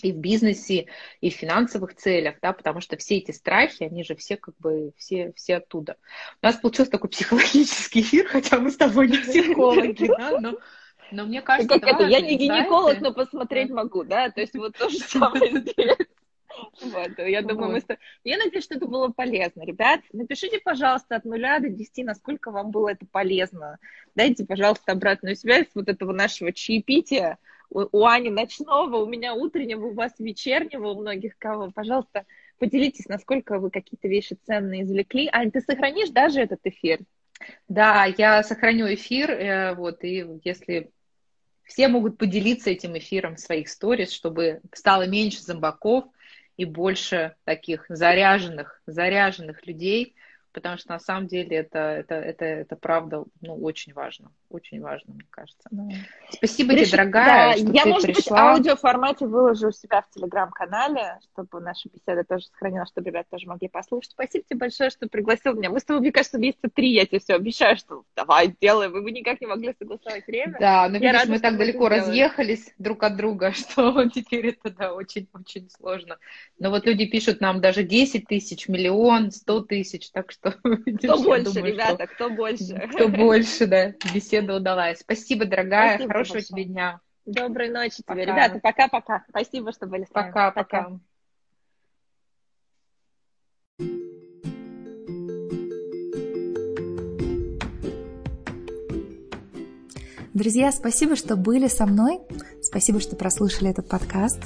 и 0.03 0.13
в 0.13 0.17
бизнесе, 0.17 0.87
и 1.21 1.31
в 1.31 1.35
финансовых 1.35 1.95
целях, 1.95 2.37
да, 2.41 2.53
потому 2.53 2.81
что 2.81 2.97
все 2.97 3.19
эти 3.19 3.33
страхи, 3.33 3.85
они 3.85 4.05
же 4.05 4.15
все 4.15 4.37
как 4.37 4.57
бы, 4.59 4.93
все, 4.97 5.33
все 5.37 5.57
оттуда. 5.57 5.97
У 6.41 6.47
нас 6.47 6.57
получился 6.57 6.93
такой 6.93 7.11
психологический 7.11 8.01
эфир, 8.01 8.27
хотя 8.27 8.59
мы 8.59 8.71
с 8.71 8.77
тобой 8.77 9.09
не 9.09 9.19
психологи, 9.19 10.07
да, 10.07 10.41
но, 10.41 10.59
но 11.11 11.25
мне 11.25 11.43
кажется, 11.43 11.81
как 11.81 11.95
это, 11.95 12.05
я 12.05 12.21
не 12.21 12.37
гинеколог, 12.37 13.01
но 13.01 13.13
посмотреть 13.13 13.71
могу, 13.71 14.05
да, 14.05 14.31
то 14.31 14.41
есть 14.41 14.55
вот 14.55 14.77
то 14.77 14.89
же 14.89 14.99
самое. 15.01 15.61
здесь. 15.61 15.97
Вот, 16.83 17.19
я 17.19 17.43
думаю, 17.43 17.73
вот. 17.73 17.85
мы... 17.89 17.99
Я 18.25 18.39
надеюсь, 18.39 18.65
что 18.65 18.75
это 18.75 18.87
было 18.87 19.09
полезно. 19.09 19.63
Ребят, 19.63 20.01
напишите, 20.13 20.59
пожалуйста, 20.59 21.17
от 21.17 21.25
нуля 21.25 21.59
до 21.59 21.69
десяти, 21.69 22.05
насколько 22.05 22.51
вам 22.51 22.71
было 22.71 22.91
это 22.91 23.07
полезно. 23.11 23.79
Дайте, 24.15 24.45
пожалуйста, 24.45 24.93
обратную 24.93 25.37
связь 25.37 25.69
вот 25.75 25.89
этого 25.89 26.13
нашего 26.13 26.53
чаепития. 26.53 27.39
У, 27.71 27.85
у 27.93 28.05
Ани 28.05 28.31
ночного, 28.31 28.97
у 28.97 29.07
меня 29.07 29.35
утреннего, 29.35 29.87
у 29.87 29.95
вас 29.95 30.13
вечернего, 30.19 30.89
у 30.89 31.01
многих 31.01 31.39
кого. 31.39 31.71
Пожалуйста, 31.71 32.27
поделитесь, 32.59 33.07
насколько 33.07 33.59
вы 33.59 33.71
какие-то 33.71 34.09
вещи 34.09 34.37
ценные 34.47 34.83
извлекли. 34.83 35.29
Ань, 35.33 35.51
ты 35.51 35.61
сохранишь 35.61 36.11
даже 36.11 36.41
этот 36.41 36.61
эфир? 36.65 37.01
Да, 37.69 38.07
я 38.17 38.43
сохраню 38.43 38.93
эфир, 38.93 39.31
э, 39.31 39.75
вот, 39.75 40.05
и 40.05 40.25
если 40.45 40.91
все 41.65 41.89
могут 41.89 42.19
поделиться 42.19 42.71
этим 42.71 42.97
эфиром 42.97 43.37
в 43.37 43.41
своих 43.41 43.69
сторис, 43.69 44.13
чтобы 44.13 44.61
стало 44.73 45.07
меньше 45.07 45.43
зомбаков, 45.43 46.05
и 46.57 46.65
больше 46.65 47.37
таких 47.45 47.87
заряженных, 47.89 48.81
заряженных 48.87 49.67
людей, 49.67 50.15
потому 50.53 50.77
что 50.77 50.91
на 50.91 51.01
самом 51.01 51.27
деле 51.27 51.57
это, 51.57 51.79
это, 51.79 52.15
это, 52.15 52.45
это 52.45 52.77
правда 52.77 53.25
ну, 53.41 53.57
очень 53.57 53.93
важно. 53.95 54.33
Очень 54.53 54.83
важно, 54.83 55.15
мне 55.15 55.25
кажется. 55.31 55.67
Да. 55.71 55.89
Спасибо 56.31 56.75
Приш... 56.75 56.89
тебе, 56.89 56.99
дорогая, 56.99 57.55
да, 57.55 57.59
что 57.59 57.73
Я, 57.73 57.83
ты 57.85 57.89
может 57.89 58.07
пришла. 58.07 58.21
быть, 58.21 58.59
аудиоформате 58.59 59.27
выложу 59.27 59.69
у 59.69 59.73
себя 59.73 60.03
в 60.03 60.11
Телеграм-канале, 60.15 61.21
чтобы 61.33 61.61
наша 61.61 61.89
беседа 61.89 62.23
тоже 62.23 62.45
сохранилась, 62.47 62.91
чтобы 62.91 63.09
ребята 63.09 63.29
тоже 63.31 63.49
могли 63.49 63.69
послушать. 63.69 64.11
Спасибо 64.13 64.45
тебе 64.45 64.59
большое, 64.59 64.91
что 64.91 65.09
пригласил 65.09 65.55
меня. 65.55 65.71
Мы 65.71 65.81
с 65.81 65.85
тобой, 65.85 66.03
мне 66.03 66.13
кажется, 66.13 66.37
месяца 66.37 66.69
три, 66.69 66.93
я 66.93 67.07
тебе 67.07 67.21
все 67.21 67.35
обещаю, 67.35 67.79
что 67.79 68.05
давай, 68.15 68.55
делаем. 68.61 68.93
Вы 68.93 69.01
бы 69.01 69.11
никак 69.11 69.41
не 69.41 69.47
могли 69.47 69.75
согласовать 69.79 70.27
время. 70.27 70.59
Да, 70.61 70.87
но 70.91 70.99
видишь, 70.99 71.13
рада, 71.13 71.31
мы 71.33 71.39
так 71.39 71.57
далеко 71.57 71.89
разъехались 71.89 72.75
друг 72.77 73.03
от 73.05 73.17
друга, 73.17 73.53
что 73.55 74.07
теперь 74.11 74.49
это, 74.49 74.69
да, 74.71 74.93
очень-очень 74.93 75.71
сложно. 75.71 76.19
Но 76.59 76.69
вот 76.69 76.85
люди 76.85 77.07
пишут 77.07 77.41
нам 77.41 77.63
даже 77.63 77.85
10 77.85 78.27
тысяч, 78.27 78.69
миллион, 78.69 79.31
100 79.31 79.61
тысяч, 79.63 80.11
так 80.11 80.31
что... 80.31 80.51
Кто 80.99 81.23
больше, 81.23 81.45
думаю, 81.45 81.73
ребята, 81.73 82.07
кто 82.07 82.29
больше? 82.29 82.89
Кто 82.93 83.09
больше, 83.09 83.67
да, 83.67 83.95
беседа 84.13 84.42
удалась. 84.51 85.01
Спасибо, 85.01 85.45
дорогая, 85.45 85.97
Спасибо 85.97 86.13
хорошего 86.13 86.41
тебе 86.41 86.65
дня. 86.65 87.01
Доброй 87.25 87.69
ночи 87.69 88.03
тебе, 88.03 88.25
ребята, 88.25 88.59
пока-пока. 88.59 89.25
Спасибо, 89.29 89.73
что 89.73 89.87
были 89.87 90.05
с 90.05 90.11
нами. 90.11 90.33
Пока-пока. 90.33 90.99
Друзья, 100.35 100.73
спасибо, 100.73 101.15
что 101.15 101.37
были 101.37 101.69
со 101.69 101.85
мной. 101.85 102.21
Спасибо, 102.63 103.01
что 103.01 103.17
прослушали 103.17 103.69
этот 103.71 103.87
подкаст. 103.87 104.39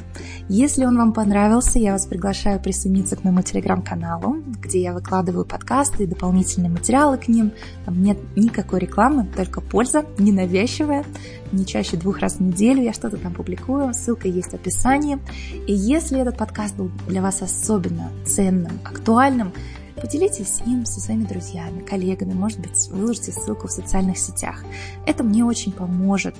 Если 0.48 0.84
он 0.84 0.98
вам 0.98 1.12
понравился, 1.12 1.78
я 1.78 1.92
вас 1.92 2.06
приглашаю 2.06 2.60
присоединиться 2.60 3.14
к 3.14 3.22
моему 3.22 3.42
телеграм-каналу, 3.42 4.42
где 4.60 4.82
я 4.82 4.92
выкладываю 4.92 5.44
подкасты 5.44 6.02
и 6.02 6.06
дополнительные 6.08 6.70
материалы 6.70 7.18
к 7.18 7.28
ним. 7.28 7.52
Там 7.84 8.02
нет 8.02 8.18
никакой 8.34 8.80
рекламы, 8.80 9.28
только 9.36 9.60
польза, 9.60 10.04
ненавязчивая. 10.18 11.04
Не 11.52 11.64
чаще 11.64 11.96
двух 11.96 12.18
раз 12.18 12.38
в 12.38 12.40
неделю 12.40 12.82
я 12.82 12.92
что-то 12.92 13.16
там 13.16 13.32
публикую, 13.32 13.94
ссылка 13.94 14.26
есть 14.26 14.50
в 14.50 14.54
описании. 14.54 15.20
И 15.68 15.72
если 15.72 16.18
этот 16.18 16.36
подкаст 16.36 16.74
был 16.74 16.90
для 17.06 17.22
вас 17.22 17.42
особенно 17.42 18.10
ценным, 18.24 18.80
актуальным, 18.84 19.52
Поделитесь 20.00 20.60
им 20.66 20.84
со 20.84 21.00
своими 21.00 21.24
друзьями, 21.24 21.80
коллегами, 21.80 22.34
может 22.34 22.60
быть, 22.60 22.88
выложите 22.90 23.32
ссылку 23.32 23.68
в 23.68 23.72
социальных 23.72 24.18
сетях. 24.18 24.64
Это 25.06 25.24
мне 25.24 25.44
очень 25.44 25.72
поможет 25.72 26.34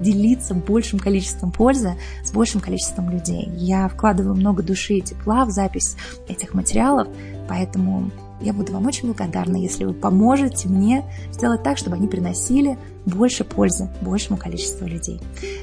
делиться 0.00 0.54
большим 0.54 0.98
количеством 0.98 1.50
пользы 1.50 1.94
с 2.22 2.30
большим 2.32 2.60
количеством 2.60 3.10
людей. 3.10 3.48
Я 3.56 3.88
вкладываю 3.88 4.34
много 4.34 4.62
души 4.62 4.94
и 4.94 5.00
тепла 5.00 5.44
в 5.44 5.50
запись 5.50 5.96
этих 6.28 6.54
материалов, 6.54 7.08
поэтому 7.48 8.10
я 8.40 8.52
буду 8.52 8.72
вам 8.72 8.86
очень 8.86 9.06
благодарна, 9.06 9.56
если 9.56 9.84
вы 9.84 9.94
поможете 9.94 10.68
мне 10.68 11.04
сделать 11.32 11.62
так, 11.62 11.78
чтобы 11.78 11.96
они 11.96 12.06
приносили 12.06 12.78
больше 13.04 13.42
пользы 13.44 13.88
большему 14.00 14.36
количеству 14.38 14.86
людей. 14.86 15.20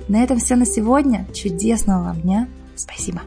На 0.07 0.23
этом 0.23 0.39
все 0.39 0.55
на 0.55 0.65
сегодня. 0.65 1.25
Чудесного 1.33 2.05
вам 2.05 2.21
дня. 2.21 2.47
Спасибо. 2.75 3.21